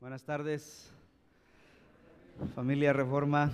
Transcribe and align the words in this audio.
Buenas 0.00 0.22
tardes, 0.22 0.88
familia 2.54 2.92
Reforma. 2.92 3.50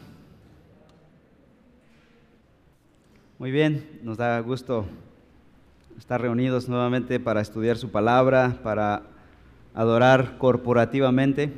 Muy 3.39 3.51
bien, 3.51 3.99
nos 4.03 4.19
da 4.19 4.39
gusto 4.41 4.85
estar 5.97 6.21
reunidos 6.21 6.69
nuevamente 6.69 7.19
para 7.19 7.41
estudiar 7.41 7.79
su 7.79 7.91
palabra, 7.91 8.61
para 8.63 9.05
adorar 9.73 10.37
corporativamente. 10.37 11.51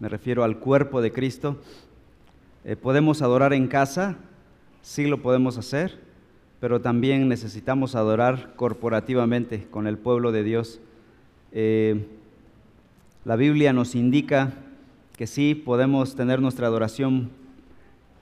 Me 0.00 0.10
refiero 0.10 0.44
al 0.44 0.58
cuerpo 0.58 1.00
de 1.00 1.10
Cristo. 1.10 1.56
Eh, 2.66 2.76
podemos 2.76 3.22
adorar 3.22 3.54
en 3.54 3.68
casa, 3.68 4.16
sí 4.82 5.06
lo 5.06 5.22
podemos 5.22 5.56
hacer, 5.56 5.98
pero 6.60 6.82
también 6.82 7.26
necesitamos 7.26 7.94
adorar 7.94 8.52
corporativamente 8.56 9.66
con 9.70 9.86
el 9.86 9.96
pueblo 9.96 10.30
de 10.30 10.42
Dios. 10.42 10.78
Eh, 11.52 12.06
la 13.24 13.36
Biblia 13.36 13.72
nos 13.72 13.94
indica 13.94 14.52
que 15.16 15.26
sí 15.26 15.54
podemos 15.54 16.14
tener 16.14 16.40
nuestra 16.40 16.66
adoración 16.66 17.30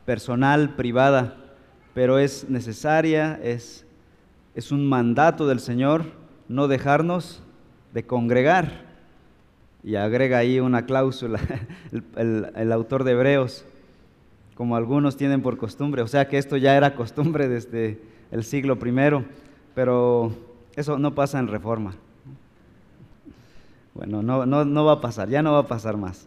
personal, 0.04 0.74
privada, 0.76 1.36
pero 1.94 2.18
es 2.18 2.48
necesaria, 2.48 3.38
es, 3.42 3.84
es 4.54 4.70
un 4.70 4.88
mandato 4.88 5.46
del 5.46 5.60
Señor 5.60 6.04
no 6.48 6.68
dejarnos 6.68 7.42
de 7.92 8.04
congregar. 8.04 8.92
Y 9.82 9.96
agrega 9.96 10.38
ahí 10.38 10.60
una 10.60 10.86
cláusula 10.86 11.40
el, 12.16 12.52
el 12.54 12.72
autor 12.72 13.02
de 13.02 13.12
Hebreos, 13.12 13.64
como 14.54 14.76
algunos 14.76 15.16
tienen 15.16 15.42
por 15.42 15.56
costumbre, 15.56 16.02
o 16.02 16.06
sea 16.06 16.28
que 16.28 16.38
esto 16.38 16.56
ya 16.56 16.76
era 16.76 16.94
costumbre 16.94 17.48
desde 17.48 18.00
el 18.30 18.44
siglo 18.44 18.78
primero, 18.78 19.24
pero 19.74 20.32
eso 20.76 20.98
no 20.98 21.14
pasa 21.14 21.40
en 21.40 21.48
reforma. 21.48 21.96
Bueno, 23.94 24.22
no, 24.22 24.46
no, 24.46 24.64
no 24.64 24.84
va 24.84 24.92
a 24.92 25.00
pasar, 25.00 25.28
ya 25.28 25.42
no 25.42 25.52
va 25.52 25.60
a 25.60 25.66
pasar 25.66 25.96
más. 25.96 26.26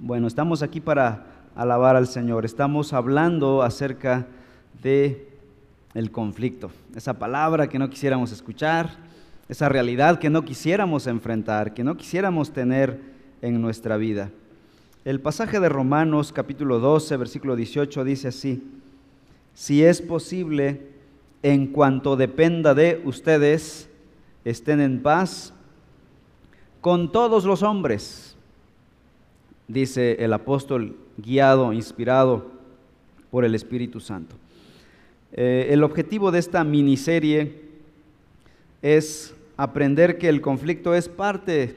Bueno, 0.00 0.26
estamos 0.26 0.62
aquí 0.62 0.80
para 0.80 1.26
alabar 1.54 1.94
al 1.94 2.08
Señor. 2.08 2.44
Estamos 2.44 2.92
hablando 2.92 3.62
acerca 3.62 4.26
de 4.82 5.28
el 5.94 6.10
conflicto, 6.10 6.72
esa 6.96 7.14
palabra 7.14 7.68
que 7.68 7.78
no 7.78 7.88
quisiéramos 7.88 8.32
escuchar, 8.32 8.90
esa 9.48 9.68
realidad 9.68 10.18
que 10.18 10.30
no 10.30 10.44
quisiéramos 10.44 11.06
enfrentar, 11.06 11.72
que 11.74 11.84
no 11.84 11.96
quisiéramos 11.96 12.52
tener 12.52 13.00
en 13.40 13.62
nuestra 13.62 13.96
vida. 13.96 14.30
El 15.04 15.20
pasaje 15.20 15.60
de 15.60 15.68
Romanos 15.68 16.32
capítulo 16.32 16.80
12, 16.80 17.16
versículo 17.16 17.54
18 17.54 18.02
dice 18.02 18.28
así, 18.28 18.66
si 19.52 19.84
es 19.84 20.02
posible, 20.02 20.88
en 21.44 21.68
cuanto 21.68 22.16
dependa 22.16 22.74
de 22.74 23.00
ustedes, 23.04 23.88
estén 24.44 24.80
en 24.80 25.02
paz 25.02 25.54
con 26.84 27.10
todos 27.10 27.46
los 27.46 27.62
hombres, 27.62 28.36
dice 29.68 30.22
el 30.22 30.34
apóstol 30.34 30.94
guiado, 31.16 31.72
inspirado 31.72 32.50
por 33.30 33.46
el 33.46 33.54
Espíritu 33.54 34.00
Santo. 34.00 34.36
Eh, 35.32 35.68
el 35.70 35.82
objetivo 35.82 36.30
de 36.30 36.40
esta 36.40 36.62
miniserie 36.62 37.62
es 38.82 39.34
aprender 39.56 40.18
que 40.18 40.28
el 40.28 40.42
conflicto 40.42 40.94
es 40.94 41.08
parte 41.08 41.74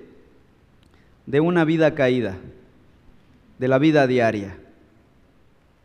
de 1.25 1.39
una 1.39 1.63
vida 1.63 1.95
caída, 1.95 2.35
de 3.59 3.67
la 3.69 3.79
vida 3.79 4.07
diaria, 4.07 4.57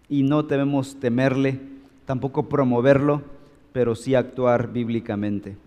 y 0.09 0.25
no 0.25 0.43
debemos 0.43 0.99
temerle, 0.99 1.61
tampoco 2.07 2.49
promoverlo, 2.49 3.23
pero 3.73 3.95
sí 3.95 4.17
actuar 4.17 4.73
bíblicamente. 4.73 5.62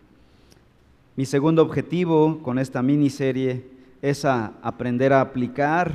Mi 1.17 1.25
segundo 1.25 1.61
objetivo 1.61 2.39
con 2.43 2.59
esta 2.59 2.81
miniserie 2.81 3.63
es 4.01 4.25
aprender 4.25 5.13
a 5.13 5.21
aplicar 5.21 5.93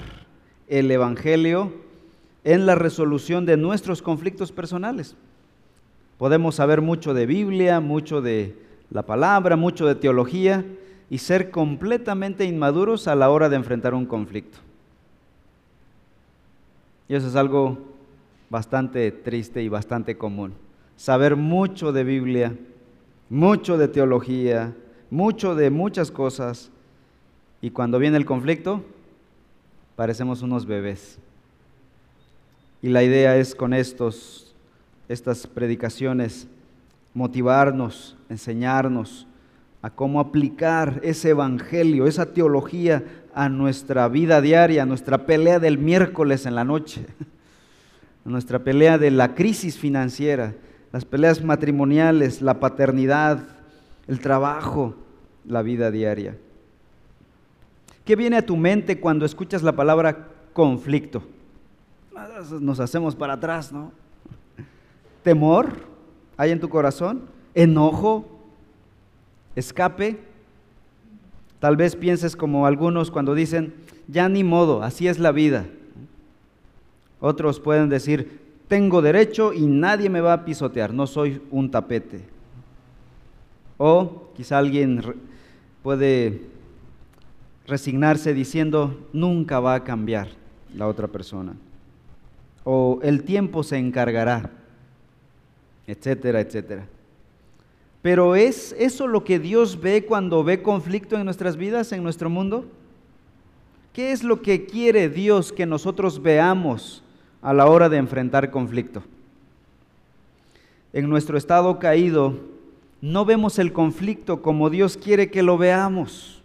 el 0.66 0.90
Evangelio 0.90 1.74
en 2.42 2.64
la 2.64 2.74
resolución 2.74 3.44
de 3.44 3.58
nuestros 3.58 4.00
conflictos 4.00 4.50
personales. 4.50 5.14
Podemos 6.16 6.54
saber 6.54 6.80
mucho 6.80 7.12
de 7.12 7.26
Biblia, 7.26 7.80
mucho 7.80 8.22
de 8.22 8.56
la 8.90 9.02
palabra, 9.02 9.56
mucho 9.56 9.86
de 9.86 9.94
teología 9.94 10.64
y 11.10 11.18
ser 11.18 11.50
completamente 11.50 12.46
inmaduros 12.46 13.06
a 13.06 13.14
la 13.14 13.28
hora 13.28 13.50
de 13.50 13.56
enfrentar 13.56 13.92
un 13.92 14.06
conflicto. 14.06 14.56
Y 17.10 17.14
eso 17.14 17.28
es 17.28 17.36
algo 17.36 17.78
bastante 18.48 19.10
triste 19.12 19.62
y 19.62 19.68
bastante 19.68 20.16
común. 20.16 20.54
Saber 20.96 21.36
mucho 21.36 21.92
de 21.92 22.04
Biblia, 22.04 22.56
mucho 23.28 23.76
de 23.76 23.88
teología, 23.88 24.74
mucho 25.10 25.54
de 25.54 25.70
muchas 25.70 26.10
cosas 26.10 26.70
y 27.60 27.70
cuando 27.70 27.98
viene 27.98 28.16
el 28.16 28.24
conflicto 28.24 28.84
parecemos 29.96 30.42
unos 30.42 30.64
bebés. 30.66 31.18
Y 32.80 32.88
la 32.88 33.02
idea 33.02 33.36
es 33.36 33.54
con 33.54 33.74
estos, 33.74 34.54
estas 35.08 35.46
predicaciones 35.46 36.46
motivarnos, 37.12 38.16
enseñarnos 38.28 39.26
a 39.82 39.90
cómo 39.90 40.20
aplicar 40.20 41.00
ese 41.02 41.30
evangelio, 41.30 42.06
esa 42.06 42.32
teología 42.32 43.02
a 43.34 43.48
nuestra 43.48 44.08
vida 44.08 44.40
diaria, 44.40 44.82
a 44.82 44.86
nuestra 44.86 45.26
pelea 45.26 45.58
del 45.58 45.78
miércoles 45.78 46.46
en 46.46 46.54
la 46.54 46.64
noche, 46.64 47.04
a 48.24 48.28
nuestra 48.28 48.60
pelea 48.60 48.98
de 48.98 49.10
la 49.10 49.34
crisis 49.34 49.76
financiera, 49.76 50.54
las 50.92 51.04
peleas 51.04 51.42
matrimoniales, 51.42 52.42
la 52.42 52.60
paternidad, 52.60 53.59
el 54.10 54.18
trabajo, 54.18 54.96
la 55.46 55.62
vida 55.62 55.92
diaria. 55.92 56.36
¿Qué 58.04 58.16
viene 58.16 58.38
a 58.38 58.44
tu 58.44 58.56
mente 58.56 58.98
cuando 58.98 59.24
escuchas 59.24 59.62
la 59.62 59.70
palabra 59.70 60.26
conflicto? 60.52 61.22
Nos 62.60 62.80
hacemos 62.80 63.14
para 63.14 63.34
atrás, 63.34 63.72
¿no? 63.72 63.92
¿Temor 65.22 65.68
hay 66.36 66.50
en 66.50 66.58
tu 66.58 66.68
corazón? 66.68 67.22
¿Enojo? 67.54 68.26
¿Escape? 69.54 70.18
Tal 71.60 71.76
vez 71.76 71.94
pienses 71.94 72.34
como 72.34 72.66
algunos 72.66 73.12
cuando 73.12 73.32
dicen, 73.36 73.74
ya 74.08 74.28
ni 74.28 74.42
modo, 74.42 74.82
así 74.82 75.06
es 75.06 75.20
la 75.20 75.30
vida. 75.30 75.66
Otros 77.20 77.60
pueden 77.60 77.88
decir, 77.88 78.40
tengo 78.66 79.02
derecho 79.02 79.52
y 79.52 79.66
nadie 79.66 80.10
me 80.10 80.20
va 80.20 80.32
a 80.32 80.44
pisotear, 80.44 80.92
no 80.92 81.06
soy 81.06 81.40
un 81.52 81.70
tapete. 81.70 82.39
O 83.82 84.28
quizá 84.36 84.58
alguien 84.58 85.00
puede 85.82 86.42
resignarse 87.66 88.34
diciendo, 88.34 89.08
nunca 89.14 89.58
va 89.58 89.74
a 89.74 89.84
cambiar 89.84 90.28
la 90.76 90.86
otra 90.86 91.08
persona. 91.08 91.54
O 92.62 93.00
el 93.02 93.22
tiempo 93.22 93.62
se 93.62 93.78
encargará, 93.78 94.50
etcétera, 95.86 96.42
etcétera. 96.42 96.86
Pero 98.02 98.36
¿es 98.36 98.76
eso 98.78 99.06
lo 99.06 99.24
que 99.24 99.38
Dios 99.38 99.80
ve 99.80 100.04
cuando 100.04 100.44
ve 100.44 100.60
conflicto 100.60 101.16
en 101.16 101.24
nuestras 101.24 101.56
vidas, 101.56 101.90
en 101.92 102.02
nuestro 102.02 102.28
mundo? 102.28 102.66
¿Qué 103.94 104.12
es 104.12 104.22
lo 104.22 104.42
que 104.42 104.66
quiere 104.66 105.08
Dios 105.08 105.54
que 105.54 105.64
nosotros 105.64 106.20
veamos 106.20 107.02
a 107.40 107.54
la 107.54 107.64
hora 107.64 107.88
de 107.88 107.96
enfrentar 107.96 108.50
conflicto? 108.50 109.02
En 110.92 111.08
nuestro 111.08 111.38
estado 111.38 111.78
caído, 111.78 112.49
no 113.00 113.24
vemos 113.24 113.58
el 113.58 113.72
conflicto 113.72 114.42
como 114.42 114.70
Dios 114.70 114.96
quiere 114.96 115.30
que 115.30 115.42
lo 115.42 115.56
veamos. 115.56 116.42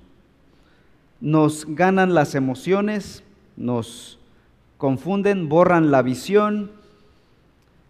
Nos 1.19 1.65
ganan 1.65 2.13
las 2.13 2.35
emociones, 2.35 3.23
nos 3.57 4.19
confunden, 4.77 5.49
borran 5.49 5.91
la 5.91 6.01
visión. 6.01 6.71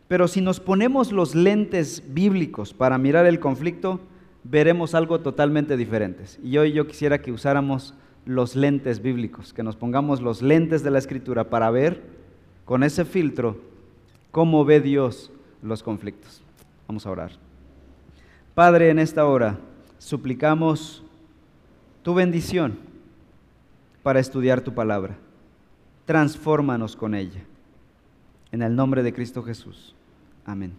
Pero 0.07 0.27
si 0.27 0.41
nos 0.41 0.59
ponemos 0.59 1.11
los 1.11 1.35
lentes 1.35 2.03
bíblicos 2.07 2.73
para 2.73 2.97
mirar 2.97 3.25
el 3.25 3.39
conflicto, 3.39 3.99
veremos 4.43 4.95
algo 4.95 5.19
totalmente 5.19 5.77
diferente. 5.77 6.23
Y 6.43 6.57
hoy 6.57 6.73
yo 6.73 6.87
quisiera 6.87 7.21
que 7.21 7.31
usáramos 7.31 7.93
los 8.25 8.55
lentes 8.55 9.01
bíblicos, 9.01 9.53
que 9.53 9.63
nos 9.63 9.75
pongamos 9.75 10.21
los 10.21 10.41
lentes 10.41 10.83
de 10.83 10.91
la 10.91 10.99
escritura 10.99 11.49
para 11.49 11.69
ver 11.69 12.03
con 12.65 12.83
ese 12.83 13.05
filtro 13.05 13.57
cómo 14.31 14.65
ve 14.65 14.81
Dios 14.81 15.31
los 15.61 15.83
conflictos. 15.83 16.41
Vamos 16.87 17.05
a 17.05 17.11
orar. 17.11 17.44
Padre, 18.55 18.89
en 18.89 18.99
esta 18.99 19.25
hora 19.25 19.59
suplicamos 19.97 21.03
tu 22.03 22.13
bendición 22.13 22.77
para 24.01 24.21
estudiar 24.21 24.61
tu 24.61 24.73
palabra. 24.73 25.17
Transfórmanos 26.05 26.95
con 26.95 27.15
ella. 27.15 27.43
En 28.53 28.61
el 28.61 28.73
nombre 28.73 29.03
de 29.03 29.13
Cristo 29.13 29.43
Jesús. 29.43 29.93
Amén. 30.45 30.71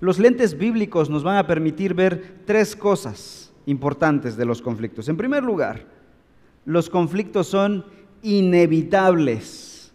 Los 0.00 0.18
lentes 0.18 0.58
bíblicos 0.58 1.08
nos 1.08 1.22
van 1.22 1.38
a 1.38 1.46
permitir 1.46 1.94
ver 1.94 2.42
tres 2.44 2.76
cosas 2.76 3.50
importantes 3.64 4.36
de 4.36 4.44
los 4.44 4.60
conflictos. 4.60 5.08
En 5.08 5.16
primer 5.16 5.42
lugar, 5.42 5.86
los 6.66 6.90
conflictos 6.90 7.46
son 7.46 7.86
inevitables. 8.20 9.90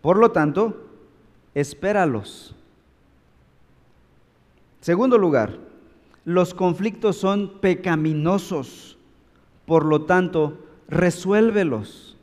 Por 0.00 0.16
lo 0.16 0.32
tanto, 0.32 0.88
espéralos. 1.54 2.54
Segundo 4.80 5.18
lugar, 5.18 5.58
los 6.24 6.54
conflictos 6.54 7.16
son 7.16 7.60
pecaminosos, 7.60 8.98
por 9.64 9.84
lo 9.84 10.02
tanto, 10.02 10.58
resuélvelos. 10.88 12.16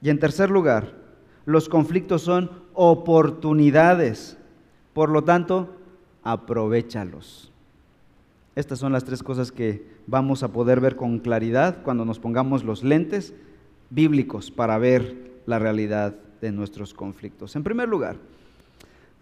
Y 0.00 0.10
en 0.10 0.18
tercer 0.18 0.50
lugar, 0.50 0.94
los 1.44 1.68
conflictos 1.68 2.22
son 2.22 2.50
oportunidades. 2.74 4.36
Por 4.92 5.10
lo 5.10 5.24
tanto, 5.24 5.76
aprovechalos. 6.22 7.52
Estas 8.54 8.78
son 8.78 8.92
las 8.92 9.04
tres 9.04 9.22
cosas 9.22 9.52
que 9.52 9.86
vamos 10.06 10.42
a 10.42 10.52
poder 10.52 10.80
ver 10.80 10.96
con 10.96 11.18
claridad 11.18 11.82
cuando 11.82 12.04
nos 12.04 12.18
pongamos 12.18 12.64
los 12.64 12.82
lentes 12.82 13.34
bíblicos 13.90 14.50
para 14.50 14.78
ver 14.78 15.32
la 15.46 15.58
realidad 15.58 16.14
de 16.40 16.52
nuestros 16.52 16.94
conflictos. 16.94 17.54
En 17.54 17.62
primer 17.64 17.88
lugar, 17.88 18.16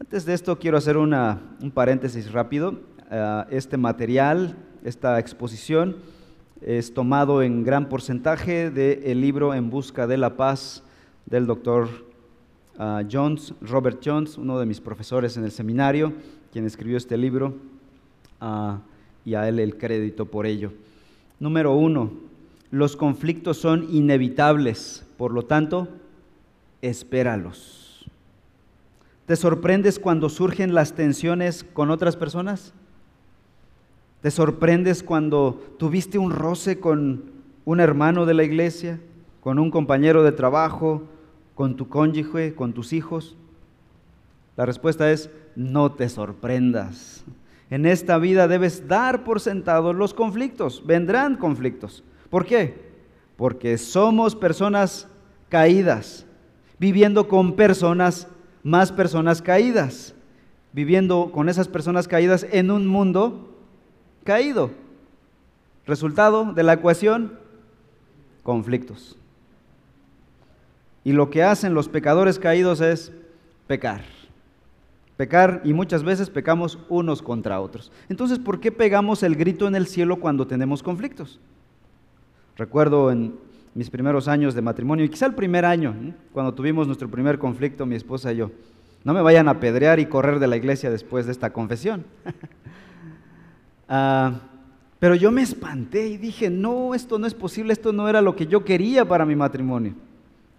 antes 0.00 0.24
de 0.24 0.34
esto 0.34 0.58
quiero 0.58 0.76
hacer 0.76 0.96
un 0.96 1.70
paréntesis 1.72 2.32
rápido. 2.32 2.80
Ah, 3.10 3.46
este 3.50 3.76
material, 3.76 4.56
esta 4.82 5.18
exposición, 5.18 5.96
es 6.60 6.94
tomado 6.94 7.42
en 7.42 7.62
gran 7.62 7.88
porcentaje 7.88 8.70
del 8.70 9.20
libro 9.20 9.54
En 9.54 9.70
Busca 9.70 10.06
de 10.06 10.16
la 10.16 10.36
Paz 10.36 10.82
del 11.26 11.46
doctor 11.46 11.88
ah, 12.78 13.02
Jones, 13.10 13.54
Robert 13.60 14.00
Jones, 14.04 14.36
uno 14.36 14.58
de 14.58 14.66
mis 14.66 14.80
profesores 14.80 15.36
en 15.36 15.44
el 15.44 15.52
seminario, 15.52 16.12
quien 16.52 16.64
escribió 16.66 16.96
este 16.96 17.16
libro, 17.16 17.54
ah, 18.40 18.80
y 19.24 19.34
a 19.34 19.48
él 19.48 19.58
el 19.58 19.76
crédito 19.76 20.26
por 20.26 20.46
ello. 20.46 20.72
Número 21.38 21.74
uno, 21.74 22.12
los 22.70 22.96
conflictos 22.96 23.58
son 23.58 23.86
inevitables, 23.94 25.06
por 25.16 25.32
lo 25.32 25.44
tanto, 25.44 25.88
espéralos. 26.82 27.83
¿Te 29.26 29.36
sorprendes 29.36 29.98
cuando 29.98 30.28
surgen 30.28 30.74
las 30.74 30.94
tensiones 30.94 31.64
con 31.64 31.90
otras 31.90 32.16
personas? 32.16 32.74
¿Te 34.20 34.30
sorprendes 34.30 35.02
cuando 35.02 35.62
tuviste 35.78 36.18
un 36.18 36.30
roce 36.30 36.78
con 36.78 37.24
un 37.64 37.80
hermano 37.80 38.26
de 38.26 38.34
la 38.34 38.44
iglesia, 38.44 39.00
con 39.40 39.58
un 39.58 39.70
compañero 39.70 40.22
de 40.22 40.32
trabajo, 40.32 41.04
con 41.54 41.76
tu 41.76 41.88
cónyuge, 41.88 42.54
con 42.54 42.74
tus 42.74 42.92
hijos? 42.92 43.36
La 44.56 44.66
respuesta 44.66 45.10
es, 45.10 45.30
no 45.56 45.92
te 45.92 46.08
sorprendas. 46.08 47.24
En 47.70 47.86
esta 47.86 48.18
vida 48.18 48.46
debes 48.46 48.88
dar 48.88 49.24
por 49.24 49.40
sentado 49.40 49.94
los 49.94 50.12
conflictos. 50.12 50.84
Vendrán 50.86 51.36
conflictos. 51.36 52.04
¿Por 52.28 52.44
qué? 52.44 52.92
Porque 53.36 53.78
somos 53.78 54.36
personas 54.36 55.08
caídas, 55.48 56.26
viviendo 56.78 57.26
con 57.26 57.56
personas, 57.56 58.28
más 58.64 58.90
personas 58.90 59.42
caídas, 59.42 60.14
viviendo 60.72 61.30
con 61.30 61.48
esas 61.48 61.68
personas 61.68 62.08
caídas 62.08 62.44
en 62.50 62.72
un 62.72 62.88
mundo 62.88 63.54
caído. 64.24 64.70
Resultado 65.86 66.52
de 66.54 66.62
la 66.62 66.72
ecuación, 66.72 67.38
conflictos. 68.42 69.16
Y 71.04 71.12
lo 71.12 71.28
que 71.28 71.42
hacen 71.42 71.74
los 71.74 71.88
pecadores 71.88 72.38
caídos 72.38 72.80
es 72.80 73.12
pecar. 73.66 74.02
Pecar 75.18 75.60
y 75.62 75.74
muchas 75.74 76.02
veces 76.02 76.30
pecamos 76.30 76.78
unos 76.88 77.22
contra 77.22 77.60
otros. 77.60 77.92
Entonces, 78.08 78.38
¿por 78.38 78.58
qué 78.58 78.72
pegamos 78.72 79.22
el 79.22 79.36
grito 79.36 79.68
en 79.68 79.76
el 79.76 79.86
cielo 79.86 80.18
cuando 80.18 80.46
tenemos 80.46 80.82
conflictos? 80.82 81.38
Recuerdo 82.56 83.12
en 83.12 83.38
mis 83.74 83.90
primeros 83.90 84.28
años 84.28 84.54
de 84.54 84.62
matrimonio, 84.62 85.04
y 85.04 85.08
quizá 85.08 85.26
el 85.26 85.34
primer 85.34 85.64
año, 85.64 85.94
cuando 86.32 86.54
tuvimos 86.54 86.86
nuestro 86.86 87.10
primer 87.10 87.38
conflicto, 87.38 87.86
mi 87.86 87.96
esposa 87.96 88.32
y 88.32 88.36
yo. 88.36 88.50
No 89.02 89.12
me 89.12 89.20
vayan 89.20 89.48
a 89.48 89.60
pedrear 89.60 90.00
y 90.00 90.06
correr 90.06 90.38
de 90.38 90.46
la 90.46 90.56
iglesia 90.56 90.90
después 90.90 91.26
de 91.26 91.32
esta 91.32 91.52
confesión. 91.52 92.04
Ah, 93.86 94.40
pero 94.98 95.14
yo 95.14 95.30
me 95.30 95.42
espanté 95.42 96.08
y 96.08 96.16
dije, 96.16 96.48
no, 96.48 96.94
esto 96.94 97.18
no 97.18 97.26
es 97.26 97.34
posible, 97.34 97.74
esto 97.74 97.92
no 97.92 98.08
era 98.08 98.22
lo 98.22 98.34
que 98.34 98.46
yo 98.46 98.64
quería 98.64 99.06
para 99.06 99.26
mi 99.26 99.36
matrimonio, 99.36 99.92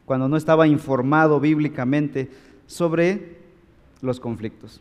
cuando 0.05 0.29
no 0.29 0.37
estaba 0.37 0.67
informado 0.67 1.39
bíblicamente 1.39 2.29
sobre 2.67 3.39
los 4.01 4.19
conflictos. 4.19 4.79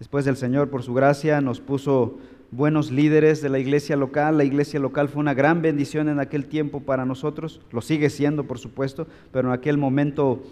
Después 0.00 0.26
el 0.26 0.36
Señor, 0.36 0.70
por 0.70 0.82
su 0.82 0.92
gracia, 0.92 1.40
nos 1.40 1.60
puso 1.60 2.18
buenos 2.50 2.90
líderes 2.90 3.42
de 3.42 3.48
la 3.48 3.58
iglesia 3.58 3.96
local. 3.96 4.38
La 4.38 4.44
iglesia 4.44 4.80
local 4.80 5.08
fue 5.08 5.20
una 5.20 5.34
gran 5.34 5.62
bendición 5.62 6.08
en 6.08 6.20
aquel 6.20 6.46
tiempo 6.46 6.80
para 6.80 7.04
nosotros, 7.04 7.60
lo 7.72 7.80
sigue 7.80 8.10
siendo, 8.10 8.44
por 8.44 8.58
supuesto, 8.58 9.06
pero 9.32 9.48
en 9.48 9.54
aquel 9.54 9.78
momento 9.78 10.42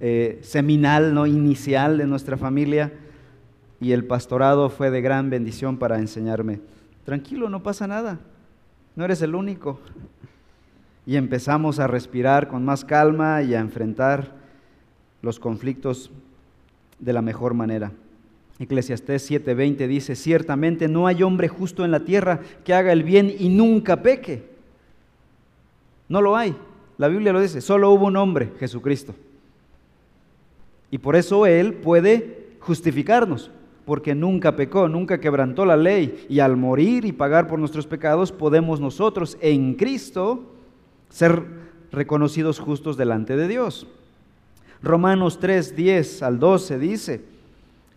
eh, 0.00 0.38
seminal, 0.42 1.14
no 1.14 1.26
inicial 1.26 1.98
de 1.98 2.06
nuestra 2.06 2.36
familia, 2.36 2.92
y 3.80 3.92
el 3.92 4.04
pastorado 4.04 4.68
fue 4.70 4.90
de 4.90 5.00
gran 5.00 5.30
bendición 5.30 5.78
para 5.78 5.98
enseñarme. 5.98 6.60
Tranquilo, 7.04 7.48
no 7.48 7.62
pasa 7.62 7.86
nada, 7.86 8.18
no 8.96 9.04
eres 9.04 9.22
el 9.22 9.34
único. 9.34 9.80
Y 11.06 11.16
empezamos 11.16 11.78
a 11.78 11.86
respirar 11.86 12.48
con 12.48 12.64
más 12.64 12.84
calma 12.84 13.42
y 13.42 13.54
a 13.54 13.60
enfrentar 13.60 14.32
los 15.22 15.40
conflictos 15.40 16.10
de 16.98 17.12
la 17.12 17.22
mejor 17.22 17.54
manera. 17.54 17.92
Eclesiastés 18.60 19.30
7:20 19.30 19.88
dice, 19.88 20.14
ciertamente 20.14 20.86
no 20.86 21.06
hay 21.06 21.22
hombre 21.22 21.48
justo 21.48 21.84
en 21.84 21.90
la 21.90 22.00
tierra 22.00 22.40
que 22.62 22.74
haga 22.74 22.92
el 22.92 23.02
bien 23.02 23.34
y 23.36 23.48
nunca 23.48 24.02
peque. 24.02 24.44
No 26.08 26.20
lo 26.20 26.36
hay. 26.36 26.54
La 26.98 27.08
Biblia 27.08 27.32
lo 27.32 27.40
dice, 27.40 27.62
solo 27.62 27.90
hubo 27.90 28.06
un 28.06 28.16
hombre, 28.16 28.52
Jesucristo. 28.58 29.14
Y 30.90 30.98
por 30.98 31.16
eso 31.16 31.46
Él 31.46 31.72
puede 31.72 32.48
justificarnos, 32.60 33.50
porque 33.86 34.14
nunca 34.14 34.54
pecó, 34.56 34.88
nunca 34.88 35.20
quebrantó 35.20 35.64
la 35.64 35.78
ley. 35.78 36.26
Y 36.28 36.40
al 36.40 36.58
morir 36.58 37.06
y 37.06 37.12
pagar 37.12 37.46
por 37.46 37.58
nuestros 37.58 37.86
pecados, 37.86 38.30
podemos 38.30 38.78
nosotros 38.78 39.38
en 39.40 39.74
Cristo 39.74 40.52
ser 41.08 41.44
reconocidos 41.90 42.58
justos 42.58 42.98
delante 42.98 43.36
de 43.36 43.48
Dios. 43.48 43.86
Romanos 44.82 45.38
3, 45.40 45.74
10 45.76 46.22
al 46.22 46.38
12 46.38 46.78
dice, 46.78 47.29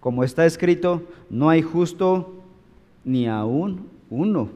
como 0.04 0.26
está 0.26 0.46
escrito, 0.46 1.02
no 1.30 1.48
hay 1.48 1.62
justo 1.62 2.44
ni 3.06 3.26
aún 3.26 3.88
uno. 4.10 4.50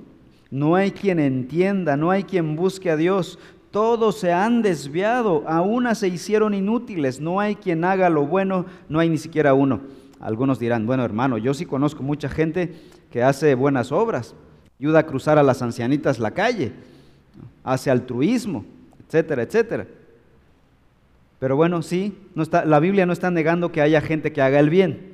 No 0.52 0.76
hay 0.76 0.92
quien 0.92 1.22
entienda, 1.22 1.96
no 1.96 2.12
hay 2.12 2.26
quien 2.26 2.58
busque 2.58 2.92
a 2.92 2.98
Dios. 2.98 3.40
Todos 3.72 4.20
se 4.20 4.34
han 4.34 4.62
desviado, 4.62 5.46
a 5.48 5.62
una 5.62 5.96
se 5.96 6.10
hicieron 6.10 6.54
inútiles. 6.54 7.22
No 7.22 7.40
hay 7.40 7.56
quien 7.56 7.86
haga 7.86 8.10
lo 8.10 8.28
bueno, 8.28 8.66
no 8.90 9.00
hay 9.00 9.08
ni 9.08 9.18
siquiera 9.18 9.54
uno. 9.54 9.80
Algunos 10.20 10.60
dirán, 10.60 10.86
bueno 10.86 11.06
hermano, 11.06 11.38
yo 11.38 11.54
sí 11.54 11.66
conozco 11.66 12.04
mucha 12.04 12.28
gente 12.28 12.76
que 13.10 13.24
hace 13.24 13.56
buenas 13.56 13.94
obras, 13.94 14.36
ayuda 14.82 15.00
a 15.00 15.06
cruzar 15.06 15.38
a 15.38 15.44
las 15.44 15.62
ancianitas 15.62 16.20
la 16.20 16.32
calle, 16.32 16.74
hace 17.64 17.90
altruismo, 17.90 18.66
etcétera, 19.08 19.44
etcétera. 19.44 19.88
Pero 21.40 21.56
bueno, 21.56 21.82
sí, 21.84 22.18
no 22.36 22.44
está, 22.44 22.66
la 22.66 22.82
Biblia 22.82 23.06
no 23.06 23.14
está 23.14 23.32
negando 23.32 23.72
que 23.72 23.80
haya 23.80 24.02
gente 24.02 24.34
que 24.34 24.42
haga 24.42 24.60
el 24.60 24.70
bien. 24.70 25.07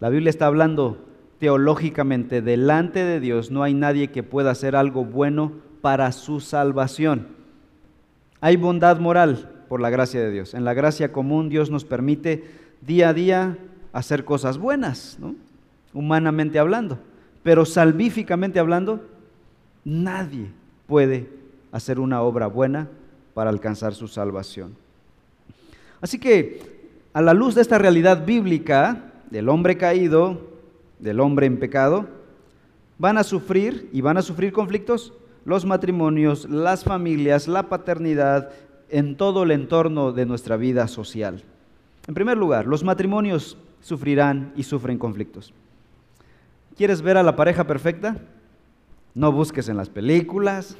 La 0.00 0.08
Biblia 0.08 0.30
está 0.30 0.46
hablando 0.46 1.06
teológicamente, 1.38 2.40
delante 2.40 3.04
de 3.04 3.20
Dios 3.20 3.50
no 3.50 3.62
hay 3.62 3.74
nadie 3.74 4.08
que 4.08 4.22
pueda 4.22 4.50
hacer 4.50 4.74
algo 4.74 5.04
bueno 5.04 5.52
para 5.82 6.10
su 6.12 6.40
salvación. 6.40 7.28
Hay 8.40 8.56
bondad 8.56 8.98
moral 8.98 9.64
por 9.68 9.80
la 9.80 9.90
gracia 9.90 10.20
de 10.20 10.30
Dios. 10.30 10.54
En 10.54 10.64
la 10.64 10.72
gracia 10.72 11.12
común 11.12 11.50
Dios 11.50 11.70
nos 11.70 11.84
permite 11.84 12.44
día 12.80 13.10
a 13.10 13.14
día 13.14 13.58
hacer 13.92 14.24
cosas 14.24 14.56
buenas, 14.56 15.18
humanamente 15.92 16.58
hablando. 16.58 16.98
Pero 17.42 17.66
salvíficamente 17.66 18.58
hablando, 18.58 19.06
nadie 19.84 20.50
puede 20.86 21.28
hacer 21.72 22.00
una 22.00 22.22
obra 22.22 22.46
buena 22.46 22.88
para 23.34 23.50
alcanzar 23.50 23.94
su 23.94 24.08
salvación. 24.08 24.76
Así 26.00 26.18
que, 26.18 26.80
a 27.12 27.20
la 27.20 27.34
luz 27.34 27.54
de 27.54 27.62
esta 27.62 27.76
realidad 27.76 28.24
bíblica 28.24 29.09
del 29.30 29.48
hombre 29.48 29.76
caído, 29.76 30.40
del 30.98 31.20
hombre 31.20 31.46
en 31.46 31.58
pecado, 31.58 32.08
van 32.98 33.16
a 33.16 33.24
sufrir 33.24 33.88
y 33.92 34.00
van 34.00 34.18
a 34.18 34.22
sufrir 34.22 34.52
conflictos 34.52 35.14
los 35.44 35.64
matrimonios, 35.64 36.48
las 36.50 36.84
familias, 36.84 37.48
la 37.48 37.68
paternidad, 37.68 38.50
en 38.90 39.16
todo 39.16 39.44
el 39.44 39.52
entorno 39.52 40.12
de 40.12 40.26
nuestra 40.26 40.56
vida 40.56 40.88
social. 40.88 41.42
En 42.08 42.14
primer 42.14 42.36
lugar, 42.36 42.66
los 42.66 42.82
matrimonios 42.82 43.56
sufrirán 43.80 44.52
y 44.56 44.64
sufren 44.64 44.98
conflictos. 44.98 45.54
¿Quieres 46.76 47.00
ver 47.00 47.16
a 47.16 47.22
la 47.22 47.36
pareja 47.36 47.66
perfecta? 47.66 48.16
No 49.14 49.32
busques 49.32 49.68
en 49.68 49.76
las 49.76 49.88
películas, 49.88 50.76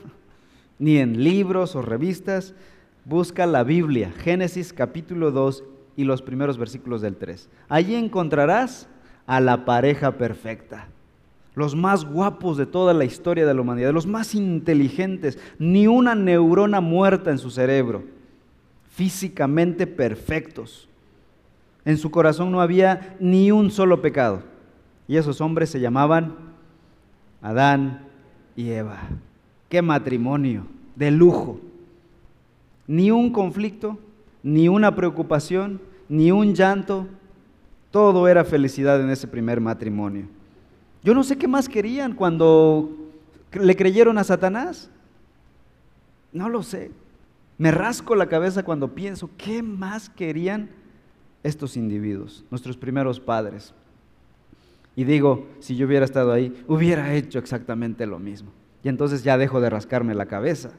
ni 0.79 0.99
en 0.99 1.23
libros 1.23 1.77
o 1.77 1.83
revistas, 1.83 2.55
busca 3.05 3.47
la 3.47 3.65
Biblia, 3.65 4.13
Génesis 4.19 4.73
capítulo 4.73 5.31
2 5.31 5.65
y 5.97 6.05
los 6.05 6.23
primeros 6.23 6.59
versículos 6.59 7.01
del 7.01 7.17
3. 7.17 7.49
Allí 7.69 7.95
encontrarás 7.95 8.89
a 9.27 9.41
la 9.41 9.65
pareja 9.65 10.13
perfecta, 10.13 10.89
los 11.55 11.75
más 11.75 12.05
guapos 12.05 12.57
de 12.57 12.67
toda 12.67 12.95
la 12.95 13.05
historia 13.05 13.47
de 13.47 13.55
la 13.55 13.61
humanidad, 13.61 13.93
los 13.93 14.07
más 14.07 14.35
inteligentes, 14.35 15.39
ni 15.59 15.87
una 15.87 16.15
neurona 16.15 16.81
muerta 16.81 17.31
en 17.31 17.39
su 17.39 17.51
cerebro, 17.51 18.05
físicamente 18.91 19.87
perfectos. 19.87 20.89
En 21.85 21.97
su 21.97 22.11
corazón 22.11 22.53
no 22.53 22.61
había 22.61 23.17
ni 23.21 23.51
un 23.51 23.71
solo 23.71 24.03
pecado. 24.03 24.43
Y 25.09 25.17
esos 25.17 25.41
hombres 25.41 25.71
se 25.71 25.81
llamaban 25.81 26.37
Adán 27.43 28.07
y 28.55 28.71
Eva. 28.71 28.99
¡Qué 29.69 29.83
matrimonio! 29.83 30.67
de 31.01 31.11
lujo. 31.11 31.59
Ni 32.87 33.11
un 33.11 33.33
conflicto, 33.33 33.99
ni 34.43 34.69
una 34.69 34.95
preocupación, 34.95 35.81
ni 36.09 36.31
un 36.33 36.55
llanto. 36.55 37.07
Todo 37.91 38.29
era 38.29 38.45
felicidad 38.45 39.01
en 39.01 39.11
ese 39.11 39.27
primer 39.27 39.61
matrimonio. 39.61 40.27
Yo 41.03 41.15
no 41.15 41.23
sé 41.23 41.37
qué 41.37 41.49
más 41.49 41.69
querían 41.69 42.15
cuando 42.15 42.91
le 43.53 43.77
creyeron 43.77 44.19
a 44.19 44.25
Satanás. 44.25 44.91
No 46.33 46.49
lo 46.49 46.63
sé. 46.63 46.91
Me 47.59 47.71
rasco 47.71 48.15
la 48.15 48.27
cabeza 48.27 48.63
cuando 48.63 48.95
pienso, 48.95 49.31
¿qué 49.37 49.63
más 49.63 50.09
querían 50.09 50.71
estos 51.43 51.77
individuos, 51.77 52.45
nuestros 52.51 52.77
primeros 52.77 53.21
padres? 53.21 53.75
Y 54.97 55.05
digo, 55.05 55.47
si 55.61 55.77
yo 55.77 55.87
hubiera 55.87 56.05
estado 56.05 56.33
ahí, 56.33 56.55
hubiera 56.69 57.15
hecho 57.15 57.39
exactamente 57.39 58.07
lo 58.07 58.19
mismo. 58.19 58.51
Y 58.83 58.89
entonces 58.89 59.23
ya 59.23 59.37
dejo 59.37 59.61
de 59.61 59.71
rascarme 59.71 60.15
la 60.15 60.27
cabeza. 60.27 60.71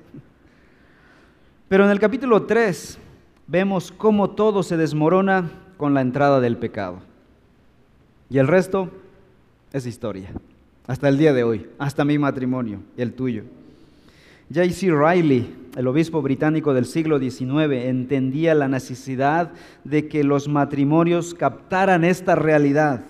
Pero 1.69 1.85
en 1.85 1.91
el 1.91 1.99
capítulo 1.99 2.43
3 2.43 2.97
vemos 3.47 3.91
cómo 3.91 4.31
todo 4.31 4.63
se 4.63 4.77
desmorona 4.77 5.51
con 5.77 5.93
la 5.93 6.01
entrada 6.01 6.39
del 6.39 6.57
pecado. 6.57 6.99
Y 8.29 8.37
el 8.37 8.47
resto 8.47 8.89
es 9.73 9.85
historia. 9.85 10.29
Hasta 10.87 11.09
el 11.09 11.17
día 11.17 11.33
de 11.33 11.43
hoy, 11.43 11.67
hasta 11.77 12.05
mi 12.05 12.17
matrimonio 12.17 12.79
y 12.97 13.01
el 13.01 13.13
tuyo. 13.13 13.43
J.C. 14.53 14.91
Riley, 14.91 15.53
el 15.77 15.87
obispo 15.87 16.21
británico 16.21 16.73
del 16.73 16.85
siglo 16.85 17.19
XIX, 17.19 17.85
entendía 17.85 18.53
la 18.53 18.67
necesidad 18.67 19.51
de 19.83 20.07
que 20.07 20.23
los 20.23 20.47
matrimonios 20.47 21.33
captaran 21.33 22.03
esta 22.03 22.35
realidad. 22.35 23.05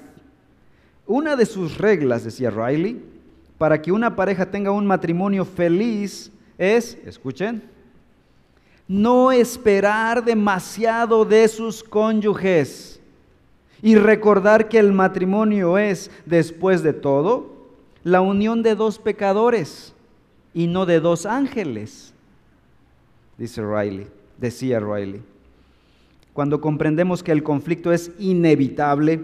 Una 1.08 1.36
de 1.36 1.46
sus 1.46 1.78
reglas, 1.78 2.24
decía 2.24 2.52
Riley, 2.52 3.02
para 3.58 3.82
que 3.82 3.92
una 3.92 4.16
pareja 4.16 4.52
tenga 4.52 4.72
un 4.72 4.86
matrimonio 4.86 5.46
feliz 5.46 6.32
es, 6.58 6.98
escuchen, 7.06 7.64
no 8.92 9.32
esperar 9.32 10.26
demasiado 10.26 11.24
de 11.24 11.48
sus 11.48 11.82
cónyuges 11.82 13.00
y 13.82 13.96
recordar 13.96 14.68
que 14.68 14.80
el 14.80 14.92
matrimonio 14.92 15.78
es, 15.78 16.12
después 16.26 16.84
de 16.84 16.92
todo, 16.92 17.70
la 18.04 18.20
unión 18.20 18.64
de 18.64 18.76
dos 18.76 19.00
pecadores 19.00 19.94
y 20.54 20.68
no 20.68 20.86
de 20.86 21.00
dos 21.00 21.26
ángeles, 21.26 22.14
dice 23.38 23.62
Riley, 23.62 24.08
decía 24.38 24.82
Riley. 24.82 25.24
Cuando 26.34 26.60
comprendemos 26.60 27.24
que 27.24 27.32
el 27.32 27.44
conflicto 27.44 27.94
es 27.94 28.12
inevitable, 28.20 29.22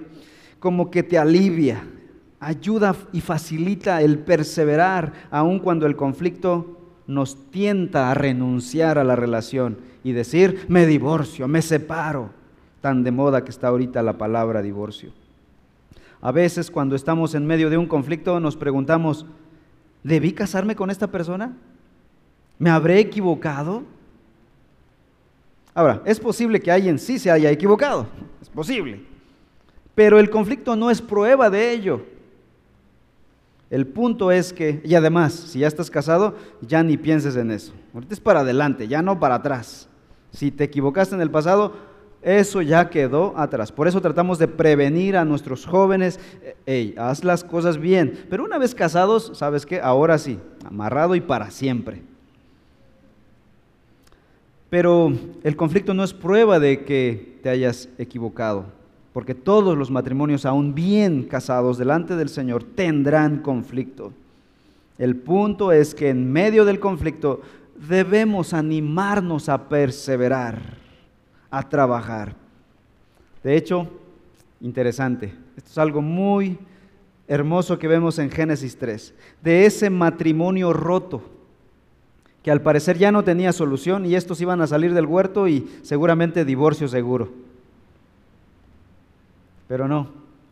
como 0.59 0.89
que 0.89 1.03
te 1.03 1.17
alivia, 1.17 1.83
ayuda 2.39 2.95
y 3.11 3.19
facilita 3.19 4.01
el 4.01 4.19
perseverar, 4.19 5.27
aun 5.29 5.59
cuando 5.59 5.85
el 5.85 5.97
conflicto 5.97 6.86
nos 7.07 7.49
tienta 7.51 8.11
a 8.11 8.13
renunciar 8.13 8.97
a 8.97 9.03
la 9.03 9.15
relación 9.15 9.77
y 10.03 10.11
decir, 10.11 10.65
me 10.67 10.85
divorcio, 10.85 11.47
me 11.47 11.61
separo, 11.61 12.29
tan 12.81 13.03
de 13.03 13.11
moda 13.11 13.43
que 13.43 13.49
está 13.49 13.69
ahorita 13.69 14.03
la 14.03 14.17
palabra 14.17 14.61
divorcio. 14.61 15.11
A 16.21 16.31
veces 16.31 16.69
cuando 16.69 16.95
estamos 16.95 17.33
en 17.35 17.45
medio 17.45 17.69
de 17.69 17.77
un 17.77 17.87
conflicto 17.87 18.39
nos 18.39 18.57
preguntamos, 18.57 19.25
¿debí 20.03 20.33
casarme 20.33 20.75
con 20.75 20.89
esta 20.89 21.07
persona? 21.07 21.55
¿Me 22.59 22.69
habré 22.69 22.99
equivocado? 22.99 23.83
Ahora, 25.73 26.01
es 26.05 26.19
posible 26.19 26.59
que 26.59 26.71
alguien 26.71 26.97
sí 26.97 27.19
se 27.19 27.29
haya 27.29 27.51
equivocado, 27.51 28.07
es 28.41 28.49
posible, 28.49 28.99
pero 29.93 30.19
el 30.19 30.29
conflicto 30.29 30.75
no 30.75 30.89
es 30.89 31.01
prueba 31.01 31.49
de 31.49 31.71
ello. 31.71 32.16
El 33.69 33.85
punto 33.87 34.31
es 34.31 34.53
que, 34.53 34.81
y 34.83 34.95
además, 34.95 35.33
si 35.33 35.59
ya 35.59 35.67
estás 35.67 35.91
casado, 35.91 36.35
ya 36.61 36.83
ni 36.83 36.95
pienses 36.95 37.35
en 37.35 37.51
eso. 37.51 37.73
Ahorita 37.93 38.13
es 38.13 38.19
para 38.19 38.39
adelante, 38.41 38.87
ya 38.87 39.01
no 39.01 39.19
para 39.19 39.35
atrás. 39.35 39.89
Si 40.31 40.51
te 40.51 40.63
equivocaste 40.63 41.15
en 41.15 41.21
el 41.21 41.31
pasado, 41.31 41.73
eso 42.21 42.61
ya 42.61 42.89
quedó 42.89 43.37
atrás. 43.37 43.71
Por 43.71 43.87
eso 43.87 44.01
tratamos 44.01 44.39
de 44.39 44.47
prevenir 44.47 45.17
a 45.17 45.25
nuestros 45.25 45.65
jóvenes, 45.65 46.19
hey, 46.65 46.95
haz 46.97 47.23
las 47.23 47.43
cosas 47.43 47.77
bien. 47.77 48.25
Pero 48.29 48.43
una 48.43 48.57
vez 48.57 48.73
casados, 48.73 49.31
¿sabes 49.35 49.65
qué? 49.65 49.79
Ahora 49.81 50.17
sí, 50.17 50.39
amarrado 50.65 51.15
y 51.15 51.21
para 51.21 51.51
siempre. 51.51 52.01
Pero 54.69 55.13
el 55.43 55.55
conflicto 55.55 55.93
no 55.93 56.03
es 56.03 56.13
prueba 56.13 56.59
de 56.59 56.83
que 56.83 57.39
te 57.41 57.49
hayas 57.49 57.87
equivocado, 57.97 58.65
porque 59.17 59.33
todos 59.33 59.75
los 59.75 59.89
matrimonios, 59.89 60.45
aún 60.45 60.75
bien 60.75 61.23
casados 61.23 61.79
delante 61.79 62.15
del 62.15 62.29
Señor, 62.29 62.63
tendrán 62.63 63.39
conflicto. 63.39 64.13
El 64.99 65.15
punto 65.15 65.71
es 65.71 65.95
que 65.95 66.09
en 66.09 66.31
medio 66.31 66.65
del 66.65 66.79
conflicto 66.79 67.41
debemos 67.89 68.53
animarnos 68.53 69.49
a 69.49 69.69
perseverar, 69.69 70.61
a 71.49 71.67
trabajar. 71.67 72.35
De 73.43 73.57
hecho, 73.57 73.89
interesante, 74.61 75.33
esto 75.55 75.71
es 75.71 75.77
algo 75.79 76.03
muy 76.03 76.59
hermoso 77.27 77.79
que 77.79 77.87
vemos 77.87 78.19
en 78.19 78.29
Génesis 78.29 78.77
3, 78.77 79.15
de 79.41 79.65
ese 79.65 79.89
matrimonio 79.89 80.73
roto 80.73 81.23
que 82.43 82.51
al 82.51 82.61
parecer 82.61 82.99
ya 82.99 83.11
no 83.11 83.23
tenía 83.23 83.51
solución 83.51 84.05
y 84.05 84.13
estos 84.13 84.41
iban 84.41 84.61
a 84.61 84.67
salir 84.67 84.93
del 84.93 85.07
huerto 85.07 85.47
y 85.47 85.67
seguramente 85.81 86.45
divorcio 86.45 86.87
seguro. 86.87 87.46
Pero 89.67 89.87
no, 89.87 90.09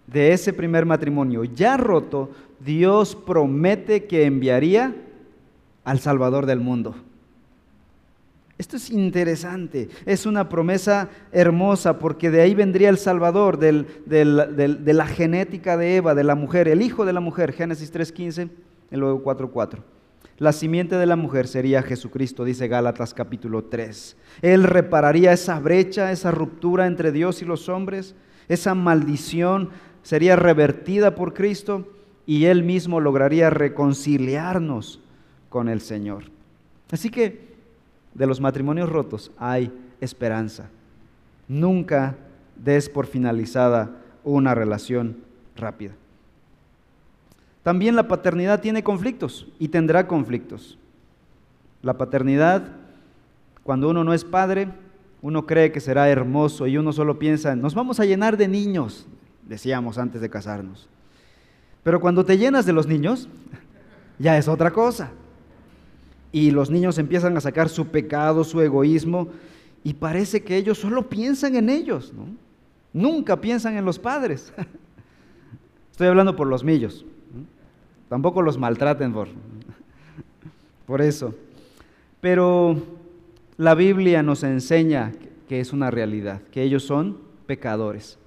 de 0.08 0.34
ese 0.34 0.54
primer 0.54 0.86
matrimonio 0.86 1.44
ya 1.44 1.78
roto, 1.78 2.32
Dios 2.60 3.16
promete 3.16 4.06
que 4.06 4.26
enviaría 4.26 4.96
al 5.84 6.00
Salvador 6.00 6.46
del 6.46 6.60
mundo. 6.60 6.96
Esto 8.58 8.78
es 8.78 8.90
interesante, 8.90 9.90
es 10.06 10.26
una 10.26 10.48
promesa 10.48 11.10
hermosa 11.34 12.00
porque 12.00 12.32
de 12.32 12.42
ahí 12.42 12.56
vendría 12.56 12.88
el 12.88 12.98
Salvador, 12.98 13.60
de 13.60 14.94
la 14.94 15.08
genética 15.08 15.76
de 15.76 15.98
Eva, 15.98 16.16
de 16.16 16.24
la 16.24 16.36
mujer, 16.36 16.70
el 16.70 16.82
hijo 16.82 17.04
de 17.04 17.12
la 17.12 17.20
mujer, 17.20 17.52
Génesis 17.52 17.94
3.15 17.94 18.50
y 18.92 18.96
luego 18.96 19.22
4.4. 19.24 19.80
La 20.38 20.54
simiente 20.54 20.96
de 20.96 21.06
la 21.06 21.18
mujer 21.18 21.48
sería 21.48 21.82
Jesucristo, 21.82 22.46
dice 22.46 22.68
Gálatas 22.70 23.14
capítulo 23.14 23.66
3. 23.66 24.18
Él 24.42 24.64
repararía 24.64 25.34
esa 25.34 25.60
brecha, 25.60 26.12
esa 26.12 26.32
ruptura 26.32 26.88
entre 26.88 27.12
Dios 27.12 27.42
y 27.42 27.46
los 27.46 27.68
hombres, 27.68 28.16
esa 28.48 28.76
maldición 28.76 29.70
sería 30.04 30.36
revertida 30.36 31.16
por 31.16 31.34
Cristo 31.34 31.88
y 32.26 32.46
Él 32.46 32.64
mismo 32.64 33.00
lograría 33.00 33.50
reconciliarnos 33.50 35.02
con 35.50 35.70
el 35.70 35.82
Señor. 35.82 36.26
Así 36.92 37.10
que 37.10 37.56
de 38.14 38.28
los 38.28 38.40
matrimonios 38.40 38.90
rotos 38.90 39.32
hay 39.38 39.72
esperanza. 40.00 40.70
Nunca 41.48 42.16
des 42.56 42.90
por 42.90 43.06
finalizada 43.08 43.92
una 44.24 44.56
relación 44.56 45.18
rápida. 45.56 45.94
También 47.64 47.96
la 47.96 48.08
paternidad 48.08 48.62
tiene 48.62 48.84
conflictos 48.84 49.48
y 49.60 49.70
tendrá 49.70 50.08
conflictos. 50.08 50.78
La 51.82 51.98
paternidad, 51.98 52.74
cuando 53.64 53.90
uno 53.90 54.04
no 54.04 54.14
es 54.14 54.24
padre, 54.24 54.70
uno 55.26 55.48
cree 55.48 55.72
que 55.72 55.80
será 55.80 56.08
hermoso 56.08 56.68
y 56.68 56.78
uno 56.78 56.94
solo 56.94 57.18
piensa, 57.18 57.56
nos 57.56 57.74
vamos 57.74 58.00
a 58.00 58.06
llenar 58.06 58.38
de 58.38 58.48
niños, 58.48 59.08
decíamos 59.42 59.98
antes 59.98 60.22
de 60.22 60.30
casarnos. 60.30 60.88
Pero 61.82 62.00
cuando 62.00 62.24
te 62.24 62.38
llenas 62.38 62.68
de 62.68 62.74
los 62.74 62.86
niños, 62.86 63.28
ya 64.20 64.38
es 64.38 64.48
otra 64.48 64.70
cosa. 64.70 65.10
Y 66.32 66.52
los 66.52 66.70
niños 66.70 67.00
empiezan 67.00 67.36
a 67.36 67.42
sacar 67.42 67.70
su 67.70 67.88
pecado, 67.88 68.44
su 68.44 68.62
egoísmo, 68.62 69.30
y 69.84 69.96
parece 69.96 70.44
que 70.44 70.58
ellos 70.58 70.78
solo 70.78 71.10
piensan 71.10 71.56
en 71.56 71.72
ellos, 71.72 72.14
¿no? 72.14 72.28
Nunca 72.94 73.42
piensan 73.42 73.78
en 73.78 73.86
los 73.86 73.98
padres. 73.98 74.54
Estoy 75.92 76.06
hablando 76.06 76.36
por 76.36 76.46
los 76.46 76.64
millos. 76.64 77.04
Tampoco 78.10 78.44
los 78.44 78.60
maltraten 78.60 79.12
por, 79.12 79.30
por 80.86 81.02
eso. 81.02 81.34
Pero 82.22 82.80
la 83.58 83.76
Biblia 83.76 84.24
nos 84.24 84.44
enseña 84.44 85.14
que 85.48 85.60
es 85.60 85.74
una 85.74 85.92
realidad, 85.92 86.42
que 86.52 86.64
ellos 86.64 86.84
son 86.84 87.18
pecadores. 87.46 88.18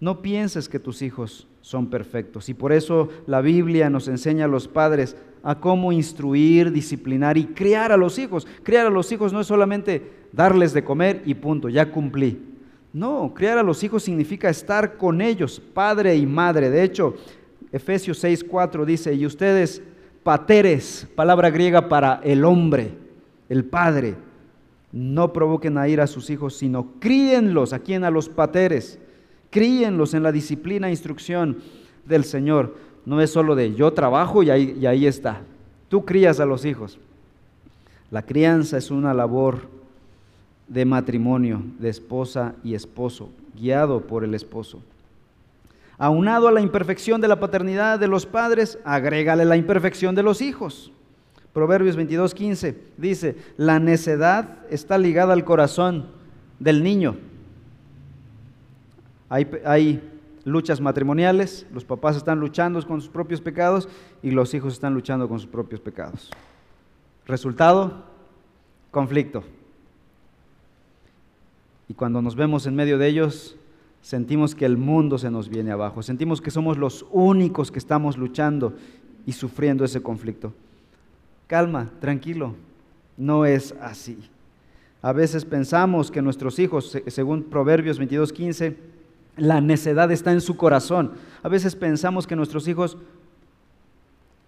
No 0.00 0.22
pienses 0.22 0.68
que 0.68 0.80
tus 0.80 1.02
hijos 1.02 1.46
son 1.60 1.88
perfectos. 1.88 2.48
Y 2.48 2.54
por 2.54 2.72
eso 2.72 3.08
la 3.26 3.40
Biblia 3.40 3.88
nos 3.88 4.08
enseña 4.08 4.46
a 4.46 4.48
los 4.48 4.66
padres 4.66 5.16
a 5.44 5.60
cómo 5.60 5.92
instruir, 5.92 6.72
disciplinar 6.72 7.36
y 7.38 7.46
criar 7.46 7.92
a 7.92 7.96
los 7.96 8.18
hijos. 8.18 8.46
Criar 8.62 8.86
a 8.86 8.90
los 8.90 9.10
hijos 9.12 9.32
no 9.32 9.40
es 9.40 9.46
solamente 9.46 10.02
darles 10.32 10.72
de 10.72 10.84
comer 10.84 11.22
y 11.24 11.34
punto, 11.34 11.68
ya 11.68 11.90
cumplí. 11.90 12.40
No, 12.92 13.32
criar 13.34 13.58
a 13.58 13.62
los 13.62 13.82
hijos 13.84 14.02
significa 14.02 14.50
estar 14.50 14.96
con 14.96 15.20
ellos, 15.20 15.60
padre 15.72 16.16
y 16.16 16.26
madre. 16.26 16.68
De 16.68 16.82
hecho, 16.82 17.14
Efesios 17.70 18.22
6:4 18.22 18.84
dice, 18.84 19.14
y 19.14 19.24
ustedes, 19.24 19.82
pateres, 20.22 21.06
palabra 21.14 21.50
griega 21.50 21.88
para 21.88 22.20
el 22.22 22.44
hombre, 22.44 22.92
el 23.48 23.64
padre, 23.64 24.14
no 24.92 25.32
provoquen 25.32 25.78
a 25.78 25.88
ir 25.88 26.00
a 26.00 26.06
sus 26.06 26.28
hijos, 26.30 26.54
sino 26.56 26.92
críenlos, 27.00 27.72
¿a 27.72 27.78
quién? 27.78 28.04
A 28.04 28.10
los 28.10 28.28
pateres, 28.28 28.98
críenlos 29.50 30.14
en 30.14 30.22
la 30.22 30.32
disciplina 30.32 30.88
e 30.88 30.90
instrucción 30.90 31.58
del 32.04 32.24
Señor. 32.24 32.76
No 33.04 33.20
es 33.20 33.30
solo 33.30 33.54
de 33.54 33.74
yo 33.74 33.92
trabajo 33.92 34.42
y 34.42 34.50
ahí, 34.50 34.76
y 34.80 34.86
ahí 34.86 35.06
está. 35.06 35.40
Tú 35.88 36.04
crías 36.04 36.40
a 36.40 36.46
los 36.46 36.64
hijos. 36.64 36.98
La 38.10 38.22
crianza 38.22 38.76
es 38.76 38.90
una 38.90 39.14
labor 39.14 39.68
de 40.68 40.84
matrimonio, 40.84 41.62
de 41.78 41.88
esposa 41.88 42.54
y 42.62 42.74
esposo, 42.74 43.30
guiado 43.58 44.02
por 44.02 44.24
el 44.24 44.34
esposo. 44.34 44.82
Aunado 45.98 46.48
a 46.48 46.52
la 46.52 46.60
imperfección 46.60 47.20
de 47.20 47.28
la 47.28 47.40
paternidad 47.40 47.98
de 47.98 48.08
los 48.08 48.26
padres, 48.26 48.78
agrégale 48.84 49.44
la 49.44 49.56
imperfección 49.56 50.14
de 50.14 50.22
los 50.22 50.42
hijos. 50.42 50.92
Proverbios 51.52 51.96
22, 51.96 52.34
15 52.34 52.78
dice, 52.96 53.36
la 53.56 53.78
necedad 53.78 54.58
está 54.70 54.96
ligada 54.96 55.34
al 55.34 55.44
corazón 55.44 56.06
del 56.58 56.82
niño. 56.82 57.16
Hay, 59.28 59.48
hay, 59.64 60.12
luchas 60.44 60.80
matrimoniales, 60.80 61.66
los 61.72 61.84
papás 61.84 62.16
están 62.16 62.40
luchando 62.40 62.84
con 62.86 63.00
sus 63.00 63.10
propios 63.10 63.40
pecados 63.40 63.88
y 64.22 64.30
los 64.30 64.54
hijos 64.54 64.72
están 64.72 64.94
luchando 64.94 65.28
con 65.28 65.38
sus 65.38 65.48
propios 65.48 65.80
pecados. 65.80 66.30
Resultado, 67.26 68.04
conflicto. 68.90 69.44
Y 71.88 71.94
cuando 71.94 72.22
nos 72.22 72.34
vemos 72.34 72.66
en 72.66 72.74
medio 72.74 72.98
de 72.98 73.06
ellos, 73.06 73.56
sentimos 74.00 74.54
que 74.54 74.64
el 74.64 74.76
mundo 74.76 75.18
se 75.18 75.30
nos 75.30 75.48
viene 75.48 75.70
abajo, 75.70 76.02
sentimos 76.02 76.40
que 76.40 76.50
somos 76.50 76.76
los 76.76 77.06
únicos 77.12 77.70
que 77.70 77.78
estamos 77.78 78.16
luchando 78.16 78.74
y 79.26 79.32
sufriendo 79.32 79.84
ese 79.84 80.02
conflicto. 80.02 80.52
Calma, 81.46 81.90
tranquilo, 82.00 82.54
no 83.16 83.44
es 83.44 83.74
así. 83.80 84.18
A 85.02 85.12
veces 85.12 85.44
pensamos 85.44 86.10
que 86.10 86.22
nuestros 86.22 86.58
hijos, 86.58 86.96
según 87.08 87.42
Proverbios 87.44 87.98
22:15, 87.98 88.76
la 89.36 89.60
necedad 89.60 90.10
está 90.12 90.32
en 90.32 90.40
su 90.40 90.56
corazón. 90.56 91.12
A 91.42 91.48
veces 91.48 91.74
pensamos 91.74 92.26
que 92.26 92.36
nuestros 92.36 92.68
hijos 92.68 92.96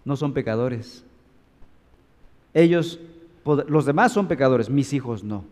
no 0.05 0.15
son 0.15 0.33
pecadores. 0.33 1.03
Ellos, 2.53 2.99
los 3.67 3.85
demás 3.85 4.13
son 4.13 4.27
pecadores, 4.27 4.69
mis 4.69 4.93
hijos 4.93 5.23
no. 5.23 5.43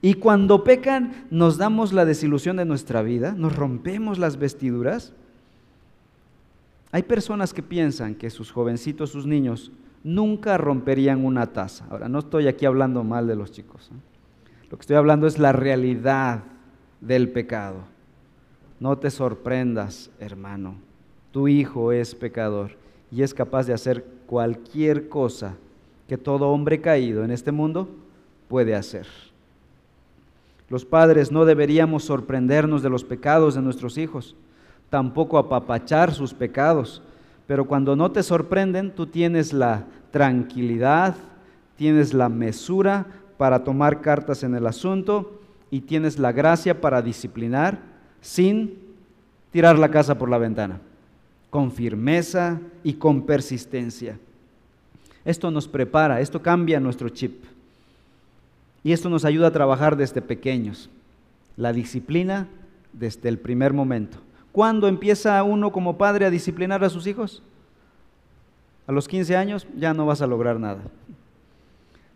Y 0.00 0.14
cuando 0.14 0.64
pecan, 0.64 1.26
nos 1.30 1.58
damos 1.58 1.92
la 1.92 2.04
desilusión 2.04 2.56
de 2.56 2.64
nuestra 2.64 3.02
vida, 3.02 3.32
nos 3.32 3.54
rompemos 3.54 4.18
las 4.18 4.38
vestiduras. 4.38 5.12
Hay 6.90 7.02
personas 7.02 7.52
que 7.52 7.62
piensan 7.62 8.14
que 8.14 8.30
sus 8.30 8.50
jovencitos, 8.50 9.10
sus 9.10 9.26
niños, 9.26 9.72
nunca 10.02 10.56
romperían 10.56 11.24
una 11.24 11.46
taza. 11.52 11.86
Ahora, 11.90 12.08
no 12.08 12.20
estoy 12.20 12.48
aquí 12.48 12.64
hablando 12.66 13.04
mal 13.04 13.26
de 13.26 13.36
los 13.36 13.52
chicos. 13.52 13.90
¿eh? 13.92 13.98
Lo 14.70 14.78
que 14.78 14.82
estoy 14.82 14.96
hablando 14.96 15.26
es 15.26 15.38
la 15.38 15.52
realidad 15.52 16.44
del 17.00 17.30
pecado. 17.30 17.82
No 18.80 18.96
te 18.96 19.10
sorprendas, 19.10 20.10
hermano. 20.18 20.76
Tu 21.32 21.48
hijo 21.48 21.92
es 21.92 22.14
pecador 22.14 22.76
y 23.10 23.22
es 23.22 23.34
capaz 23.34 23.66
de 23.66 23.74
hacer 23.74 24.04
cualquier 24.26 25.08
cosa 25.08 25.56
que 26.06 26.16
todo 26.16 26.48
hombre 26.48 26.80
caído 26.80 27.24
en 27.24 27.30
este 27.30 27.52
mundo 27.52 27.88
puede 28.48 28.74
hacer. 28.74 29.06
Los 30.68 30.84
padres 30.84 31.32
no 31.32 31.44
deberíamos 31.44 32.04
sorprendernos 32.04 32.82
de 32.82 32.90
los 32.90 33.04
pecados 33.04 33.54
de 33.54 33.62
nuestros 33.62 33.98
hijos, 33.98 34.36
tampoco 34.90 35.38
apapachar 35.38 36.12
sus 36.12 36.34
pecados, 36.34 37.02
pero 37.46 37.66
cuando 37.66 37.96
no 37.96 38.10
te 38.10 38.22
sorprenden, 38.22 38.90
tú 38.90 39.06
tienes 39.06 39.52
la 39.52 39.84
tranquilidad, 40.10 41.14
tienes 41.76 42.14
la 42.14 42.28
mesura 42.28 43.06
para 43.36 43.64
tomar 43.64 44.00
cartas 44.00 44.42
en 44.42 44.54
el 44.54 44.66
asunto 44.66 45.40
y 45.70 45.80
tienes 45.80 46.18
la 46.18 46.32
gracia 46.32 46.80
para 46.80 47.02
disciplinar 47.02 47.78
sin 48.20 48.78
tirar 49.50 49.78
la 49.78 49.90
casa 49.90 50.18
por 50.18 50.28
la 50.28 50.38
ventana, 50.38 50.80
con 51.50 51.70
firmeza 51.72 52.60
y 52.82 52.94
con 52.94 53.22
persistencia. 53.22 54.18
Esto 55.24 55.50
nos 55.50 55.68
prepara, 55.68 56.20
esto 56.20 56.42
cambia 56.42 56.80
nuestro 56.80 57.08
chip. 57.08 57.44
Y 58.82 58.92
esto 58.92 59.10
nos 59.10 59.24
ayuda 59.24 59.48
a 59.48 59.52
trabajar 59.52 59.96
desde 59.96 60.22
pequeños. 60.22 60.88
La 61.56 61.72
disciplina 61.72 62.46
desde 62.92 63.28
el 63.28 63.38
primer 63.38 63.72
momento. 63.72 64.18
¿Cuándo 64.58 64.88
empieza 64.88 65.40
uno 65.44 65.70
como 65.70 65.98
padre 65.98 66.26
a 66.26 66.30
disciplinar 66.30 66.82
a 66.82 66.90
sus 66.90 67.06
hijos? 67.06 67.44
A 68.88 68.90
los 68.90 69.06
15 69.06 69.36
años 69.36 69.68
ya 69.76 69.94
no 69.94 70.04
vas 70.04 70.20
a 70.20 70.26
lograr 70.26 70.58
nada. 70.58 70.82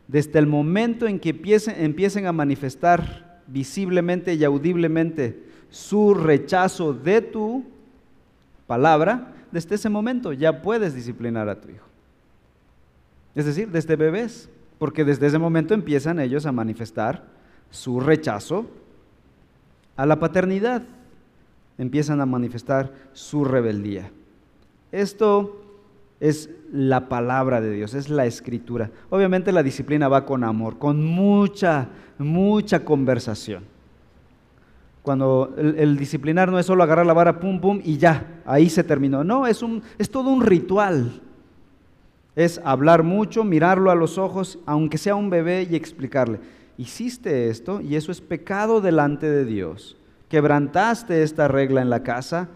Desde 0.08 0.40
el 0.40 0.48
momento 0.48 1.06
en 1.06 1.20
que 1.20 1.28
empiecen, 1.28 1.76
empiecen 1.84 2.26
a 2.26 2.32
manifestar 2.32 3.42
visiblemente 3.46 4.34
y 4.34 4.42
audiblemente 4.42 5.40
su 5.70 6.14
rechazo 6.14 6.92
de 6.92 7.20
tu 7.20 7.64
palabra, 8.66 9.34
desde 9.52 9.76
ese 9.76 9.88
momento 9.88 10.32
ya 10.32 10.62
puedes 10.62 10.96
disciplinar 10.96 11.48
a 11.48 11.60
tu 11.60 11.68
hijo. 11.70 11.86
Es 13.36 13.46
decir, 13.46 13.70
desde 13.70 13.94
bebés 13.94 14.50
porque 14.80 15.04
desde 15.04 15.28
ese 15.28 15.38
momento 15.38 15.74
empiezan 15.74 16.18
ellos 16.18 16.44
a 16.44 16.50
manifestar 16.50 17.22
su 17.70 18.00
rechazo 18.00 18.66
a 19.94 20.06
la 20.06 20.18
paternidad, 20.18 20.82
empiezan 21.78 22.20
a 22.20 22.26
manifestar 22.26 22.92
su 23.12 23.44
rebeldía. 23.44 24.10
Esto 24.90 25.60
es 26.20 26.50
la 26.72 27.08
palabra 27.08 27.60
de 27.60 27.72
Dios, 27.72 27.94
es 27.94 28.08
la 28.08 28.26
escritura. 28.26 28.90
Obviamente 29.10 29.52
la 29.52 29.62
disciplina 29.62 30.08
va 30.08 30.24
con 30.24 30.44
amor, 30.44 30.78
con 30.78 31.04
mucha, 31.04 31.88
mucha 32.18 32.84
conversación. 32.84 33.64
Cuando 35.02 35.52
el, 35.56 35.96
disciplinar 35.96 36.50
no 36.50 36.60
es 36.60 36.66
solo 36.66 36.84
agarrar 36.84 37.06
la 37.06 37.12
vara, 37.12 37.40
pum, 37.40 37.60
pum, 37.60 37.80
y 37.82 37.98
ya, 37.98 38.42
ahí 38.44 38.70
se 38.70 38.84
terminó. 38.84 39.24
No, 39.24 39.48
es, 39.48 39.62
un, 39.62 39.82
es 39.98 40.08
todo 40.10 40.30
un 40.30 40.42
ritual 40.42 41.20
es 42.34 42.60
hablar 42.64 43.02
mucho, 43.02 43.44
mirarlo 43.44 43.90
a 43.90 43.94
los 43.94 44.18
ojos, 44.18 44.58
aunque 44.66 44.98
sea 44.98 45.14
un 45.14 45.30
bebé, 45.30 45.66
y 45.70 45.76
explicarle, 45.76 46.40
hiciste 46.78 47.48
esto 47.48 47.80
y 47.80 47.96
eso 47.96 48.10
es 48.10 48.20
pecado 48.20 48.80
delante 48.80 49.28
de 49.28 49.44
Dios. 49.44 49.96
Quebrantaste 50.32 51.22
esta 51.22 51.46
regla 51.46 51.82
en 51.82 51.90
la 51.90 52.02
casa 52.02 52.48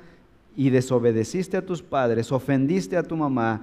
y 0.56 0.70
desobedeciste 0.70 1.58
a 1.58 1.66
tus 1.66 1.82
padres, 1.82 2.32
ofendiste 2.32 2.96
a 2.96 3.02
tu 3.02 3.16
mamá 3.16 3.60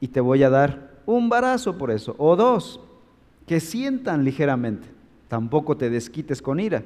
y 0.00 0.08
te 0.08 0.20
voy 0.20 0.44
a 0.44 0.50
dar 0.50 0.92
un 1.04 1.28
barazo 1.28 1.76
por 1.76 1.90
eso, 1.90 2.14
o 2.18 2.36
dos, 2.36 2.80
que 3.46 3.58
sientan 3.58 4.24
ligeramente. 4.24 4.88
Tampoco 5.26 5.76
te 5.76 5.90
desquites 5.90 6.40
con 6.40 6.60
ira. 6.60 6.84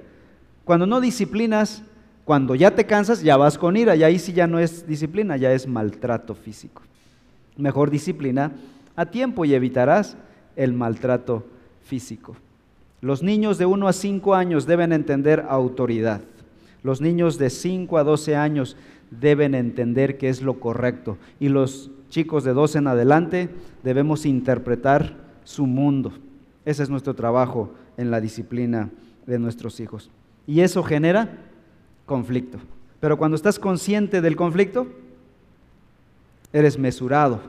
Cuando 0.64 0.86
no 0.86 1.00
disciplinas, 1.00 1.82
cuando 2.24 2.54
ya 2.54 2.74
te 2.74 2.86
cansas, 2.86 3.22
ya 3.22 3.36
vas 3.36 3.58
con 3.58 3.76
ira, 3.76 3.94
y 3.94 4.02
ahí 4.02 4.18
sí 4.18 4.32
ya 4.32 4.46
no 4.46 4.58
es 4.58 4.86
disciplina, 4.86 5.36
ya 5.36 5.52
es 5.52 5.68
maltrato 5.68 6.34
físico 6.34 6.82
mejor 7.56 7.90
disciplina 7.90 8.52
a 8.94 9.06
tiempo 9.06 9.44
y 9.44 9.54
evitarás 9.54 10.16
el 10.54 10.72
maltrato 10.72 11.44
físico. 11.84 12.36
Los 13.00 13.22
niños 13.22 13.58
de 13.58 13.66
1 13.66 13.88
a 13.88 13.92
5 13.92 14.34
años 14.34 14.66
deben 14.66 14.92
entender 14.92 15.44
autoridad. 15.48 16.22
Los 16.86 17.00
niños 17.00 17.36
de 17.36 17.50
5 17.50 17.98
a 17.98 18.04
12 18.04 18.36
años 18.36 18.76
deben 19.10 19.56
entender 19.56 20.18
qué 20.18 20.28
es 20.28 20.40
lo 20.40 20.60
correcto. 20.60 21.18
Y 21.40 21.48
los 21.48 21.90
chicos 22.10 22.44
de 22.44 22.52
12 22.52 22.78
en 22.78 22.86
adelante 22.86 23.50
debemos 23.82 24.24
interpretar 24.24 25.16
su 25.42 25.66
mundo. 25.66 26.12
Ese 26.64 26.84
es 26.84 26.88
nuestro 26.88 27.14
trabajo 27.14 27.72
en 27.96 28.12
la 28.12 28.20
disciplina 28.20 28.88
de 29.26 29.40
nuestros 29.40 29.80
hijos. 29.80 30.12
Y 30.46 30.60
eso 30.60 30.84
genera 30.84 31.36
conflicto. 32.06 32.58
Pero 33.00 33.18
cuando 33.18 33.34
estás 33.34 33.58
consciente 33.58 34.20
del 34.20 34.36
conflicto, 34.36 34.86
eres 36.52 36.78
mesurado, 36.78 37.40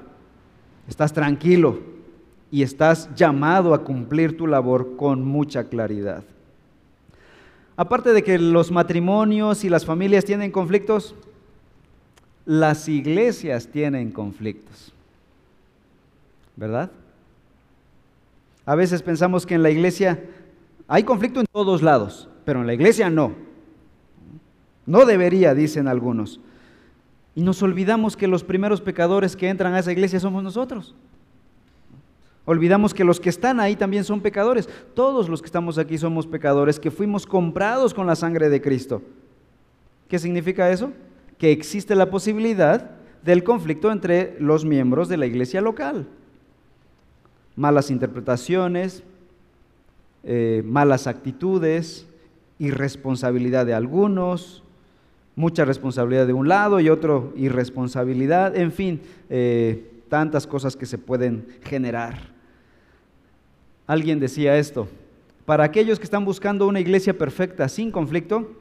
estás 0.88 1.14
tranquilo 1.14 1.78
y 2.50 2.64
estás 2.64 3.14
llamado 3.14 3.76
a 3.76 3.84
cumplir 3.84 4.36
tu 4.36 4.48
labor 4.48 4.96
con 4.98 5.24
mucha 5.24 5.66
claridad. 5.66 6.24
Aparte 7.78 8.12
de 8.12 8.24
que 8.24 8.40
los 8.40 8.72
matrimonios 8.72 9.64
y 9.64 9.70
las 9.70 9.86
familias 9.86 10.26
tienen 10.26 10.52
conflictos, 10.52 11.14
las 12.46 12.90
iglesias 12.90 13.68
tienen 13.68 14.12
conflictos. 14.12 14.92
¿Verdad? 16.56 16.90
A 18.66 18.74
veces 18.74 19.04
pensamos 19.04 19.46
que 19.46 19.54
en 19.54 19.62
la 19.62 19.70
iglesia 19.70 20.24
hay 20.88 21.04
conflicto 21.04 21.40
en 21.40 21.46
todos 21.52 21.84
lados, 21.84 22.28
pero 22.46 22.62
en 22.62 22.68
la 22.68 22.74
iglesia 22.74 23.12
no. 23.12 23.36
No 24.88 25.06
debería, 25.06 25.54
dicen 25.54 25.88
algunos. 25.88 26.40
Y 27.36 27.44
nos 27.44 27.62
olvidamos 27.62 28.18
que 28.18 28.28
los 28.28 28.44
primeros 28.44 28.82
pecadores 28.82 29.36
que 29.36 29.50
entran 29.50 29.76
a 29.76 29.80
esa 29.80 29.92
iglesia 29.92 30.20
somos 30.20 30.42
nosotros. 30.42 30.96
Olvidamos 32.50 32.94
que 32.94 33.04
los 33.04 33.20
que 33.20 33.30
están 33.30 33.60
ahí 33.60 33.76
también 33.76 34.06
son 34.06 34.22
pecadores. 34.22 34.70
Todos 34.94 35.28
los 35.28 35.42
que 35.42 35.48
estamos 35.48 35.78
aquí 35.78 35.98
somos 35.98 36.26
pecadores 36.26 36.80
que 36.80 36.90
fuimos 36.90 37.26
comprados 37.26 37.94
con 37.94 38.08
la 38.08 38.16
sangre 38.16 38.48
de 38.48 38.62
Cristo. 38.62 39.02
¿Qué 40.08 40.18
significa 40.18 40.72
eso? 40.72 40.94
Que 41.38 41.52
existe 41.52 41.94
la 41.94 42.10
posibilidad 42.10 42.92
del 43.22 43.44
conflicto 43.44 43.92
entre 43.92 44.38
los 44.40 44.64
miembros 44.64 45.10
de 45.10 45.18
la 45.18 45.26
iglesia 45.26 45.60
local. 45.60 46.08
Malas 47.58 47.92
interpretaciones, 47.92 49.04
eh, 50.24 50.64
malas 50.66 51.06
actitudes, 51.06 52.08
irresponsabilidad 52.60 53.66
de 53.66 53.74
algunos, 53.74 54.64
mucha 55.36 55.66
responsabilidad 55.66 56.28
de 56.28 56.32
un 56.34 56.48
lado 56.48 56.80
y 56.80 56.88
otro 56.88 57.34
irresponsabilidad, 57.36 58.56
en 58.56 58.72
fin, 58.72 59.02
eh, 59.30 59.92
tantas 60.08 60.48
cosas 60.48 60.78
que 60.78 60.86
se 60.86 60.98
pueden 60.98 61.46
generar. 61.64 62.37
Alguien 63.88 64.20
decía 64.20 64.58
esto, 64.58 64.88
para 65.46 65.64
aquellos 65.64 65.98
que 65.98 66.04
están 66.04 66.26
buscando 66.26 66.68
una 66.68 66.82
iglesia 66.82 67.18
perfecta 67.18 67.70
sin 67.70 67.90
conflicto, 67.90 68.52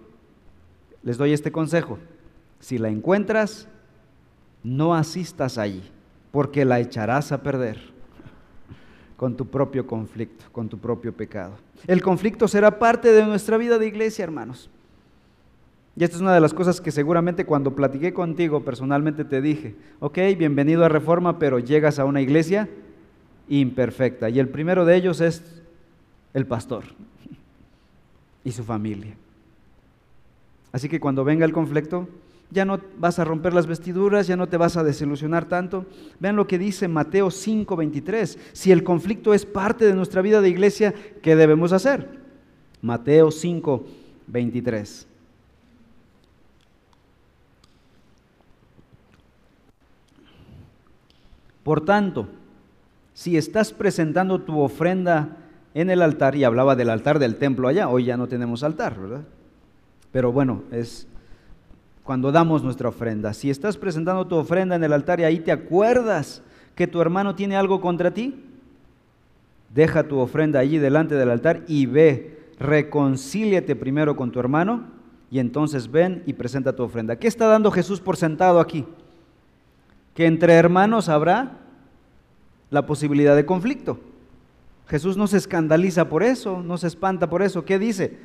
les 1.03 1.19
doy 1.19 1.33
este 1.33 1.51
consejo. 1.51 1.99
Si 2.61 2.79
la 2.79 2.89
encuentras, 2.89 3.69
no 4.63 4.95
asistas 4.95 5.59
allí, 5.59 5.83
porque 6.31 6.65
la 6.65 6.79
echarás 6.79 7.33
a 7.33 7.43
perder 7.43 7.79
con 9.17 9.37
tu 9.37 9.47
propio 9.47 9.87
conflicto, 9.87 10.45
con 10.53 10.69
tu 10.69 10.79
propio 10.79 11.13
pecado. 11.13 11.57
El 11.87 12.03
conflicto 12.03 12.47
será 12.47 12.79
parte 12.79 13.13
de 13.13 13.25
nuestra 13.25 13.57
vida 13.57 13.79
de 13.79 13.87
iglesia, 13.87 14.23
hermanos. 14.23 14.71
Y 15.97 16.05
esta 16.05 16.17
es 16.17 16.23
una 16.23 16.35
de 16.35 16.41
las 16.41 16.53
cosas 16.53 16.81
que 16.81 16.93
seguramente 16.93 17.47
cuando 17.47 17.75
platiqué 17.75 18.13
contigo 18.13 18.65
personalmente 18.65 19.25
te 19.25 19.41
dije, 19.41 19.75
ok, 19.99 20.19
bienvenido 20.39 20.85
a 20.85 20.91
Reforma, 20.91 21.39
pero 21.39 21.59
llegas 21.59 21.99
a 21.99 22.05
una 22.05 22.21
iglesia 22.21 22.69
imperfecta. 23.49 24.29
Y 24.31 24.39
el 24.39 24.49
primero 24.49 24.85
de 24.85 24.97
ellos 24.97 25.21
es 25.21 25.43
el 26.35 26.47
pastor 26.47 26.85
y 28.45 28.53
su 28.53 28.65
familia. 28.65 29.15
Así 30.73 30.89
que 30.89 31.01
cuando 31.01 31.25
venga 31.25 31.45
el 31.45 31.53
conflicto, 31.53 32.09
ya 32.51 32.65
no 32.65 32.81
vas 32.99 33.19
a 33.19 33.25
romper 33.25 33.53
las 33.55 33.67
vestiduras, 33.67 34.27
ya 34.27 34.37
no 34.37 34.49
te 34.49 34.57
vas 34.57 34.77
a 34.77 34.85
desilusionar 34.85 35.47
tanto. 35.47 35.87
Vean 36.21 36.37
lo 36.37 36.47
que 36.47 36.59
dice 36.59 36.87
Mateo 36.87 37.31
5:23. 37.31 38.39
Si 38.53 38.71
el 38.73 38.85
conflicto 38.85 39.35
es 39.35 39.47
parte 39.47 39.85
de 39.85 39.95
nuestra 39.95 40.23
vida 40.23 40.41
de 40.41 40.49
iglesia, 40.49 40.95
¿qué 41.23 41.35
debemos 41.35 41.73
hacer? 41.73 42.21
Mateo 42.83 43.31
5:23. 43.31 45.07
Por 51.65 51.85
tanto, 51.85 52.29
si 53.17 53.39
estás 53.39 53.73
presentando 53.73 54.43
tu 54.43 54.61
ofrenda 54.61 55.39
en 55.73 55.89
el 55.89 56.03
altar, 56.03 56.37
y 56.37 56.45
hablaba 56.45 56.77
del 56.77 56.91
altar 56.91 57.19
del 57.19 57.37
templo 57.37 57.67
allá, 57.67 57.89
hoy 57.89 58.05
ya 58.05 58.19
no 58.19 58.27
tenemos 58.27 58.63
altar, 58.63 59.01
¿verdad? 59.01 59.23
Pero 60.13 60.33
bueno, 60.33 60.65
es 60.71 61.07
cuando 62.03 62.31
damos 62.31 62.63
nuestra 62.63 62.91
ofrenda. 62.91 63.33
Si 63.33 63.49
estás 63.49 63.79
presentando 63.79 64.27
tu 64.27 64.37
ofrenda 64.37 64.77
en 64.77 64.85
el 64.85 64.93
altar 64.93 65.19
y 65.21 65.25
ahí 65.25 65.39
te 65.39 65.51
acuerdas 65.51 66.43
que 66.75 66.87
tu 66.87 67.01
hermano 67.01 67.35
tiene 67.35 67.57
algo 67.57 67.81
contra 67.81 68.13
ti, 68.13 68.45
deja 69.73 70.03
tu 70.03 70.19
ofrenda 70.19 70.59
allí 70.59 70.77
delante 70.77 71.15
del 71.15 71.31
altar 71.31 71.63
y 71.67 71.87
ve, 71.87 72.39
reconcíliate 72.59 73.77
primero 73.77 74.15
con 74.15 74.31
tu 74.31 74.41
hermano 74.41 74.89
y 75.31 75.39
entonces 75.39 75.91
ven 75.91 76.23
y 76.27 76.35
presenta 76.35 76.77
tu 76.77 76.83
ofrenda. 76.83 77.17
¿Qué 77.17 77.29
está 77.29 77.47
dando 77.47 77.71
Jesús 77.71 77.99
por 77.99 78.19
sentado 78.19 78.61
aquí? 78.61 78.85
que 80.17 80.25
entre 80.25 80.55
hermanos 80.55 81.11
habrá 81.11 81.59
la 82.71 82.87
posibilidad 82.87 83.37
de 83.37 83.47
conflicto. 83.47 83.99
Jesús 84.89 85.17
no 85.17 85.27
se 85.27 85.37
escandaliza 85.37 86.09
por 86.09 86.23
eso, 86.23 86.63
no 86.63 86.79
se 86.79 86.87
espanta 86.87 87.29
por 87.29 87.43
eso. 87.43 87.65
¿Qué 87.65 87.79
dice? 87.79 88.19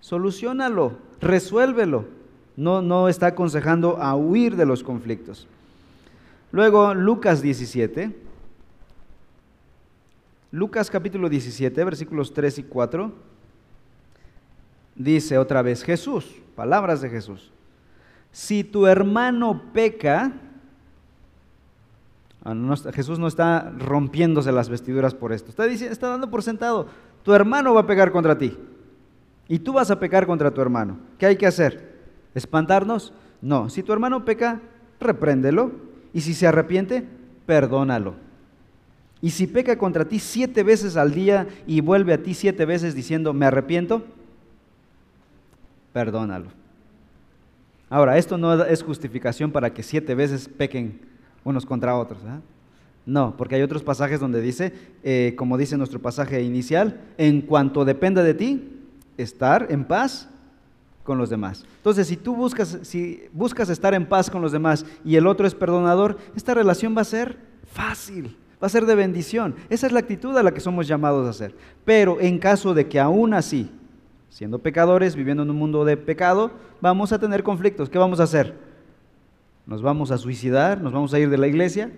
Solucionalo, 0.00 0.98
resuélvelo. 1.20 2.06
No, 2.56 2.82
no 2.82 3.08
está 3.08 3.28
aconsejando 3.28 3.98
a 3.98 4.16
huir 4.16 4.56
de 4.56 4.66
los 4.66 4.82
conflictos. 4.82 5.46
Luego, 6.52 6.94
Lucas 6.94 7.40
17. 7.40 8.14
Lucas 10.52 10.90
capítulo 10.90 11.28
17, 11.28 11.84
versículos 11.84 12.34
3 12.34 12.58
y 12.58 12.62
4. 12.64 13.12
Dice 14.96 15.38
otra 15.38 15.62
vez 15.62 15.84
Jesús, 15.84 16.26
palabras 16.56 17.00
de 17.00 17.08
Jesús. 17.08 17.52
Si 18.32 18.64
tu 18.64 18.86
hermano 18.86 19.62
peca, 19.72 20.32
Ah, 22.44 22.54
Jesús 22.92 23.18
no 23.18 23.26
está 23.26 23.70
rompiéndose 23.78 24.52
las 24.52 24.68
vestiduras 24.68 25.14
por 25.14 25.32
esto. 25.32 25.50
Está, 25.50 25.64
diciendo, 25.64 25.92
está 25.92 26.08
dando 26.08 26.30
por 26.30 26.42
sentado, 26.42 26.86
tu 27.22 27.32
hermano 27.34 27.74
va 27.74 27.82
a 27.82 27.86
pecar 27.86 28.10
contra 28.12 28.38
ti. 28.38 28.56
Y 29.48 29.58
tú 29.58 29.72
vas 29.72 29.90
a 29.90 29.98
pecar 29.98 30.26
contra 30.26 30.50
tu 30.50 30.60
hermano. 30.60 30.98
¿Qué 31.18 31.26
hay 31.26 31.36
que 31.36 31.46
hacer? 31.46 31.98
¿Espantarnos? 32.34 33.12
No. 33.42 33.68
Si 33.68 33.82
tu 33.82 33.92
hermano 33.92 34.24
peca, 34.24 34.60
repréndelo. 35.00 35.72
Y 36.12 36.22
si 36.22 36.34
se 36.34 36.46
arrepiente, 36.46 37.06
perdónalo. 37.46 38.14
Y 39.20 39.30
si 39.30 39.46
peca 39.46 39.76
contra 39.76 40.06
ti 40.06 40.18
siete 40.18 40.62
veces 40.62 40.96
al 40.96 41.12
día 41.12 41.46
y 41.66 41.80
vuelve 41.80 42.14
a 42.14 42.22
ti 42.22 42.32
siete 42.32 42.64
veces 42.64 42.94
diciendo, 42.94 43.34
me 43.34 43.44
arrepiento, 43.44 44.04
perdónalo. 45.92 46.46
Ahora, 47.90 48.16
esto 48.16 48.38
no 48.38 48.64
es 48.64 48.82
justificación 48.82 49.50
para 49.50 49.74
que 49.74 49.82
siete 49.82 50.14
veces 50.14 50.48
pequen 50.48 51.09
unos 51.44 51.66
contra 51.66 51.96
otros. 51.96 52.20
No, 53.06 53.36
porque 53.36 53.56
hay 53.56 53.62
otros 53.62 53.82
pasajes 53.82 54.20
donde 54.20 54.40
dice, 54.40 54.72
eh, 55.02 55.34
como 55.36 55.56
dice 55.56 55.76
nuestro 55.76 56.00
pasaje 56.00 56.42
inicial, 56.42 57.00
en 57.18 57.40
cuanto 57.40 57.84
dependa 57.84 58.22
de 58.22 58.34
ti, 58.34 58.80
estar 59.16 59.66
en 59.70 59.84
paz 59.84 60.28
con 61.02 61.18
los 61.18 61.30
demás. 61.30 61.64
Entonces, 61.78 62.06
si 62.06 62.16
tú 62.16 62.36
buscas, 62.36 62.78
si 62.82 63.24
buscas 63.32 63.68
estar 63.70 63.94
en 63.94 64.06
paz 64.06 64.30
con 64.30 64.42
los 64.42 64.52
demás 64.52 64.84
y 65.04 65.16
el 65.16 65.26
otro 65.26 65.46
es 65.46 65.54
perdonador, 65.54 66.18
esta 66.36 66.54
relación 66.54 66.96
va 66.96 67.00
a 67.00 67.04
ser 67.04 67.38
fácil, 67.72 68.36
va 68.62 68.66
a 68.66 68.70
ser 68.70 68.86
de 68.86 68.94
bendición. 68.94 69.54
Esa 69.70 69.86
es 69.86 69.92
la 69.92 70.00
actitud 70.00 70.36
a 70.36 70.42
la 70.42 70.52
que 70.52 70.60
somos 70.60 70.86
llamados 70.86 71.26
a 71.26 71.30
hacer. 71.30 71.54
Pero 71.84 72.20
en 72.20 72.38
caso 72.38 72.74
de 72.74 72.86
que 72.86 73.00
aún 73.00 73.34
así, 73.34 73.70
siendo 74.28 74.58
pecadores, 74.58 75.16
viviendo 75.16 75.42
en 75.42 75.50
un 75.50 75.56
mundo 75.56 75.84
de 75.84 75.96
pecado, 75.96 76.52
vamos 76.80 77.12
a 77.12 77.18
tener 77.18 77.42
conflictos, 77.42 77.88
¿qué 77.88 77.98
vamos 77.98 78.20
a 78.20 78.24
hacer? 78.24 78.69
¿Nos 79.70 79.82
vamos 79.82 80.10
a 80.10 80.18
suicidar? 80.18 80.80
¿Nos 80.80 80.92
vamos 80.92 81.14
a 81.14 81.20
ir 81.20 81.30
de 81.30 81.38
la 81.38 81.46
iglesia? 81.46 81.92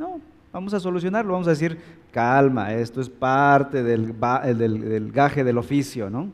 No, 0.00 0.20
vamos 0.52 0.74
a 0.74 0.80
solucionarlo, 0.80 1.32
vamos 1.32 1.46
a 1.46 1.50
decir, 1.50 1.78
calma, 2.10 2.74
esto 2.74 3.00
es 3.00 3.08
parte 3.08 3.84
del, 3.84 5.12
gaje 5.12 5.44
del 5.44 5.58
oficio, 5.58 6.10
¿no? 6.10 6.32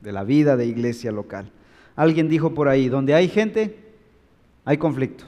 De 0.00 0.10
la 0.10 0.24
vida 0.24 0.56
de 0.56 0.66
iglesia 0.66 1.12
local. 1.12 1.52
Alguien 1.94 2.28
dijo 2.28 2.54
por 2.54 2.68
ahí, 2.68 2.88
donde 2.88 3.14
hay 3.14 3.28
gente, 3.28 3.78
hay 4.64 4.78
conflicto. 4.78 5.26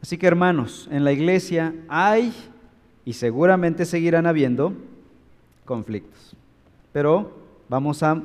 Así 0.00 0.18
que 0.18 0.28
hermanos, 0.28 0.88
en 0.92 1.02
la 1.02 1.10
iglesia 1.10 1.74
hay 1.88 2.32
y 3.04 3.14
seguramente 3.14 3.86
seguirán 3.86 4.26
habiendo 4.26 4.72
conflictos. 5.64 6.36
Pero 6.92 7.36
vamos 7.68 8.04
a 8.04 8.22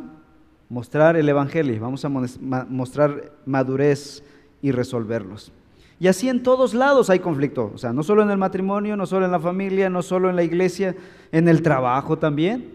mostrar 0.70 1.18
el 1.18 1.28
Evangelio, 1.28 1.82
vamos 1.82 2.06
a 2.06 2.10
mostrar 2.10 3.32
madurez 3.48 4.22
y 4.62 4.72
resolverlos. 4.72 5.52
Y 6.00 6.08
así 6.08 6.30
en 6.30 6.44
todos 6.44 6.74
lados 6.74 7.10
hay 7.10 7.20
conflicto, 7.20 7.72
o 7.74 7.78
sea, 7.78 7.92
no 7.92 8.04
solo 8.04 8.22
en 8.22 8.30
el 8.30 8.38
matrimonio, 8.38 8.96
no 8.96 9.08
solo 9.08 9.26
en 9.26 9.32
la 9.32 9.40
familia, 9.40 9.90
no 9.90 10.04
solo 10.04 10.30
en 10.30 10.36
la 10.36 10.44
iglesia, 10.44 10.96
en 11.32 11.48
el 11.48 11.64
trabajo 11.64 12.20
también, 12.20 12.72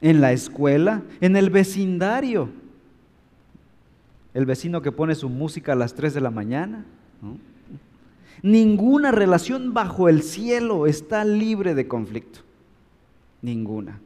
en 0.00 0.20
la 0.20 0.32
escuela, 0.32 1.02
en 1.20 1.36
el 1.36 1.50
vecindario. 1.50 2.48
El 4.32 4.46
vecino 4.46 4.80
que 4.80 4.92
pone 4.92 5.16
su 5.16 5.28
música 5.28 5.72
a 5.72 5.76
las 5.76 5.94
3 5.94 6.14
de 6.14 6.20
la 6.20 6.30
mañana. 6.30 6.84
Ninguna 8.42 9.10
relación 9.10 9.74
bajo 9.74 10.08
el 10.08 10.22
cielo 10.22 10.86
está 10.86 11.24
libre 11.24 11.74
de 11.74 11.88
conflicto. 11.88 12.40
Ninguna. 13.42 14.00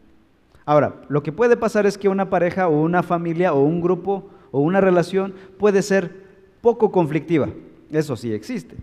Ahora, 0.64 1.02
lo 1.08 1.22
que 1.22 1.30
puede 1.30 1.58
pasar 1.58 1.84
es 1.84 1.98
que 1.98 2.08
una 2.08 2.30
pareja 2.30 2.68
o 2.68 2.80
una 2.80 3.02
familia 3.02 3.52
o 3.52 3.62
un 3.62 3.82
grupo 3.82 4.30
o 4.50 4.60
una 4.60 4.80
relación 4.80 5.34
puede 5.58 5.82
ser 5.82 6.23
poco 6.64 6.90
conflictiva. 6.90 7.50
Eso 7.92 8.16
sí 8.16 8.32
existe. 8.32 8.74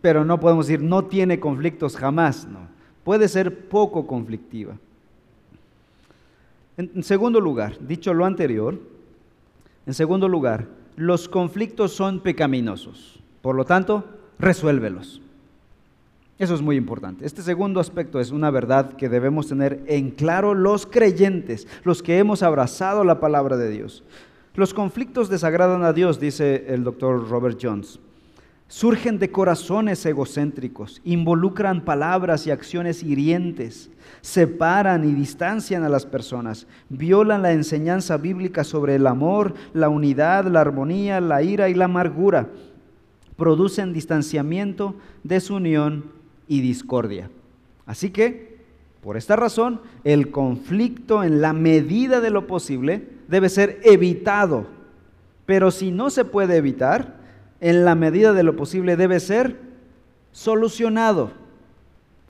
Pero 0.00 0.24
no 0.24 0.40
podemos 0.40 0.66
decir 0.66 0.82
no 0.82 1.04
tiene 1.04 1.38
conflictos 1.38 1.94
jamás, 1.94 2.48
no. 2.48 2.60
Puede 3.04 3.28
ser 3.28 3.68
poco 3.68 4.06
conflictiva. 4.06 4.78
En 6.78 7.02
segundo 7.02 7.38
lugar, 7.38 7.76
dicho 7.86 8.14
lo 8.14 8.24
anterior, 8.24 8.80
en 9.84 9.92
segundo 9.92 10.26
lugar, 10.26 10.66
los 10.96 11.28
conflictos 11.28 11.92
son 11.92 12.20
pecaminosos. 12.20 13.20
Por 13.42 13.54
lo 13.54 13.66
tanto, 13.66 14.04
resuélvelos. 14.38 15.20
Eso 16.38 16.54
es 16.54 16.62
muy 16.62 16.76
importante. 16.76 17.26
Este 17.26 17.42
segundo 17.42 17.78
aspecto 17.78 18.20
es 18.20 18.30
una 18.30 18.50
verdad 18.50 18.94
que 18.94 19.10
debemos 19.10 19.48
tener 19.48 19.82
en 19.86 20.12
claro 20.12 20.54
los 20.54 20.86
creyentes, 20.86 21.68
los 21.84 22.02
que 22.02 22.16
hemos 22.16 22.42
abrazado 22.42 23.04
la 23.04 23.20
palabra 23.20 23.58
de 23.58 23.68
Dios. 23.68 24.02
Los 24.58 24.74
conflictos 24.74 25.28
desagradan 25.28 25.84
a 25.84 25.92
Dios, 25.92 26.18
dice 26.18 26.64
el 26.66 26.82
doctor 26.82 27.28
Robert 27.28 27.60
Jones. 27.62 28.00
Surgen 28.66 29.20
de 29.20 29.30
corazones 29.30 30.04
egocéntricos, 30.04 31.00
involucran 31.04 31.84
palabras 31.84 32.44
y 32.44 32.50
acciones 32.50 33.04
hirientes, 33.04 33.88
separan 34.20 35.08
y 35.08 35.14
distancian 35.14 35.84
a 35.84 35.88
las 35.88 36.06
personas, 36.06 36.66
violan 36.88 37.42
la 37.42 37.52
enseñanza 37.52 38.16
bíblica 38.16 38.64
sobre 38.64 38.96
el 38.96 39.06
amor, 39.06 39.54
la 39.74 39.88
unidad, 39.88 40.46
la 40.46 40.62
armonía, 40.62 41.20
la 41.20 41.40
ira 41.40 41.68
y 41.68 41.74
la 41.74 41.84
amargura, 41.84 42.48
producen 43.36 43.92
distanciamiento, 43.92 44.96
desunión 45.22 46.06
y 46.48 46.62
discordia. 46.62 47.30
Así 47.86 48.10
que, 48.10 48.58
por 49.02 49.16
esta 49.16 49.36
razón, 49.36 49.82
el 50.02 50.32
conflicto 50.32 51.22
en 51.22 51.40
la 51.40 51.52
medida 51.52 52.20
de 52.20 52.30
lo 52.30 52.48
posible 52.48 53.17
debe 53.28 53.48
ser 53.48 53.78
evitado. 53.84 54.66
Pero 55.46 55.70
si 55.70 55.92
no 55.92 56.10
se 56.10 56.24
puede 56.24 56.56
evitar, 56.56 57.16
en 57.60 57.84
la 57.84 57.94
medida 57.94 58.32
de 58.32 58.42
lo 58.42 58.56
posible 58.56 58.96
debe 58.96 59.20
ser 59.20 59.56
solucionado, 60.32 61.32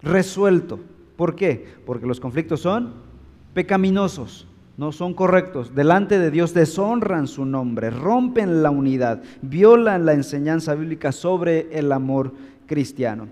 resuelto. 0.03 0.81
¿Por 1.17 1.35
qué? 1.35 1.67
Porque 1.85 2.07
los 2.07 2.21
conflictos 2.21 2.61
son 2.61 2.95
pecaminosos, 3.55 4.47
no 4.77 4.93
son 4.93 5.15
correctos. 5.15 5.75
Delante 5.75 6.19
de 6.19 6.31
Dios 6.31 6.55
deshonran 6.55 7.27
su 7.27 7.45
nombre, 7.45 7.91
rompen 7.91 8.63
la 8.63 8.71
unidad, 8.71 9.23
violan 9.43 10.07
la 10.07 10.13
enseñanza 10.13 10.75
bíblica 10.75 11.13
sobre 11.13 11.69
el 11.77 11.91
amor 11.93 12.33
cristiano. 12.67 13.29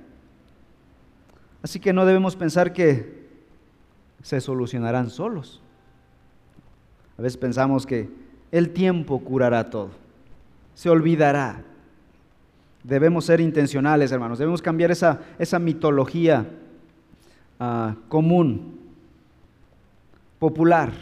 Así 1.63 1.81
que 1.81 1.93
no 1.93 2.05
debemos 2.07 2.37
pensar 2.37 2.73
que 2.73 3.27
se 4.23 4.41
solucionarán 4.41 5.11
solos. 5.11 5.63
A 7.19 7.23
veces 7.23 7.37
pensamos 7.37 7.87
que 7.87 8.09
el 8.53 8.71
tiempo 8.71 9.19
curará 9.21 9.71
todo, 9.71 9.91
se 10.75 10.91
olvidará. 10.91 11.63
Debemos 12.85 13.25
ser 13.25 13.41
intencionales, 13.41 14.13
hermanos, 14.13 14.39
debemos 14.39 14.63
cambiar 14.63 14.91
esa, 14.91 15.21
esa 15.39 15.59
mitología 15.59 16.47
ah, 17.59 17.97
común, 18.09 18.79
popular. 20.39 20.93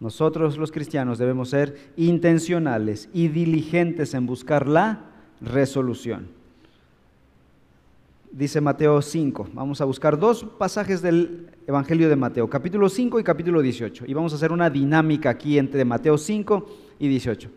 Nosotros 0.00 0.58
los 0.58 0.72
cristianos 0.72 1.18
debemos 1.18 1.50
ser 1.50 1.92
intencionales 1.96 3.08
y 3.14 3.28
diligentes 3.28 4.14
en 4.14 4.26
buscar 4.26 4.66
la 4.66 5.00
resolución 5.40 6.42
dice 8.32 8.60
Mateo 8.60 9.00
5. 9.00 9.48
Vamos 9.52 9.80
a 9.80 9.84
buscar 9.84 10.18
dos 10.18 10.44
pasajes 10.44 11.02
del 11.02 11.50
Evangelio 11.66 12.08
de 12.08 12.16
Mateo, 12.16 12.50
capítulo 12.50 12.88
5 12.88 13.20
y 13.20 13.24
capítulo 13.24 13.62
18. 13.62 14.04
Y 14.06 14.14
vamos 14.14 14.32
a 14.32 14.36
hacer 14.36 14.50
una 14.50 14.68
dinámica 14.68 15.30
aquí 15.30 15.58
entre 15.58 15.84
Mateo 15.84 16.18
5 16.18 16.66
y 16.98 17.06
18. 17.06 17.50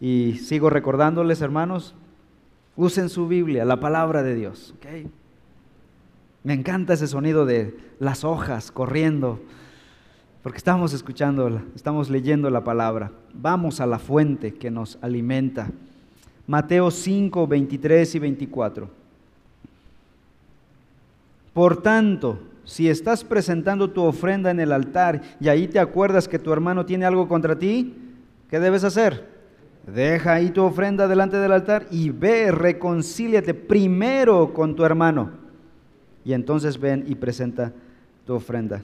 Y 0.00 0.34
sigo 0.42 0.70
recordándoles, 0.70 1.40
hermanos, 1.40 1.94
usen 2.76 3.08
su 3.08 3.28
Biblia, 3.28 3.64
la 3.64 3.78
palabra 3.78 4.24
de 4.24 4.34
Dios. 4.34 4.74
Me 6.42 6.52
encanta 6.52 6.94
ese 6.94 7.06
sonido 7.06 7.46
de 7.46 7.76
las 8.00 8.24
hojas 8.24 8.72
corriendo, 8.72 9.40
porque 10.42 10.58
estamos 10.58 10.92
escuchando, 10.92 11.62
estamos 11.76 12.10
leyendo 12.10 12.50
la 12.50 12.64
palabra. 12.64 13.12
Vamos 13.34 13.80
a 13.80 13.86
la 13.86 14.00
fuente 14.00 14.54
que 14.54 14.70
nos 14.70 14.98
alimenta. 15.00 15.70
Mateo 16.48 16.90
5, 16.90 17.46
23 17.46 18.14
y 18.16 18.18
24. 18.18 18.90
Por 21.52 21.82
tanto, 21.82 22.38
si 22.68 22.90
estás 22.90 23.24
presentando 23.24 23.88
tu 23.92 24.02
ofrenda 24.02 24.50
en 24.50 24.60
el 24.60 24.72
altar 24.72 25.22
y 25.40 25.48
ahí 25.48 25.66
te 25.68 25.78
acuerdas 25.78 26.28
que 26.28 26.38
tu 26.38 26.52
hermano 26.52 26.84
tiene 26.84 27.06
algo 27.06 27.26
contra 27.26 27.58
ti, 27.58 27.96
¿qué 28.50 28.60
debes 28.60 28.84
hacer? 28.84 29.26
Deja 29.86 30.34
ahí 30.34 30.50
tu 30.50 30.62
ofrenda 30.62 31.08
delante 31.08 31.38
del 31.38 31.52
altar 31.52 31.86
y 31.90 32.10
ve, 32.10 32.52
reconcíliate 32.52 33.54
primero 33.54 34.52
con 34.52 34.76
tu 34.76 34.84
hermano. 34.84 35.30
Y 36.26 36.34
entonces 36.34 36.78
ven 36.78 37.06
y 37.08 37.14
presenta 37.14 37.72
tu 38.26 38.34
ofrenda. 38.34 38.82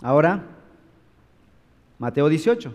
Ahora, 0.00 0.42
Mateo 1.98 2.30
18, 2.30 2.74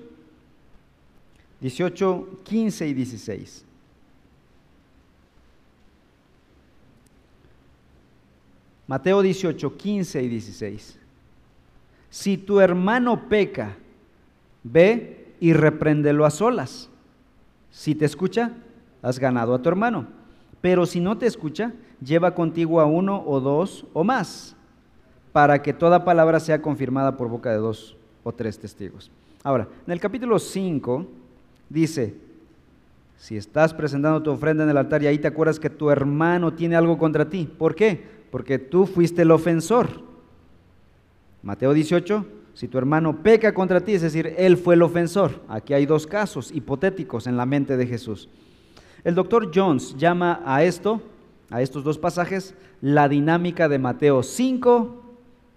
18, 1.62 2.42
15 2.44 2.88
y 2.88 2.94
16. 2.94 3.66
Mateo 8.88 9.22
18, 9.22 9.78
15 9.78 10.24
y 10.24 10.28
16. 10.28 11.00
Si 12.10 12.38
tu 12.38 12.60
hermano 12.60 13.28
peca, 13.30 13.76
ve 14.64 15.34
y 15.40 15.54
repréndelo 15.54 16.26
a 16.26 16.30
solas. 16.30 16.90
Si 17.72 17.96
te 17.96 18.06
escucha, 18.06 18.52
has 19.02 19.20
ganado 19.20 19.54
a 19.54 19.62
tu 19.62 19.70
hermano. 19.70 20.08
Pero 20.62 20.86
si 20.86 21.00
no 21.00 21.18
te 21.18 21.26
escucha, 21.26 21.74
lleva 22.04 22.36
contigo 22.36 22.80
a 22.80 22.86
uno 22.86 23.24
o 23.26 23.40
dos 23.40 23.86
o 23.94 24.04
más, 24.04 24.56
para 25.32 25.62
que 25.62 25.74
toda 25.74 26.06
palabra 26.06 26.40
sea 26.40 26.62
confirmada 26.62 27.18
por 27.18 27.28
boca 27.28 27.52
de 27.52 27.58
dos 27.58 27.98
o 28.24 28.32
tres 28.32 28.60
testigos. 28.60 29.12
Ahora, 29.44 29.68
en 29.86 29.92
el 29.92 30.00
capítulo 30.00 30.40
5 30.40 31.06
dice, 31.70 32.16
si 33.18 33.36
estás 33.36 33.74
presentando 33.74 34.22
tu 34.22 34.32
ofrenda 34.32 34.64
en 34.64 34.70
el 34.70 34.78
altar 34.78 35.04
y 35.04 35.08
ahí 35.08 35.18
te 35.18 35.28
acuerdas 35.28 35.60
que 35.60 35.70
tu 35.70 35.90
hermano 35.90 36.54
tiene 36.54 36.76
algo 36.76 36.98
contra 36.98 37.30
ti, 37.30 37.50
¿por 37.58 37.76
qué? 37.76 38.23
Porque 38.34 38.58
tú 38.58 38.88
fuiste 38.88 39.22
el 39.22 39.30
ofensor. 39.30 39.90
Mateo 41.44 41.72
18, 41.72 42.26
si 42.56 42.68
tu 42.68 42.80
hermano 42.80 43.22
peca 43.22 43.54
contra 43.54 43.80
ti, 43.80 43.94
es 43.94 44.02
decir, 44.02 44.34
él 44.36 44.58
fue 44.58 44.74
el 44.74 44.82
ofensor. 44.82 45.42
Aquí 45.48 45.76
hay 45.76 45.86
dos 45.86 46.08
casos 46.08 46.52
hipotéticos 46.52 47.28
en 47.28 47.38
la 47.38 47.46
mente 47.46 47.78
de 47.78 47.86
Jesús. 47.86 48.28
El 49.04 49.14
doctor 49.14 49.52
Jones 49.54 49.96
llama 50.00 50.42
a 50.48 50.64
esto, 50.64 51.00
a 51.52 51.62
estos 51.62 51.84
dos 51.84 52.00
pasajes, 52.00 52.56
la 52.82 53.08
dinámica 53.08 53.70
de 53.70 53.78
Mateo 53.78 54.24
5 54.24 55.04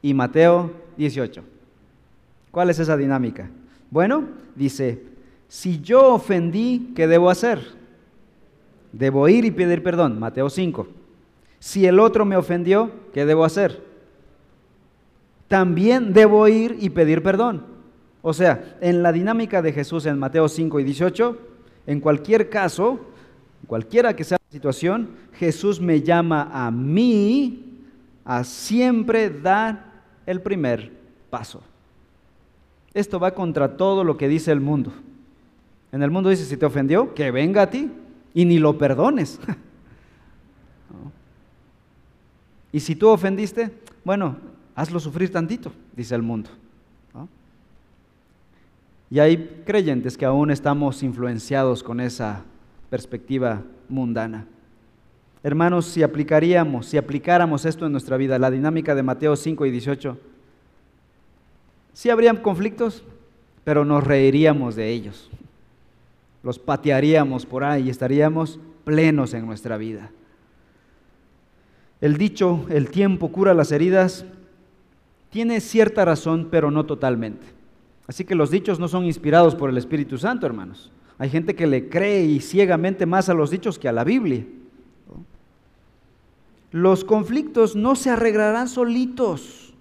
y 0.02 0.12
Mateo 0.12 0.70
18. 0.98 1.42
¿Cuál 2.50 2.68
es 2.68 2.78
esa 2.78 2.98
dinámica? 2.98 3.48
Bueno, 3.90 4.24
dice, 4.54 5.02
si 5.48 5.80
yo 5.80 6.12
ofendí, 6.12 6.92
¿qué 6.94 7.06
debo 7.06 7.30
hacer? 7.30 7.58
Debo 8.92 9.30
ir 9.30 9.46
y 9.46 9.50
pedir 9.50 9.82
perdón, 9.82 10.20
Mateo 10.20 10.50
5. 10.50 11.05
Si 11.58 11.86
el 11.86 11.98
otro 11.98 12.24
me 12.24 12.36
ofendió, 12.36 12.90
¿qué 13.12 13.24
debo 13.24 13.44
hacer? 13.44 13.82
También 15.48 16.12
debo 16.12 16.48
ir 16.48 16.76
y 16.80 16.90
pedir 16.90 17.22
perdón. 17.22 17.64
O 18.22 18.32
sea, 18.32 18.76
en 18.80 19.02
la 19.02 19.12
dinámica 19.12 19.62
de 19.62 19.72
Jesús 19.72 20.06
en 20.06 20.18
Mateo 20.18 20.48
5 20.48 20.80
y 20.80 20.84
18, 20.84 21.38
en 21.86 22.00
cualquier 22.00 22.50
caso, 22.50 22.98
cualquiera 23.66 24.16
que 24.16 24.24
sea 24.24 24.38
la 24.40 24.52
situación, 24.52 25.10
Jesús 25.34 25.80
me 25.80 26.02
llama 26.02 26.50
a 26.52 26.70
mí 26.70 27.84
a 28.24 28.42
siempre 28.42 29.30
dar 29.30 30.02
el 30.26 30.42
primer 30.42 30.90
paso. 31.30 31.62
Esto 32.92 33.20
va 33.20 33.32
contra 33.32 33.76
todo 33.76 34.02
lo 34.02 34.16
que 34.16 34.26
dice 34.26 34.50
el 34.50 34.60
mundo. 34.60 34.92
En 35.92 36.02
el 36.02 36.10
mundo 36.10 36.30
dice, 36.30 36.44
si 36.44 36.56
te 36.56 36.66
ofendió, 36.66 37.14
que 37.14 37.30
venga 37.30 37.62
a 37.62 37.70
ti 37.70 37.90
y 38.34 38.44
ni 38.44 38.58
lo 38.58 38.76
perdones. 38.76 39.38
Y 42.72 42.80
si 42.80 42.96
tú 42.96 43.08
ofendiste, 43.08 43.70
bueno, 44.04 44.36
hazlo 44.74 45.00
sufrir 45.00 45.30
tantito, 45.30 45.72
dice 45.94 46.14
el 46.14 46.22
mundo. 46.22 46.50
Y 49.10 49.20
hay 49.20 49.62
creyentes 49.64 50.16
que 50.16 50.24
aún 50.24 50.50
estamos 50.50 51.02
influenciados 51.02 51.82
con 51.82 52.00
esa 52.00 52.42
perspectiva 52.90 53.62
mundana. 53.88 54.46
Hermanos, 55.42 55.86
si 55.86 56.02
aplicaríamos, 56.02 56.86
si 56.86 56.96
aplicáramos 56.96 57.64
esto 57.64 57.86
en 57.86 57.92
nuestra 57.92 58.16
vida, 58.16 58.38
la 58.38 58.50
dinámica 58.50 58.96
de 58.96 59.04
Mateo 59.04 59.36
5 59.36 59.64
y 59.66 59.70
18, 59.70 60.18
sí 61.92 62.10
habrían 62.10 62.38
conflictos, 62.38 63.04
pero 63.62 63.84
nos 63.84 64.02
reiríamos 64.02 64.74
de 64.74 64.90
ellos. 64.90 65.30
Los 66.42 66.58
patearíamos 66.58 67.46
por 67.46 67.62
ahí 67.62 67.86
y 67.86 67.90
estaríamos 67.90 68.58
plenos 68.84 69.34
en 69.34 69.46
nuestra 69.46 69.76
vida. 69.76 70.10
El 72.00 72.16
dicho, 72.16 72.66
el 72.68 72.90
tiempo 72.90 73.32
cura 73.32 73.54
las 73.54 73.72
heridas, 73.72 74.24
tiene 75.30 75.60
cierta 75.60 76.04
razón, 76.04 76.48
pero 76.50 76.70
no 76.70 76.86
totalmente. 76.86 77.46
Así 78.06 78.24
que 78.24 78.34
los 78.34 78.50
dichos 78.50 78.78
no 78.78 78.88
son 78.88 79.04
inspirados 79.04 79.54
por 79.54 79.70
el 79.70 79.78
Espíritu 79.78 80.18
Santo, 80.18 80.46
hermanos. 80.46 80.92
Hay 81.18 81.30
gente 81.30 81.54
que 81.54 81.66
le 81.66 81.88
cree 81.88 82.24
y 82.24 82.40
ciegamente 82.40 83.06
más 83.06 83.28
a 83.28 83.34
los 83.34 83.50
dichos 83.50 83.78
que 83.78 83.88
a 83.88 83.92
la 83.92 84.04
Biblia. 84.04 84.44
Los 86.70 87.04
conflictos 87.04 87.74
no 87.74 87.96
se 87.96 88.10
arreglarán 88.10 88.68
solitos. 88.68 89.74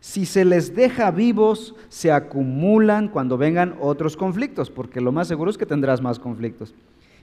Si 0.00 0.26
se 0.26 0.44
les 0.44 0.74
deja 0.74 1.10
vivos, 1.10 1.74
se 1.88 2.12
acumulan 2.12 3.08
cuando 3.08 3.38
vengan 3.38 3.76
otros 3.80 4.16
conflictos, 4.16 4.70
porque 4.70 5.00
lo 5.00 5.12
más 5.12 5.28
seguro 5.28 5.50
es 5.50 5.56
que 5.56 5.66
tendrás 5.66 6.02
más 6.02 6.18
conflictos. 6.18 6.74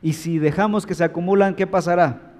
Y 0.02 0.14
si 0.14 0.40
dejamos 0.40 0.86
que 0.86 0.96
se 0.96 1.04
acumulan, 1.04 1.54
¿qué 1.54 1.68
pasará? 1.68 2.31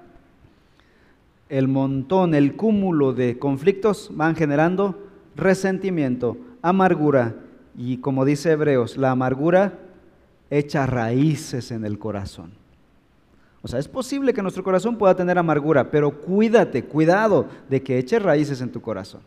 El 1.52 1.68
montón, 1.68 2.34
el 2.34 2.56
cúmulo 2.56 3.12
de 3.12 3.38
conflictos 3.38 4.10
van 4.14 4.34
generando 4.34 4.98
resentimiento, 5.36 6.38
amargura 6.62 7.34
y 7.76 7.98
como 7.98 8.24
dice 8.24 8.52
Hebreos, 8.52 8.96
la 8.96 9.10
amargura 9.10 9.78
echa 10.48 10.86
raíces 10.86 11.70
en 11.70 11.84
el 11.84 11.98
corazón. 11.98 12.52
O 13.60 13.68
sea, 13.68 13.78
es 13.78 13.86
posible 13.86 14.32
que 14.32 14.40
nuestro 14.40 14.64
corazón 14.64 14.96
pueda 14.96 15.14
tener 15.14 15.36
amargura, 15.36 15.90
pero 15.90 16.22
cuídate, 16.22 16.84
cuidado 16.84 17.46
de 17.68 17.82
que 17.82 17.98
eche 17.98 18.18
raíces 18.18 18.62
en 18.62 18.72
tu 18.72 18.80
corazón. 18.80 19.20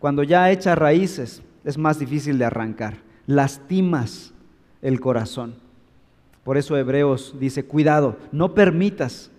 Cuando 0.00 0.24
ya 0.24 0.50
echa 0.50 0.74
raíces 0.74 1.44
es 1.64 1.78
más 1.78 2.00
difícil 2.00 2.38
de 2.38 2.46
arrancar, 2.46 2.96
lastimas 3.28 4.34
el 4.82 4.98
corazón. 4.98 5.54
Por 6.42 6.56
eso 6.56 6.76
Hebreos 6.76 7.36
dice, 7.38 7.64
cuidado, 7.66 8.16
no 8.32 8.52
permitas 8.52 9.30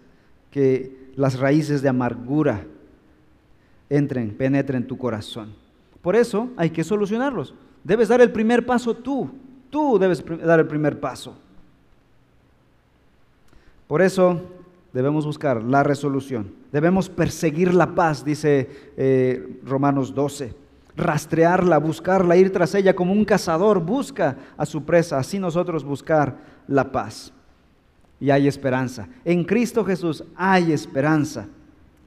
que 0.51 1.04
las 1.15 1.39
raíces 1.39 1.81
de 1.81 1.89
amargura 1.89 2.65
entren, 3.89 4.35
penetren 4.35 4.87
tu 4.87 4.97
corazón. 4.97 5.53
Por 6.01 6.15
eso 6.15 6.49
hay 6.57 6.69
que 6.69 6.83
solucionarlos. 6.83 7.53
Debes 7.83 8.09
dar 8.09 8.21
el 8.21 8.31
primer 8.31 8.65
paso 8.65 8.95
tú. 8.95 9.29
Tú 9.69 9.97
debes 9.99 10.23
dar 10.43 10.59
el 10.59 10.67
primer 10.67 10.99
paso. 10.99 11.37
Por 13.87 14.01
eso 14.01 14.41
debemos 14.93 15.25
buscar 15.25 15.63
la 15.63 15.83
resolución. 15.83 16.53
Debemos 16.71 17.09
perseguir 17.09 17.73
la 17.73 17.93
paz, 17.93 18.25
dice 18.25 18.69
eh, 18.97 19.59
Romanos 19.63 20.13
12. 20.13 20.53
Rastrearla, 20.97 21.77
buscarla, 21.77 22.37
ir 22.37 22.53
tras 22.53 22.73
ella 22.73 22.95
como 22.95 23.11
un 23.11 23.25
cazador 23.25 23.79
busca 23.81 24.37
a 24.57 24.65
su 24.65 24.83
presa. 24.83 25.17
Así 25.17 25.39
nosotros 25.39 25.83
buscar 25.83 26.37
la 26.67 26.91
paz. 26.91 27.33
Y 28.19 28.29
hay 28.29 28.47
esperanza. 28.47 29.07
En 29.23 29.43
Cristo 29.43 29.83
Jesús 29.83 30.23
hay 30.35 30.71
esperanza. 30.71 31.47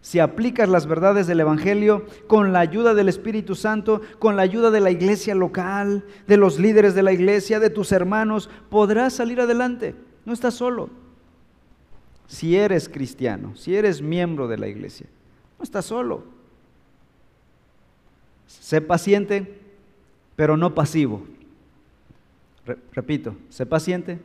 Si 0.01 0.21
aplicas 0.21 0.69
las 0.69 0.87
verdades 0.87 1.27
del 1.27 1.41
Evangelio 1.41 2.07
con 2.29 2.53
la 2.53 2.61
ayuda 2.61 2.95
del 2.95 3.09
Espíritu 3.09 3.55
Santo, 3.55 4.01
con 4.19 4.37
la 4.37 4.43
ayuda 4.43 4.71
de 4.71 4.81
la 4.81 4.91
iglesia 4.91 5.35
local, 5.35 6.05
de 6.27 6.37
los 6.37 6.59
líderes 6.59 6.95
de 6.95 7.03
la 7.03 7.13
iglesia, 7.13 7.61
de 7.61 7.69
tus 7.69 7.93
hermanos, 7.93 8.49
podrás 8.71 9.13
salir 9.13 9.41
adelante. 9.41 9.95
No 10.25 10.33
estás 10.33 10.55
solo. 10.55 10.89
Si 12.27 12.57
eres 12.57 12.89
cristiano, 12.89 13.57
si 13.57 13.75
eres 13.75 14.01
miembro 14.01 14.49
de 14.49 14.59
la 14.59 14.69
iglesia, 14.69 15.07
no 15.59 15.63
estás 15.63 15.87
solo. 15.87 16.25
Sé 18.47 18.81
paciente, 18.81 19.61
pero 20.37 20.57
no 20.57 20.75
pasivo. 20.75 21.23
repito, 22.93 23.35
sé 23.49 23.67
paciente, 23.67 24.19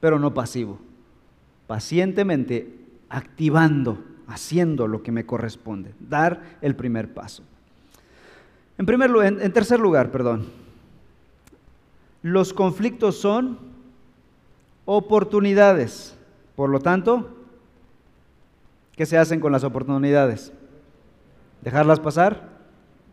pero 0.00 0.18
no 0.18 0.34
pasivo. 0.34 0.78
Pacientemente 1.66 2.68
activando 3.08 3.98
haciendo 4.26 4.86
lo 4.88 5.02
que 5.02 5.12
me 5.12 5.26
corresponde, 5.26 5.94
dar 6.00 6.58
el 6.60 6.74
primer 6.74 7.12
paso. 7.12 7.42
En, 8.76 9.52
tercer 9.52 9.78
lugar, 9.78 10.10
perdón, 10.10 10.46
los 12.22 12.52
conflictos 12.52 13.18
son 13.18 13.58
oportunidades. 14.84 16.16
Por 16.56 16.70
lo 16.70 16.80
tanto, 16.80 17.36
¿qué 18.96 19.06
se 19.06 19.18
hacen 19.18 19.40
con 19.40 19.52
las 19.52 19.64
oportunidades? 19.64 20.52
¿Dejarlas 21.62 22.00
pasar? 22.00 22.48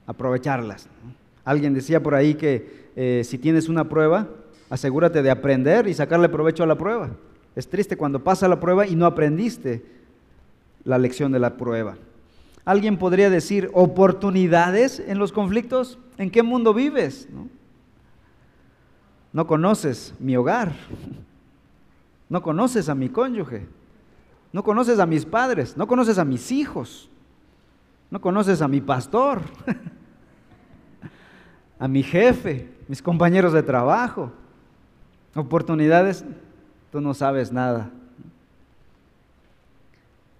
Aprovecharlas. 0.08 0.88
Alguien 1.44 1.74
decía 1.74 2.02
por 2.02 2.16
ahí 2.16 2.36
que 2.36 2.90
eh, 2.96 3.22
si 3.24 3.38
tienes 3.38 3.70
una 3.70 3.88
prueba, 3.88 4.28
asegúrate 4.70 5.22
de 5.22 5.30
aprender 5.30 5.88
y 5.88 5.94
sacarle 5.94 6.30
provecho 6.30 6.64
a 6.64 6.68
la 6.68 6.78
prueba. 6.78 7.12
Es 7.56 7.70
triste 7.70 7.98
cuando 7.98 8.24
pasa 8.24 8.48
la 8.48 8.60
prueba 8.60 8.88
y 8.88 8.96
no 8.96 9.06
aprendiste 9.06 9.84
la 10.84 10.98
lección 10.98 11.32
de 11.32 11.40
la 11.40 11.58
prueba. 11.58 11.98
Alguien 12.64 12.98
podría 12.98 13.30
decir, 13.30 13.70
oportunidades 13.74 15.00
en 15.00 15.18
los 15.18 15.32
conflictos. 15.32 15.98
¿En 16.18 16.30
qué 16.30 16.44
mundo 16.44 16.74
vives? 16.74 17.28
¿No? 17.32 17.50
no 19.34 19.48
conoces 19.48 20.14
mi 20.20 20.36
hogar. 20.36 20.74
No 22.30 22.42
conoces 22.42 22.90
a 22.90 22.96
mi 22.96 23.10
cónyuge. 23.10 23.68
No 24.54 24.64
conoces 24.64 25.00
a 25.00 25.06
mis 25.06 25.26
padres. 25.26 25.78
No 25.78 25.88
conoces 25.88 26.18
a 26.18 26.26
mis 26.26 26.52
hijos. 26.52 27.10
No 28.10 28.22
conoces 28.22 28.62
a 28.62 28.68
mi 28.68 28.82
pastor. 28.82 29.42
a 31.80 31.88
mi 31.88 32.04
jefe, 32.04 32.70
mis 32.88 33.02
compañeros 33.02 33.54
de 33.54 33.64
trabajo. 33.64 34.32
Oportunidades, 35.34 36.26
tú 36.92 37.02
no 37.02 37.14
sabes 37.14 37.52
nada. 37.52 37.90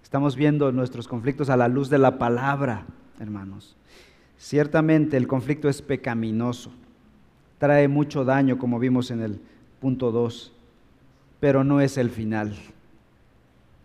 Estamos 0.02 0.36
viendo 0.36 0.70
nuestros 0.72 1.08
conflictos 1.08 1.48
a 1.48 1.56
la 1.56 1.68
luz 1.68 1.88
de 1.88 1.98
la 1.98 2.18
palabra, 2.18 2.84
hermanos. 3.18 3.76
Ciertamente 4.38 5.16
el 5.16 5.26
conflicto 5.26 5.68
es 5.68 5.80
pecaminoso, 5.80 6.70
trae 7.58 7.88
mucho 7.88 8.24
daño, 8.24 8.58
como 8.58 8.78
vimos 8.78 9.10
en 9.10 9.22
el 9.22 9.40
punto 9.80 10.12
2, 10.12 10.52
pero 11.40 11.64
no 11.64 11.80
es 11.80 11.96
el 11.96 12.10
final. 12.10 12.54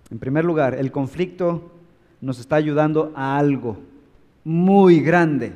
En 0.10 0.20
primer 0.20 0.44
lugar, 0.44 0.74
el 0.76 0.92
conflicto 0.92 1.72
nos 2.22 2.40
está 2.40 2.56
ayudando 2.56 3.14
a 3.16 3.38
algo 3.38 3.78
muy 4.44 5.00
grande 5.00 5.54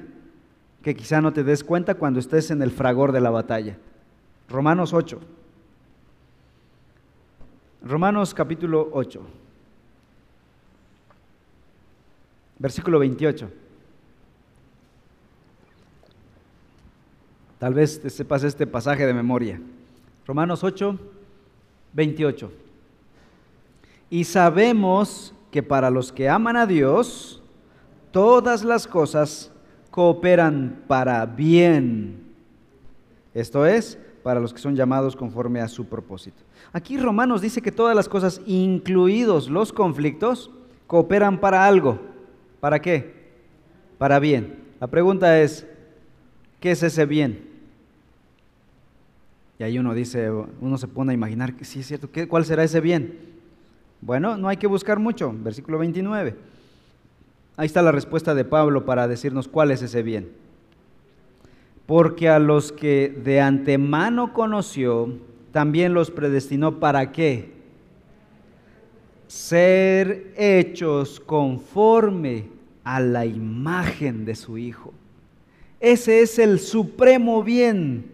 que 0.84 0.95
quizá 0.95 1.21
no 1.21 1.34
te 1.34 1.43
des 1.43 1.63
cuenta 1.63 1.95
cuando 1.95 2.19
estés 2.19 2.52
en 2.52 2.62
el 2.62 2.71
fragor 2.71 3.12
de 3.12 3.21
la 3.21 3.30
batalla. 3.30 3.78
Romanos 4.50 4.93
8. 4.93 5.19
Romanos 7.83 8.33
capítulo 8.33 8.89
8. 8.93 9.21
versículo 12.61 12.99
28. 12.99 13.49
Tal 17.57 17.73
vez 17.73 17.99
te 17.99 18.09
sepas 18.11 18.43
este 18.43 18.67
pasaje 18.67 19.07
de 19.07 19.13
memoria. 19.15 19.59
Romanos 20.27 20.63
8, 20.63 20.97
28. 21.93 22.51
Y 24.11 24.25
sabemos 24.25 25.33
que 25.49 25.63
para 25.63 25.89
los 25.89 26.11
que 26.11 26.29
aman 26.29 26.55
a 26.55 26.67
Dios, 26.67 27.41
todas 28.11 28.63
las 28.63 28.87
cosas 28.87 29.51
cooperan 29.89 30.83
para 30.87 31.25
bien. 31.25 32.21
Esto 33.33 33.65
es, 33.65 33.97
para 34.23 34.39
los 34.39 34.53
que 34.53 34.60
son 34.60 34.75
llamados 34.75 35.15
conforme 35.15 35.62
a 35.62 35.67
su 35.67 35.86
propósito. 35.86 36.43
Aquí 36.73 36.97
Romanos 36.97 37.41
dice 37.41 37.62
que 37.62 37.71
todas 37.71 37.95
las 37.95 38.07
cosas, 38.07 38.41
incluidos 38.45 39.49
los 39.49 39.73
conflictos, 39.73 40.51
cooperan 40.88 41.39
para 41.39 41.65
algo. 41.65 41.99
¿Para 42.60 42.79
qué? 42.81 43.31
Para 43.97 44.19
bien. 44.19 44.60
La 44.79 44.88
pregunta 44.88 45.39
es, 45.41 45.65
¿qué 46.60 46.71
es 46.71 46.84
ese 46.84 47.05
bien? 47.05 47.49
Y 49.60 49.63
ahí 49.63 49.77
uno 49.77 49.93
dice, 49.93 50.31
uno 50.31 50.77
se 50.77 50.88
pone 50.88 51.12
a 51.12 51.13
imaginar 51.13 51.55
que 51.55 51.65
sí 51.65 51.81
es 51.81 51.88
cierto, 51.88 52.10
¿cuál 52.27 52.45
será 52.45 52.63
ese 52.63 52.81
bien? 52.81 53.19
Bueno, 54.01 54.36
no 54.36 54.47
hay 54.47 54.57
que 54.57 54.65
buscar 54.65 54.97
mucho, 54.97 55.31
versículo 55.31 55.77
29. 55.77 56.36
Ahí 57.57 57.67
está 57.67 57.84
la 57.84 57.91
respuesta 57.91 58.34
de 58.34 58.43
Pablo 58.43 58.86
para 58.86 59.07
decirnos 59.07 59.47
cuál 59.47 59.69
es 59.69 59.84
ese 59.84 60.01
bien. 60.01 60.31
Porque 61.91 62.30
a 62.30 62.39
los 62.39 62.71
que 62.71 63.13
de 63.21 63.41
antemano 63.41 64.32
conoció, 64.32 65.10
también 65.51 65.93
los 65.93 66.10
predestinó 66.10 66.80
para 66.80 67.12
qué? 67.12 67.51
ser 69.27 70.32
hechos 70.38 71.19
conforme 71.19 72.47
a 72.86 73.01
la 73.01 73.25
imagen 73.25 74.23
de 74.23 74.36
su 74.36 74.58
Hijo. 74.58 74.93
Ese 75.82 76.21
es 76.21 76.39
el 76.39 76.62
supremo 76.62 77.43
bien 77.43 78.10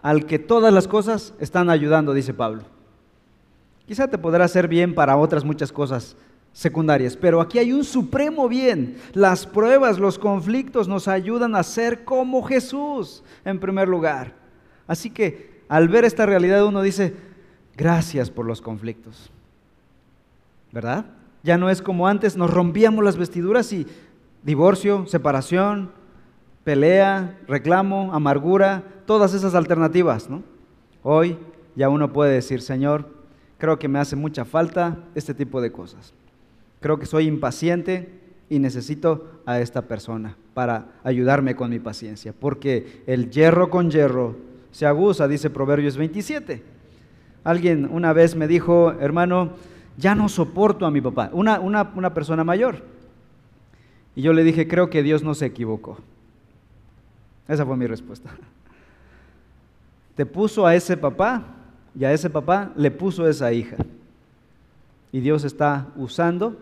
al 0.00 0.24
que 0.24 0.38
todas 0.38 0.72
las 0.72 0.86
cosas 0.86 1.34
están 1.40 1.70
ayudando, 1.70 2.14
dice 2.14 2.32
Pablo. 2.32 2.62
Quizá 3.88 4.06
te 4.06 4.18
podrá 4.18 4.44
hacer 4.44 4.68
bien 4.68 4.94
para 4.94 5.16
otras 5.16 5.44
muchas 5.44 5.72
cosas 5.72 6.16
secundarias, 6.52 7.16
pero 7.16 7.40
aquí 7.40 7.58
hay 7.58 7.72
un 7.72 7.84
supremo 7.84 8.48
bien. 8.48 8.96
Las 9.12 9.46
pruebas, 9.46 9.98
los 9.98 10.18
conflictos 10.18 10.88
nos 10.88 11.08
ayudan 11.08 11.54
a 11.54 11.62
ser 11.62 12.04
como 12.04 12.42
Jesús, 12.42 13.22
en 13.44 13.60
primer 13.60 13.88
lugar. 13.88 14.34
Así 14.86 15.10
que 15.10 15.62
al 15.68 15.88
ver 15.88 16.04
esta 16.04 16.26
realidad 16.26 16.64
uno 16.64 16.82
dice, 16.82 17.14
gracias 17.76 18.30
por 18.30 18.46
los 18.46 18.60
conflictos. 18.60 19.30
¿verdad? 20.72 21.06
Ya 21.42 21.56
no 21.56 21.70
es 21.70 21.82
como 21.82 22.08
antes, 22.08 22.36
nos 22.36 22.50
rompíamos 22.50 23.04
las 23.04 23.16
vestiduras 23.16 23.72
y 23.72 23.86
divorcio, 24.42 25.06
separación, 25.06 25.92
pelea, 26.64 27.38
reclamo, 27.46 28.12
amargura, 28.12 28.82
todas 29.06 29.34
esas 29.34 29.54
alternativas, 29.54 30.28
¿no? 30.28 30.42
Hoy 31.02 31.38
ya 31.74 31.88
uno 31.88 32.12
puede 32.12 32.34
decir, 32.34 32.60
Señor, 32.60 33.08
creo 33.56 33.78
que 33.78 33.88
me 33.88 33.98
hace 33.98 34.16
mucha 34.16 34.44
falta 34.44 34.98
este 35.14 35.32
tipo 35.32 35.60
de 35.60 35.72
cosas. 35.72 36.12
Creo 36.80 36.98
que 36.98 37.06
soy 37.06 37.26
impaciente 37.26 38.08
y 38.48 38.58
necesito 38.58 39.40
a 39.46 39.60
esta 39.60 39.82
persona 39.82 40.36
para 40.54 40.86
ayudarme 41.04 41.54
con 41.54 41.70
mi 41.70 41.78
paciencia, 41.78 42.32
porque 42.38 43.02
el 43.06 43.30
hierro 43.30 43.70
con 43.70 43.90
hierro 43.90 44.36
se 44.70 44.86
aguza, 44.86 45.28
dice 45.28 45.50
Proverbios 45.50 45.96
27. 45.96 46.62
Alguien 47.44 47.88
una 47.90 48.12
vez 48.12 48.36
me 48.36 48.46
dijo, 48.48 48.92
hermano, 49.00 49.52
ya 49.96 50.14
no 50.14 50.28
soporto 50.28 50.86
a 50.86 50.90
mi 50.90 51.00
papá, 51.00 51.30
una, 51.32 51.58
una, 51.60 52.14
persona 52.14 52.44
mayor. 52.44 52.82
Y 54.14 54.22
yo 54.22 54.32
le 54.32 54.44
dije, 54.44 54.68
creo 54.68 54.90
que 54.90 55.02
Dios 55.02 55.22
no 55.22 55.34
se 55.34 55.46
equivocó. 55.46 55.98
Esa 57.46 57.64
fue 57.64 57.76
mi 57.76 57.86
respuesta. 57.86 58.30
Te 60.14 60.26
puso 60.26 60.66
a 60.66 60.74
ese 60.74 60.96
papá 60.96 61.42
y 61.98 62.04
a 62.04 62.12
ese 62.12 62.28
papá 62.28 62.72
le 62.76 62.90
puso 62.90 63.28
esa 63.28 63.52
hija. 63.52 63.76
Y 65.10 65.20
Dios 65.20 65.44
está 65.44 65.88
usando 65.96 66.56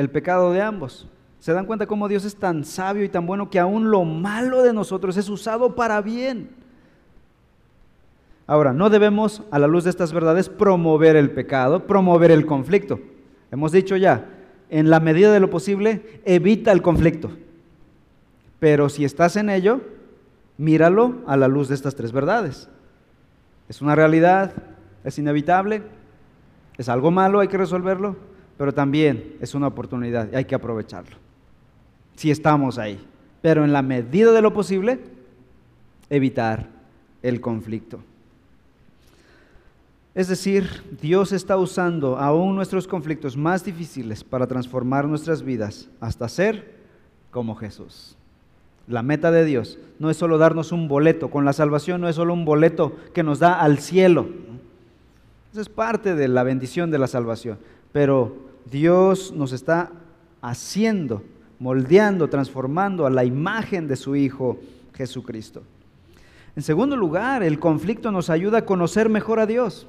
el 0.00 0.10
pecado 0.10 0.52
de 0.52 0.62
ambos. 0.62 1.06
¿Se 1.38 1.52
dan 1.52 1.66
cuenta 1.66 1.86
cómo 1.86 2.08
Dios 2.08 2.24
es 2.24 2.36
tan 2.36 2.64
sabio 2.64 3.04
y 3.04 3.08
tan 3.08 3.26
bueno 3.26 3.50
que 3.50 3.58
aún 3.58 3.90
lo 3.90 4.04
malo 4.04 4.62
de 4.62 4.72
nosotros 4.72 5.16
es 5.16 5.28
usado 5.28 5.74
para 5.74 6.00
bien? 6.00 6.50
Ahora, 8.46 8.72
no 8.72 8.90
debemos, 8.90 9.42
a 9.50 9.58
la 9.58 9.66
luz 9.66 9.84
de 9.84 9.90
estas 9.90 10.12
verdades, 10.12 10.48
promover 10.48 11.16
el 11.16 11.30
pecado, 11.30 11.86
promover 11.86 12.30
el 12.30 12.46
conflicto. 12.46 12.98
Hemos 13.50 13.72
dicho 13.72 13.96
ya, 13.96 14.26
en 14.70 14.90
la 14.90 15.00
medida 15.00 15.32
de 15.32 15.40
lo 15.40 15.50
posible, 15.50 16.20
evita 16.24 16.72
el 16.72 16.82
conflicto. 16.82 17.30
Pero 18.58 18.88
si 18.88 19.04
estás 19.04 19.36
en 19.36 19.50
ello, 19.50 19.80
míralo 20.58 21.16
a 21.26 21.36
la 21.36 21.48
luz 21.48 21.68
de 21.68 21.74
estas 21.74 21.94
tres 21.94 22.10
verdades. 22.10 22.68
Es 23.68 23.80
una 23.80 23.94
realidad, 23.94 24.52
es 25.04 25.18
inevitable, 25.18 25.82
Es 26.76 26.88
algo 26.88 27.10
malo, 27.10 27.40
hay 27.40 27.48
que 27.48 27.58
resolverlo, 27.58 28.16
pero 28.60 28.74
también 28.74 29.36
es 29.40 29.54
una 29.54 29.68
oportunidad 29.68 30.28
y 30.30 30.36
hay 30.36 30.44
que 30.44 30.54
aprovecharlo. 30.54 31.16
Si 32.14 32.30
estamos 32.30 32.76
ahí. 32.76 33.00
Pero 33.40 33.64
en 33.64 33.72
la 33.72 33.80
medida 33.80 34.32
de 34.32 34.42
lo 34.42 34.52
posible, 34.52 35.00
evitar 36.10 36.68
el 37.22 37.40
conflicto. 37.40 38.00
Es 40.14 40.28
decir, 40.28 40.68
Dios 41.00 41.32
está 41.32 41.56
usando 41.56 42.18
aún 42.18 42.54
nuestros 42.54 42.86
conflictos 42.86 43.34
más 43.34 43.64
difíciles 43.64 44.22
para 44.22 44.46
transformar 44.46 45.08
nuestras 45.08 45.42
vidas 45.42 45.88
hasta 45.98 46.28
ser 46.28 46.74
como 47.30 47.54
Jesús. 47.54 48.14
La 48.86 49.02
meta 49.02 49.30
de 49.30 49.46
Dios 49.46 49.78
no 49.98 50.10
es 50.10 50.18
solo 50.18 50.36
darnos 50.36 50.70
un 50.70 50.86
boleto, 50.86 51.30
con 51.30 51.46
la 51.46 51.54
salvación 51.54 52.02
no 52.02 52.10
es 52.10 52.16
solo 52.16 52.34
un 52.34 52.44
boleto 52.44 52.94
que 53.14 53.22
nos 53.22 53.38
da 53.38 53.58
al 53.58 53.78
cielo. 53.78 54.28
Eso 55.50 55.62
es 55.62 55.70
parte 55.70 56.14
de 56.14 56.28
la 56.28 56.42
bendición 56.42 56.90
de 56.90 56.98
la 56.98 57.06
salvación, 57.06 57.56
pero 57.92 58.49
Dios 58.70 59.32
nos 59.32 59.52
está 59.52 59.92
haciendo, 60.40 61.22
moldeando, 61.58 62.28
transformando 62.28 63.06
a 63.06 63.10
la 63.10 63.24
imagen 63.24 63.86
de 63.86 63.96
su 63.96 64.16
Hijo 64.16 64.58
Jesucristo. 64.94 65.62
En 66.56 66.62
segundo 66.62 66.96
lugar, 66.96 67.42
el 67.42 67.58
conflicto 67.58 68.10
nos 68.10 68.30
ayuda 68.30 68.58
a 68.58 68.64
conocer 68.66 69.08
mejor 69.08 69.40
a 69.40 69.46
Dios. 69.46 69.86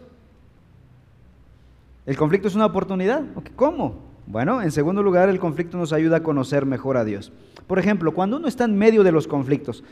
¿El 2.05 2.17
conflicto 2.17 2.47
es 2.47 2.55
una 2.55 2.65
oportunidad? 2.65 3.23
¿Cómo? 3.55 3.95
Bueno, 4.27 4.61
en 4.61 4.71
segundo 4.71 5.03
lugar, 5.03 5.29
el 5.29 5.39
conflicto 5.39 5.77
nos 5.77 5.93
ayuda 5.93 6.17
a 6.17 6.23
conocer 6.23 6.65
mejor 6.65 6.97
a 6.97 7.03
Dios. 7.03 7.31
Por 7.67 7.79
ejemplo, 7.79 8.13
cuando 8.13 8.37
uno 8.37 8.47
está 8.47 8.65
en 8.65 8.77
medio 8.77 9.03
de 9.03 9.11
los 9.11 9.27
conflictos, 9.27 9.83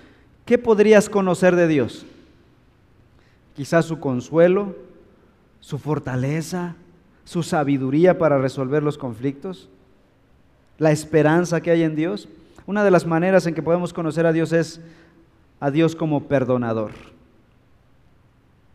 ¿qué 0.46 0.58
podrías 0.58 1.10
conocer 1.10 1.56
de 1.56 1.68
Dios? 1.68 2.06
Quizás 3.56 3.86
su 3.86 4.00
consuelo, 4.00 4.76
su 5.60 5.78
fortaleza, 5.78 6.76
su 7.30 7.44
sabiduría 7.44 8.18
para 8.18 8.40
resolver 8.40 8.82
los 8.82 8.98
conflictos, 8.98 9.70
la 10.80 10.92
esperanza 10.92 11.62
que 11.62 11.70
hay 11.70 11.84
en 11.84 11.96
Dios. 11.96 12.28
Una 12.66 12.84
de 12.84 12.90
las 12.90 13.06
maneras 13.06 13.46
en 13.46 13.54
que 13.54 13.62
podemos 13.62 13.94
conocer 13.94 14.26
a 14.26 14.34
Dios 14.34 14.52
es 14.52 14.82
a 15.60 15.70
Dios 15.70 15.96
como 15.96 16.24
perdonador. 16.24 16.90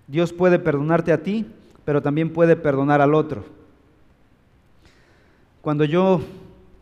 Dios 0.06 0.32
puede 0.32 0.60
perdonarte 0.60 1.10
a 1.12 1.20
ti, 1.24 1.46
pero 1.84 2.00
también 2.00 2.32
puede 2.32 2.54
perdonar 2.54 3.00
al 3.00 3.14
otro. 3.14 3.44
Cuando 5.60 5.84
yo 5.84 6.20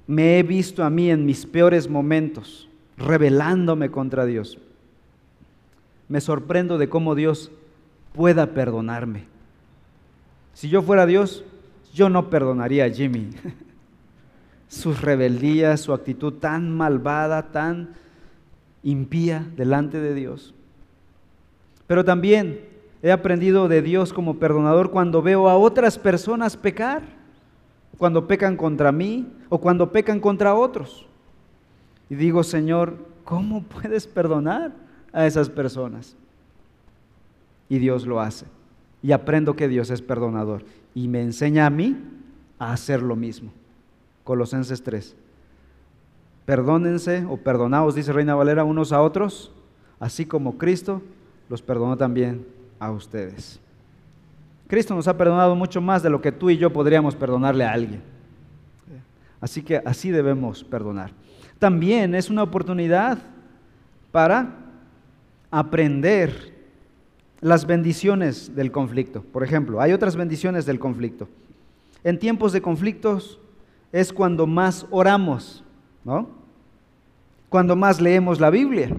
me 0.07 0.39
he 0.39 0.43
visto 0.43 0.85
a 0.85 0.91
mí 0.91 1.11
en 1.11 1.25
mis 1.25 1.47
peores 1.47 1.89
momentos, 1.89 2.69
rebelándome 2.99 3.91
contra 3.91 4.27
Dios, 4.27 4.59
me 6.07 6.21
sorprendo 6.21 6.77
de 6.77 6.91
cómo 6.91 7.15
Dios 7.15 7.51
pueda 8.13 8.49
perdonarme. 8.49 9.25
Si 10.53 10.69
yo 10.69 10.83
fuera 10.83 11.07
Dios, 11.07 11.47
yo 11.93 12.09
no 12.09 12.31
perdonaría 12.31 12.85
a 12.85 12.91
Jimmy. 12.91 13.31
Sus 14.69 15.03
rebeldías, 15.03 15.81
su 15.81 15.93
actitud 15.93 16.35
tan 16.35 16.75
malvada, 16.75 17.53
tan 17.53 17.91
impía 18.83 19.47
delante 19.57 20.01
de 20.01 20.15
Dios. 20.15 20.55
Pero 21.87 22.05
también 22.05 22.61
he 23.03 23.13
aprendido 23.13 23.69
de 23.69 23.83
Dios 23.83 24.13
como 24.13 24.39
perdonador 24.39 24.91
cuando 24.91 25.21
veo 25.21 25.49
a 25.49 25.57
otras 25.57 25.99
personas 25.99 26.57
pecar, 26.57 27.03
cuando 27.99 28.27
pecan 28.27 28.57
contra 28.57 28.93
mí 28.93 29.31
o 29.49 29.61
cuando 29.61 29.93
pecan 29.93 30.21
contra 30.21 30.55
otros. 30.55 31.07
Y 32.09 32.15
digo, 32.15 32.43
Señor, 32.43 32.97
¿cómo 33.25 33.63
puedes 33.63 34.07
perdonar 34.07 34.73
a 35.13 35.27
esas 35.27 35.51
personas? 35.51 36.17
Y 37.69 37.79
Dios 37.79 38.07
lo 38.07 38.21
hace. 38.21 38.47
Y 39.03 39.13
aprendo 39.13 39.55
que 39.55 39.69
Dios 39.69 39.91
es 39.91 40.01
perdonador. 40.01 40.65
Y 40.95 41.09
me 41.09 41.23
enseña 41.23 41.67
a 41.67 41.71
mí 41.71 41.97
a 42.59 42.73
hacer 42.73 43.03
lo 43.03 43.17
mismo. 43.17 43.51
Colosenses 44.25 44.83
3. 44.83 45.17
Perdónense 46.45 47.25
o 47.29 47.37
perdonaos, 47.37 47.95
dice 47.95 48.13
Reina 48.13 48.35
Valera, 48.35 48.65
unos 48.65 48.93
a 48.93 49.01
otros, 49.01 49.53
así 50.01 50.27
como 50.27 50.59
Cristo 50.59 51.03
los 51.49 51.63
perdonó 51.63 51.97
también 51.97 52.47
a 52.79 52.91
ustedes. 52.91 53.61
Cristo 54.67 54.95
nos 54.95 55.07
ha 55.07 55.17
perdonado 55.17 55.55
mucho 55.55 55.81
más 55.81 56.03
de 56.03 56.11
lo 56.11 56.21
que 56.21 56.33
tú 56.33 56.51
y 56.51 56.57
yo 56.57 56.73
podríamos 56.73 57.15
perdonarle 57.15 57.65
a 57.65 57.73
alguien. 57.73 58.03
Así 59.41 59.63
que 59.63 59.83
así 59.85 60.11
debemos 60.11 60.65
perdonar. 60.65 61.13
También 61.59 62.15
es 62.15 62.31
una 62.31 62.43
oportunidad 62.43 63.19
para 64.11 64.57
aprender 65.51 66.52
las 67.43 67.67
bendiciones 67.67 68.55
del 68.55 68.73
conflicto. 68.73 69.23
Por 69.23 69.43
ejemplo, 69.43 69.81
hay 69.83 69.93
otras 69.93 70.17
bendiciones 70.17 70.65
del 70.65 70.79
conflicto. 70.79 71.29
En 72.05 72.19
tiempos 72.19 72.53
de 72.53 72.63
conflictos 72.63 73.39
es 73.91 74.13
cuando 74.13 74.47
más 74.47 74.87
oramos, 74.91 75.63
¿no? 76.05 76.31
Cuando 77.51 77.77
más 77.77 78.01
leemos 78.01 78.41
la 78.41 78.49
Biblia. 78.49 78.97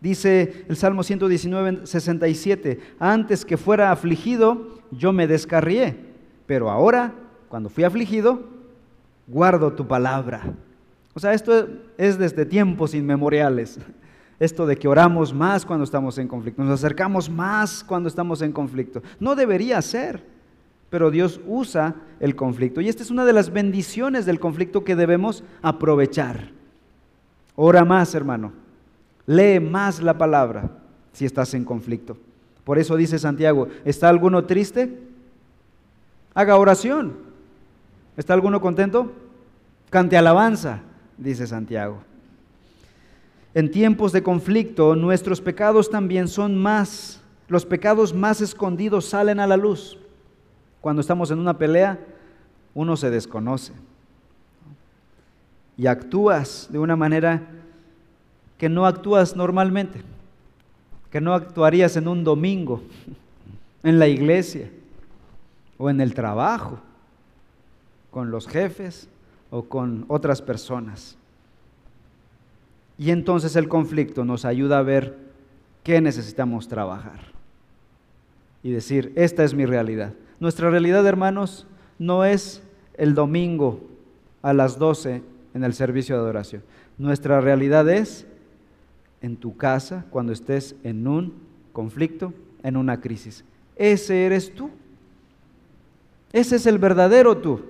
Dice 0.00 0.64
el 0.68 0.76
Salmo 0.76 1.04
119, 1.04 1.86
67, 1.86 2.80
antes 2.98 3.44
que 3.44 3.56
fuera 3.56 3.92
afligido, 3.92 4.80
yo 4.90 5.12
me 5.12 5.28
descarrié, 5.28 5.96
pero 6.46 6.70
ahora, 6.70 7.14
cuando 7.48 7.68
fui 7.68 7.84
afligido, 7.84 8.42
guardo 9.28 9.74
tu 9.74 9.86
palabra. 9.86 10.54
O 11.14 11.20
sea, 11.20 11.34
esto 11.34 11.68
es 11.98 12.18
desde 12.18 12.46
tiempos 12.46 12.94
inmemoriales. 12.94 13.78
Esto 14.42 14.66
de 14.66 14.76
que 14.76 14.88
oramos 14.88 15.32
más 15.32 15.64
cuando 15.64 15.84
estamos 15.84 16.18
en 16.18 16.26
conflicto, 16.26 16.64
nos 16.64 16.80
acercamos 16.80 17.30
más 17.30 17.84
cuando 17.84 18.08
estamos 18.08 18.42
en 18.42 18.50
conflicto. 18.50 19.00
No 19.20 19.36
debería 19.36 19.80
ser, 19.80 20.24
pero 20.90 21.12
Dios 21.12 21.40
usa 21.46 21.94
el 22.18 22.34
conflicto. 22.34 22.80
Y 22.80 22.88
esta 22.88 23.04
es 23.04 23.12
una 23.12 23.24
de 23.24 23.32
las 23.32 23.52
bendiciones 23.52 24.26
del 24.26 24.40
conflicto 24.40 24.82
que 24.82 24.96
debemos 24.96 25.44
aprovechar. 25.62 26.50
Ora 27.54 27.84
más, 27.84 28.16
hermano. 28.16 28.52
Lee 29.26 29.60
más 29.60 30.02
la 30.02 30.18
palabra 30.18 30.72
si 31.12 31.24
estás 31.24 31.54
en 31.54 31.64
conflicto. 31.64 32.16
Por 32.64 32.80
eso 32.80 32.96
dice 32.96 33.20
Santiago, 33.20 33.68
¿está 33.84 34.08
alguno 34.08 34.44
triste? 34.46 34.98
Haga 36.34 36.56
oración. 36.56 37.12
¿Está 38.16 38.34
alguno 38.34 38.60
contento? 38.60 39.12
Cante 39.88 40.16
alabanza, 40.16 40.80
dice 41.16 41.46
Santiago. 41.46 42.02
En 43.54 43.70
tiempos 43.70 44.12
de 44.12 44.22
conflicto, 44.22 44.96
nuestros 44.96 45.40
pecados 45.40 45.90
también 45.90 46.28
son 46.28 46.56
más, 46.56 47.20
los 47.48 47.66
pecados 47.66 48.14
más 48.14 48.40
escondidos 48.40 49.06
salen 49.06 49.40
a 49.40 49.46
la 49.46 49.56
luz. 49.56 49.98
Cuando 50.80 51.00
estamos 51.00 51.30
en 51.30 51.38
una 51.38 51.58
pelea, 51.58 51.98
uno 52.74 52.96
se 52.96 53.10
desconoce 53.10 53.72
y 55.76 55.86
actúas 55.86 56.68
de 56.70 56.78
una 56.78 56.96
manera 56.96 57.42
que 58.58 58.68
no 58.68 58.86
actúas 58.86 59.34
normalmente, 59.36 60.02
que 61.10 61.20
no 61.20 61.34
actuarías 61.34 61.96
en 61.96 62.08
un 62.08 62.24
domingo, 62.24 62.82
en 63.82 63.98
la 63.98 64.06
iglesia 64.06 64.70
o 65.78 65.90
en 65.90 66.00
el 66.00 66.14
trabajo, 66.14 66.78
con 68.10 68.30
los 68.30 68.46
jefes 68.46 69.08
o 69.50 69.64
con 69.64 70.04
otras 70.08 70.40
personas. 70.40 71.16
Y 72.98 73.10
entonces 73.10 73.56
el 73.56 73.68
conflicto 73.68 74.24
nos 74.24 74.44
ayuda 74.44 74.78
a 74.78 74.82
ver 74.82 75.18
qué 75.82 76.00
necesitamos 76.00 76.68
trabajar 76.68 77.32
y 78.62 78.70
decir, 78.70 79.12
esta 79.16 79.44
es 79.44 79.54
mi 79.54 79.66
realidad. 79.66 80.12
Nuestra 80.38 80.70
realidad, 80.70 81.06
hermanos, 81.06 81.66
no 81.98 82.24
es 82.24 82.62
el 82.94 83.14
domingo 83.14 83.80
a 84.42 84.52
las 84.52 84.78
12 84.78 85.22
en 85.54 85.64
el 85.64 85.74
servicio 85.74 86.16
de 86.16 86.22
adoración. 86.22 86.62
Nuestra 86.98 87.40
realidad 87.40 87.88
es 87.88 88.26
en 89.20 89.36
tu 89.36 89.56
casa 89.56 90.04
cuando 90.10 90.32
estés 90.32 90.76
en 90.82 91.06
un 91.06 91.34
conflicto, 91.72 92.32
en 92.62 92.76
una 92.76 93.00
crisis. 93.00 93.44
Ese 93.76 94.26
eres 94.26 94.54
tú. 94.54 94.70
Ese 96.32 96.56
es 96.56 96.66
el 96.66 96.78
verdadero 96.78 97.36
tú. 97.36 97.60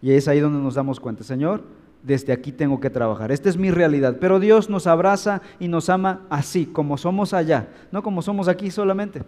Y 0.00 0.12
es 0.12 0.26
ahí 0.28 0.40
donde 0.40 0.58
nos 0.58 0.74
damos 0.74 0.98
cuenta, 0.98 1.22
Señor, 1.22 1.62
desde 2.02 2.32
aquí 2.32 2.52
tengo 2.52 2.80
que 2.80 2.90
trabajar. 2.90 3.32
Esta 3.32 3.48
es 3.48 3.56
mi 3.56 3.70
realidad. 3.70 4.16
Pero 4.20 4.40
Dios 4.40 4.68
nos 4.68 4.86
abraza 4.86 5.42
y 5.58 5.68
nos 5.68 5.88
ama 5.88 6.22
así, 6.30 6.66
como 6.66 6.98
somos 6.98 7.32
allá, 7.32 7.68
no 7.90 8.02
como 8.02 8.22
somos 8.22 8.48
aquí 8.48 8.70
solamente. 8.70 9.22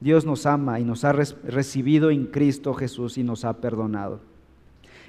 Dios 0.00 0.24
nos 0.24 0.44
ama 0.46 0.80
y 0.80 0.84
nos 0.84 1.04
ha 1.04 1.12
recibido 1.12 2.10
en 2.10 2.26
Cristo 2.26 2.74
Jesús 2.74 3.16
y 3.16 3.22
nos 3.22 3.44
ha 3.44 3.54
perdonado. 3.54 4.20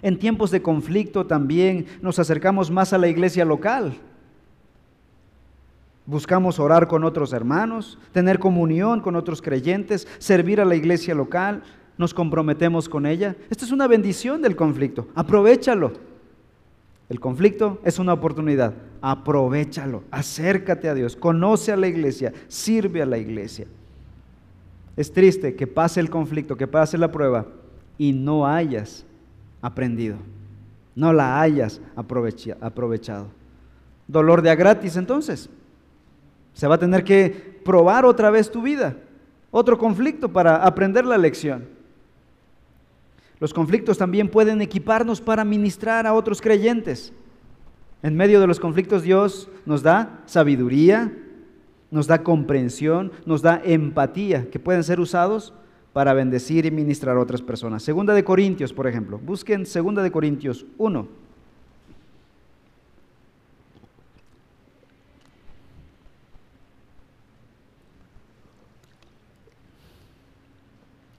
En 0.01 0.19
tiempos 0.19 0.51
de 0.51 0.61
conflicto 0.61 1.25
también 1.25 1.85
nos 2.01 2.19
acercamos 2.19 2.69
más 2.69 2.93
a 2.93 2.97
la 2.97 3.07
iglesia 3.07 3.45
local. 3.45 3.97
Buscamos 6.05 6.59
orar 6.59 6.87
con 6.87 7.03
otros 7.03 7.33
hermanos, 7.33 7.97
tener 8.11 8.37
comunión 8.37 9.01
con 9.01 9.15
otros 9.15 9.41
creyentes, 9.41 10.07
servir 10.19 10.61
a 10.61 10.65
la 10.65 10.75
iglesia 10.75 11.15
local, 11.15 11.63
nos 11.97 12.13
comprometemos 12.13 12.87
con 12.87 13.05
ella. 13.05 13.35
Esta 13.49 13.65
es 13.65 13.71
una 13.71 13.87
bendición 13.87 14.41
del 14.41 14.55
conflicto. 14.55 15.07
Aprovechalo. 15.15 16.14
El 17.09 17.19
conflicto 17.19 17.79
es 17.83 17.99
una 17.99 18.13
oportunidad. 18.13 18.73
Aprovechalo. 19.01 20.03
Acércate 20.11 20.89
a 20.89 20.93
Dios. 20.93 21.15
Conoce 21.15 21.71
a 21.71 21.77
la 21.77 21.87
iglesia. 21.87 22.33
Sirve 22.47 23.01
a 23.01 23.05
la 23.05 23.17
iglesia. 23.17 23.67
Es 24.97 25.11
triste 25.11 25.55
que 25.55 25.67
pase 25.67 25.99
el 25.99 26.09
conflicto, 26.09 26.55
que 26.55 26.67
pase 26.67 26.97
la 26.97 27.11
prueba 27.11 27.45
y 27.97 28.13
no 28.13 28.47
hayas 28.47 29.05
aprendido, 29.61 30.17
no 30.95 31.11
la 31.11 31.41
hayas 31.41 31.81
aprovechado. 31.95 33.27
Dolor 34.07 34.41
de 34.41 34.51
a 34.51 34.55
gratis 34.55 34.95
entonces. 34.95 35.49
Se 36.53 36.67
va 36.67 36.75
a 36.75 36.79
tener 36.79 37.03
que 37.03 37.59
probar 37.65 38.05
otra 38.05 38.29
vez 38.29 38.49
tu 38.49 38.61
vida, 38.61 38.95
otro 39.51 39.77
conflicto 39.77 40.31
para 40.31 40.63
aprender 40.63 41.05
la 41.05 41.17
lección. 41.17 41.74
Los 43.39 43.53
conflictos 43.53 43.97
también 43.97 44.29
pueden 44.29 44.61
equiparnos 44.61 45.21
para 45.21 45.43
ministrar 45.43 46.07
a 46.07 46.13
otros 46.13 46.41
creyentes. 46.41 47.13
En 48.01 48.15
medio 48.15 48.39
de 48.39 48.47
los 48.47 48.59
conflictos 48.59 49.03
Dios 49.03 49.49
nos 49.65 49.81
da 49.81 50.21
sabiduría, 50.25 51.11
nos 51.91 52.07
da 52.07 52.23
comprensión, 52.23 53.11
nos 53.25 53.41
da 53.41 53.61
empatía, 53.63 54.49
que 54.49 54.59
pueden 54.59 54.83
ser 54.83 54.99
usados 54.99 55.53
para 55.91 56.13
bendecir 56.13 56.65
y 56.65 56.71
ministrar 56.71 57.17
a 57.17 57.21
otras 57.21 57.41
personas. 57.41 57.83
Segunda 57.83 58.13
de 58.13 58.23
Corintios, 58.23 58.73
por 58.73 58.87
ejemplo. 58.87 59.17
Busquen 59.17 59.65
Segunda 59.65 60.03
de 60.03 60.11
Corintios 60.11 60.65
1. 60.77 61.07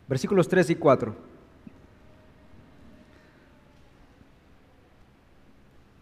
Versículos 0.08 0.48
3 0.48 0.70
y 0.70 0.74
4. 0.76 1.35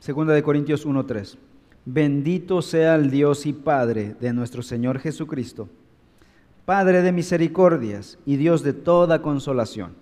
Segunda 0.05 0.35
de 0.35 0.43
Corintios 0.43 0.85
1:3. 0.85 1.39
Bendito 1.87 2.61
sea 2.61 2.95
el 2.97 3.11
Dios 3.11 3.47
y 3.47 3.55
Padre 3.55 4.15
de 4.21 4.35
nuestro 4.35 4.63
Señor 4.63 4.99
Jesucristo, 4.99 5.71
Padre 6.67 7.01
de 7.01 7.11
misericordias 7.11 8.19
y 8.27 8.37
Dios 8.37 8.63
de 8.63 8.75
toda 8.75 9.23
consolación, 9.23 9.95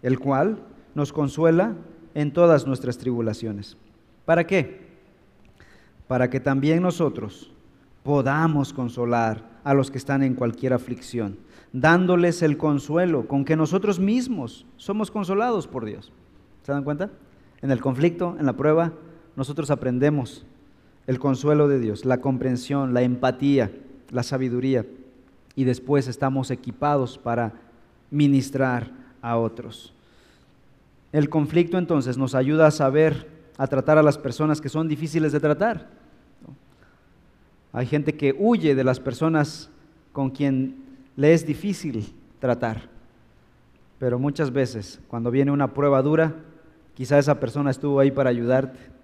el 0.00 0.18
cual 0.18 0.60
nos 0.94 1.12
consuela 1.12 1.74
en 2.14 2.32
todas 2.32 2.66
nuestras 2.66 2.96
tribulaciones. 2.96 3.76
¿Para 4.24 4.46
qué? 4.46 4.80
Para 6.08 6.30
que 6.30 6.40
también 6.40 6.80
nosotros 6.80 7.52
podamos 8.04 8.72
consolar 8.72 9.44
a 9.64 9.74
los 9.74 9.90
que 9.90 9.98
están 9.98 10.22
en 10.22 10.34
cualquier 10.34 10.72
aflicción, 10.72 11.36
dándoles 11.74 12.40
el 12.40 12.56
consuelo 12.56 13.28
con 13.28 13.44
que 13.44 13.54
nosotros 13.54 14.00
mismos 14.00 14.64
somos 14.78 15.10
consolados 15.10 15.66
por 15.66 15.84
Dios. 15.84 16.10
¿Se 16.62 16.72
dan 16.72 16.84
cuenta? 16.84 17.10
En 17.60 17.70
el 17.70 17.82
conflicto, 17.82 18.34
en 18.38 18.46
la 18.46 18.56
prueba, 18.56 18.94
nosotros 19.36 19.70
aprendemos 19.70 20.44
el 21.06 21.18
consuelo 21.18 21.68
de 21.68 21.78
Dios, 21.78 22.04
la 22.04 22.20
comprensión, 22.20 22.94
la 22.94 23.02
empatía, 23.02 23.70
la 24.10 24.22
sabiduría, 24.22 24.84
y 25.54 25.64
después 25.64 26.08
estamos 26.08 26.50
equipados 26.50 27.18
para 27.18 27.52
ministrar 28.10 28.90
a 29.22 29.36
otros. 29.36 29.92
El 31.12 31.28
conflicto 31.28 31.78
entonces 31.78 32.18
nos 32.18 32.34
ayuda 32.34 32.66
a 32.66 32.70
saber, 32.70 33.28
a 33.56 33.66
tratar 33.66 33.98
a 33.98 34.02
las 34.02 34.18
personas 34.18 34.60
que 34.60 34.68
son 34.68 34.88
difíciles 34.88 35.32
de 35.32 35.40
tratar. 35.40 35.88
Hay 37.72 37.86
gente 37.86 38.14
que 38.14 38.34
huye 38.38 38.74
de 38.74 38.84
las 38.84 39.00
personas 39.00 39.70
con 40.12 40.30
quien 40.30 40.76
le 41.14 41.34
es 41.34 41.46
difícil 41.46 42.12
tratar, 42.38 42.88
pero 43.98 44.18
muchas 44.18 44.50
veces 44.50 44.98
cuando 45.08 45.30
viene 45.30 45.50
una 45.50 45.72
prueba 45.72 46.02
dura, 46.02 46.34
quizá 46.94 47.18
esa 47.18 47.38
persona 47.38 47.70
estuvo 47.70 48.00
ahí 48.00 48.10
para 48.10 48.30
ayudarte 48.30 48.95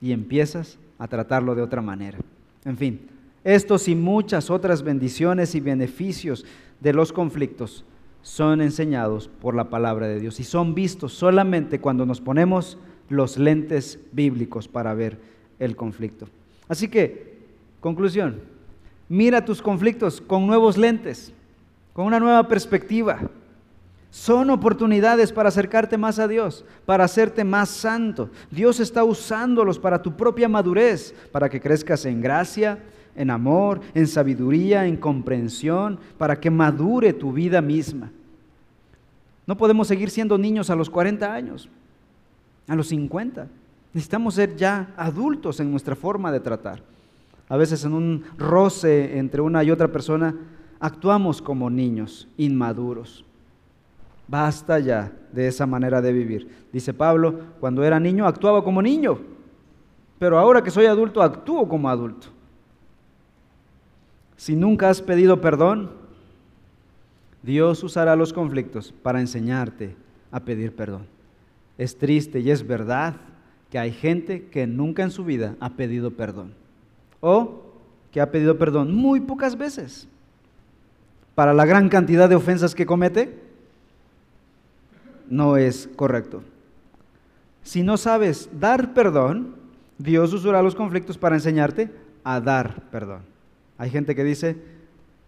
y 0.00 0.12
empiezas 0.12 0.78
a 0.98 1.08
tratarlo 1.08 1.54
de 1.54 1.62
otra 1.62 1.82
manera. 1.82 2.18
En 2.64 2.76
fin, 2.76 3.00
estos 3.44 3.88
y 3.88 3.94
muchas 3.94 4.50
otras 4.50 4.82
bendiciones 4.82 5.54
y 5.54 5.60
beneficios 5.60 6.44
de 6.80 6.92
los 6.92 7.12
conflictos 7.12 7.84
son 8.22 8.60
enseñados 8.60 9.28
por 9.28 9.54
la 9.54 9.70
palabra 9.70 10.06
de 10.06 10.20
Dios 10.20 10.40
y 10.40 10.44
son 10.44 10.74
vistos 10.74 11.12
solamente 11.12 11.80
cuando 11.80 12.04
nos 12.04 12.20
ponemos 12.20 12.78
los 13.08 13.38
lentes 13.38 13.98
bíblicos 14.12 14.68
para 14.68 14.94
ver 14.94 15.18
el 15.58 15.76
conflicto. 15.76 16.28
Así 16.68 16.88
que, 16.88 17.38
conclusión, 17.80 18.40
mira 19.08 19.44
tus 19.44 19.62
conflictos 19.62 20.20
con 20.20 20.46
nuevos 20.46 20.76
lentes, 20.76 21.32
con 21.94 22.06
una 22.06 22.20
nueva 22.20 22.48
perspectiva. 22.48 23.30
Son 24.10 24.48
oportunidades 24.50 25.32
para 25.32 25.50
acercarte 25.50 25.98
más 25.98 26.18
a 26.18 26.26
Dios, 26.26 26.64
para 26.86 27.04
hacerte 27.04 27.44
más 27.44 27.68
santo. 27.68 28.30
Dios 28.50 28.80
está 28.80 29.04
usándolos 29.04 29.78
para 29.78 30.00
tu 30.00 30.16
propia 30.16 30.48
madurez, 30.48 31.14
para 31.30 31.48
que 31.48 31.60
crezcas 31.60 32.06
en 32.06 32.20
gracia, 32.22 32.78
en 33.14 33.30
amor, 33.30 33.80
en 33.94 34.06
sabiduría, 34.06 34.86
en 34.86 34.96
comprensión, 34.96 35.98
para 36.16 36.40
que 36.40 36.50
madure 36.50 37.12
tu 37.12 37.32
vida 37.32 37.60
misma. 37.60 38.10
No 39.46 39.56
podemos 39.56 39.88
seguir 39.88 40.10
siendo 40.10 40.38
niños 40.38 40.70
a 40.70 40.76
los 40.76 40.88
40 40.88 41.32
años, 41.32 41.68
a 42.66 42.74
los 42.74 42.88
50. 42.88 43.48
Necesitamos 43.92 44.34
ser 44.34 44.56
ya 44.56 44.92
adultos 44.96 45.60
en 45.60 45.70
nuestra 45.70 45.96
forma 45.96 46.32
de 46.32 46.40
tratar. 46.40 46.82
A 47.48 47.56
veces 47.56 47.84
en 47.84 47.94
un 47.94 48.24
roce 48.36 49.18
entre 49.18 49.40
una 49.40 49.64
y 49.64 49.70
otra 49.70 49.88
persona 49.88 50.34
actuamos 50.80 51.42
como 51.42 51.70
niños 51.70 52.28
inmaduros. 52.36 53.24
Basta 54.28 54.78
ya 54.78 55.10
de 55.32 55.48
esa 55.48 55.66
manera 55.66 56.02
de 56.02 56.12
vivir. 56.12 56.48
Dice 56.70 56.92
Pablo, 56.92 57.40
cuando 57.60 57.82
era 57.82 57.98
niño 57.98 58.26
actuaba 58.26 58.62
como 58.62 58.82
niño, 58.82 59.18
pero 60.18 60.38
ahora 60.38 60.62
que 60.62 60.70
soy 60.70 60.86
adulto 60.86 61.22
actúo 61.22 61.66
como 61.66 61.88
adulto. 61.88 62.28
Si 64.36 64.54
nunca 64.54 64.90
has 64.90 65.00
pedido 65.00 65.40
perdón, 65.40 65.90
Dios 67.42 67.82
usará 67.82 68.14
los 68.16 68.32
conflictos 68.32 68.92
para 69.02 69.20
enseñarte 69.20 69.96
a 70.30 70.40
pedir 70.40 70.76
perdón. 70.76 71.06
Es 71.78 71.96
triste 71.96 72.40
y 72.40 72.50
es 72.50 72.66
verdad 72.66 73.16
que 73.70 73.78
hay 73.78 73.92
gente 73.92 74.46
que 74.48 74.66
nunca 74.66 75.02
en 75.02 75.10
su 75.10 75.24
vida 75.24 75.56
ha 75.60 75.70
pedido 75.70 76.10
perdón. 76.10 76.52
O 77.20 77.62
que 78.12 78.20
ha 78.20 78.30
pedido 78.30 78.58
perdón 78.58 78.94
muy 78.94 79.20
pocas 79.20 79.56
veces. 79.56 80.08
Para 81.34 81.54
la 81.54 81.64
gran 81.64 81.88
cantidad 81.88 82.28
de 82.28 82.34
ofensas 82.34 82.74
que 82.74 82.86
comete, 82.86 83.47
no 85.30 85.56
es 85.56 85.88
correcto. 85.96 86.42
Si 87.62 87.82
no 87.82 87.96
sabes 87.96 88.48
dar 88.58 88.94
perdón, 88.94 89.54
Dios 89.98 90.32
usará 90.32 90.62
los 90.62 90.74
conflictos 90.74 91.18
para 91.18 91.36
enseñarte 91.36 91.90
a 92.24 92.40
dar 92.40 92.82
perdón. 92.90 93.22
Hay 93.76 93.90
gente 93.90 94.14
que 94.14 94.24
dice, 94.24 94.56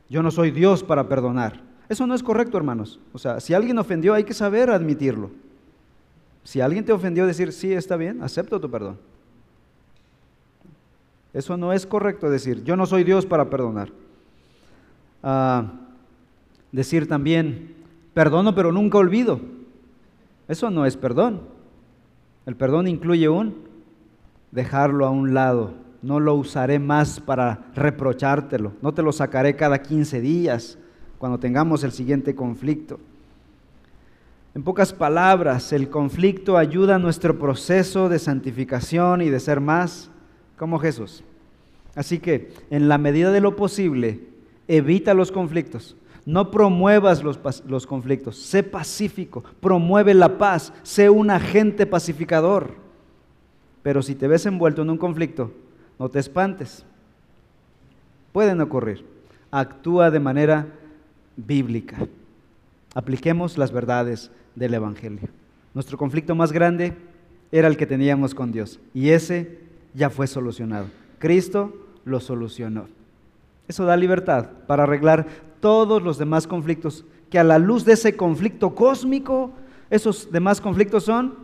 yo 0.08 0.22
no 0.22 0.30
soy 0.30 0.50
Dios 0.50 0.82
para 0.82 1.08
perdonar. 1.08 1.60
Eso 1.88 2.06
no 2.06 2.14
es 2.14 2.22
correcto, 2.22 2.56
hermanos. 2.56 3.00
O 3.12 3.18
sea, 3.18 3.40
si 3.40 3.52
alguien 3.52 3.78
ofendió, 3.78 4.14
hay 4.14 4.24
que 4.24 4.34
saber 4.34 4.70
admitirlo. 4.70 5.30
Si 6.44 6.60
alguien 6.60 6.84
te 6.84 6.92
ofendió, 6.92 7.26
decir, 7.26 7.52
sí, 7.52 7.72
está 7.72 7.96
bien, 7.96 8.22
acepto 8.22 8.60
tu 8.60 8.70
perdón. 8.70 8.98
Eso 11.32 11.56
no 11.56 11.72
es 11.72 11.86
correcto 11.86 12.28
decir, 12.28 12.64
yo 12.64 12.76
no 12.76 12.86
soy 12.86 13.04
Dios 13.04 13.24
para 13.26 13.50
perdonar. 13.50 13.90
Ah, 15.22 15.72
decir 16.72 17.06
también, 17.06 17.74
perdono 18.14 18.54
pero 18.54 18.72
nunca 18.72 18.98
olvido. 18.98 19.40
Eso 20.50 20.68
no 20.68 20.84
es 20.84 20.96
perdón. 20.96 21.42
El 22.44 22.56
perdón 22.56 22.88
incluye 22.88 23.28
un 23.28 23.54
dejarlo 24.50 25.06
a 25.06 25.10
un 25.10 25.32
lado. 25.32 25.74
No 26.02 26.18
lo 26.18 26.34
usaré 26.34 26.80
más 26.80 27.20
para 27.20 27.70
reprochártelo. 27.76 28.72
No 28.82 28.92
te 28.92 29.02
lo 29.02 29.12
sacaré 29.12 29.54
cada 29.54 29.80
15 29.80 30.20
días 30.20 30.76
cuando 31.18 31.38
tengamos 31.38 31.84
el 31.84 31.92
siguiente 31.92 32.34
conflicto. 32.34 32.98
En 34.56 34.64
pocas 34.64 34.92
palabras, 34.92 35.72
el 35.72 35.88
conflicto 35.88 36.56
ayuda 36.56 36.96
a 36.96 36.98
nuestro 36.98 37.38
proceso 37.38 38.08
de 38.08 38.18
santificación 38.18 39.22
y 39.22 39.30
de 39.30 39.38
ser 39.38 39.60
más 39.60 40.10
como 40.56 40.80
Jesús. 40.80 41.22
Así 41.94 42.18
que, 42.18 42.52
en 42.70 42.88
la 42.88 42.98
medida 42.98 43.30
de 43.30 43.40
lo 43.40 43.54
posible, 43.54 44.26
evita 44.66 45.14
los 45.14 45.30
conflictos. 45.30 45.94
No 46.30 46.52
promuevas 46.52 47.24
los, 47.24 47.86
conflictos, 47.88 48.36
sé 48.36 48.62
pacífico, 48.62 49.42
promueve 49.58 50.14
la 50.14 50.38
paz, 50.38 50.72
sé 50.84 51.10
un 51.10 51.28
agente 51.28 51.86
pacificador. 51.86 52.76
Pero 53.82 54.00
si 54.00 54.14
te 54.14 54.28
ves 54.28 54.46
envuelto 54.46 54.82
en 54.82 54.90
un 54.90 54.96
conflicto, 54.96 55.50
no 55.98 56.08
te 56.08 56.20
espantes. 56.20 56.84
Pueden 58.30 58.60
ocurrir. 58.60 59.04
Actúa 59.50 60.12
de 60.12 60.20
manera 60.20 60.68
bíblica. 61.36 61.96
Apliquemos 62.94 63.58
las 63.58 63.72
verdades 63.72 64.30
del 64.54 64.74
Evangelio. 64.74 65.30
Nuestro 65.74 65.98
conflicto 65.98 66.36
más 66.36 66.52
grande 66.52 66.96
era 67.50 67.66
el 67.66 67.76
que 67.76 67.86
teníamos 67.86 68.36
con 68.36 68.52
Dios 68.52 68.78
y 68.94 69.08
ese 69.08 69.58
ya 69.94 70.10
fue 70.10 70.28
solucionado. 70.28 70.86
Cristo 71.18 71.74
lo 72.04 72.20
solucionó. 72.20 72.86
Eso 73.66 73.84
da 73.84 73.96
libertad 73.96 74.46
para 74.68 74.84
arreglar 74.84 75.49
todos 75.60 76.02
los 76.02 76.18
demás 76.18 76.46
conflictos, 76.46 77.04
que 77.28 77.38
a 77.38 77.44
la 77.44 77.58
luz 77.58 77.84
de 77.84 77.92
ese 77.92 78.16
conflicto 78.16 78.74
cósmico, 78.74 79.52
esos 79.88 80.30
demás 80.32 80.60
conflictos 80.60 81.04
son 81.04 81.34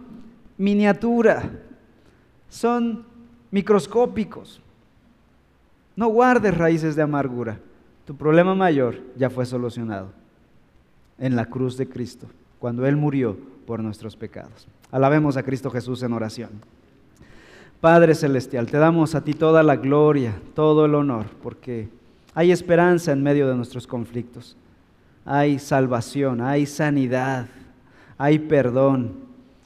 miniatura, 0.58 1.50
son 2.48 3.04
microscópicos. 3.50 4.60
No 5.94 6.08
guardes 6.08 6.56
raíces 6.56 6.96
de 6.96 7.02
amargura. 7.02 7.58
Tu 8.04 8.14
problema 8.14 8.54
mayor 8.54 8.96
ya 9.16 9.30
fue 9.30 9.46
solucionado. 9.46 10.10
en 11.18 11.34
la 11.34 11.46
cruz 11.46 11.78
de 11.78 11.88
Cristo, 11.88 12.26
cuando 12.58 12.86
Él 12.86 12.94
murió 12.94 13.38
por 13.66 13.82
nuestros 13.82 14.16
pecados. 14.16 14.68
Alabemos 14.90 15.38
a 15.38 15.42
Cristo 15.42 15.70
Jesús 15.70 16.02
en 16.02 16.12
oración. 16.12 16.50
Padre 17.80 18.14
Celestial, 18.14 18.66
te 18.66 18.76
damos 18.76 19.14
a 19.14 19.24
ti 19.24 19.32
toda 19.32 19.62
la 19.62 19.76
gloria, 19.76 20.40
todo 20.54 20.84
el 20.84 20.94
honor, 20.94 21.26
porque 21.42 21.88
hay 22.36 22.52
esperanza 22.52 23.12
en 23.12 23.22
medio 23.22 23.48
de 23.48 23.54
nuestros 23.54 23.86
conflictos. 23.86 24.58
Hay 25.24 25.58
salvación, 25.58 26.42
hay 26.42 26.66
sanidad, 26.66 27.46
hay 28.18 28.38
perdón. 28.38 29.14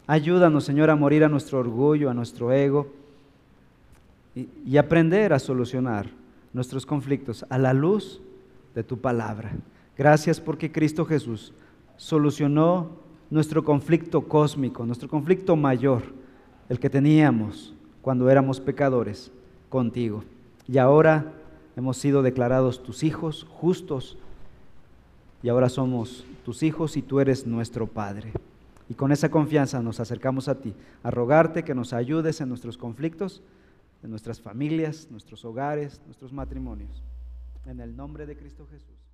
Ayúdanos, 0.07 0.67
Señor, 0.67 0.89
a 0.89 0.95
morir 0.95 1.25
a 1.25 1.29
nuestro 1.29 1.59
orgullo, 1.59 2.09
a 2.09 2.15
nuestro 2.15 2.53
ego 2.53 2.87
y, 4.37 4.49
y 4.65 4.77
aprender 4.77 5.33
a 5.33 5.41
solucionar 5.41 6.07
nuestros 6.53 6.87
conflictos 6.87 7.45
a 7.51 7.59
la 7.59 7.75
luz 7.75 8.23
de 8.73 8.85
tu 8.85 8.99
palabra. 8.99 9.51
Gracias 9.99 10.41
porque 10.41 10.71
Cristo 10.71 11.05
Jesús 11.05 11.53
solucionó 11.97 12.91
nuestro 13.31 13.65
conflicto 13.65 14.23
cósmico, 14.23 14.87
nuestro 14.87 15.09
conflicto 15.09 15.57
mayor, 15.57 16.05
el 16.69 16.79
que 16.79 16.89
teníamos 16.89 17.75
cuando 18.01 18.31
éramos 18.31 18.61
pecadores 18.61 19.33
contigo. 19.69 20.23
Y 20.69 20.79
ahora 20.79 21.33
hemos 21.77 21.97
sido 21.97 22.23
declarados 22.23 22.83
tus 22.83 23.03
hijos 23.03 23.47
justos 23.51 24.17
y 25.43 25.49
ahora 25.49 25.69
somos 25.69 26.25
tus 26.45 26.63
hijos 26.63 26.97
y 26.97 27.03
tú 27.03 27.21
eres 27.21 27.47
nuestro 27.47 27.87
Padre. 27.87 28.33
Y 28.89 28.95
con 28.95 29.13
esa 29.13 29.31
confianza 29.31 29.81
nos 29.83 30.01
acercamos 30.01 30.49
a 30.49 30.57
ti, 30.57 30.75
a 31.03 31.11
rogarte 31.11 31.63
que 31.63 31.75
nos 31.75 31.93
ayudes 31.93 32.41
en 32.41 32.49
nuestros 32.49 32.77
conflictos, 32.77 33.43
en 34.03 34.11
nuestras 34.11 34.41
familias, 34.41 35.09
nuestros 35.11 35.45
hogares, 35.45 36.01
nuestros 36.07 36.33
matrimonios. 36.33 37.03
En 37.67 37.81
el 37.81 37.97
nombre 37.97 38.27
de 38.27 38.37
Cristo 38.37 38.67
Jesús. 38.71 39.10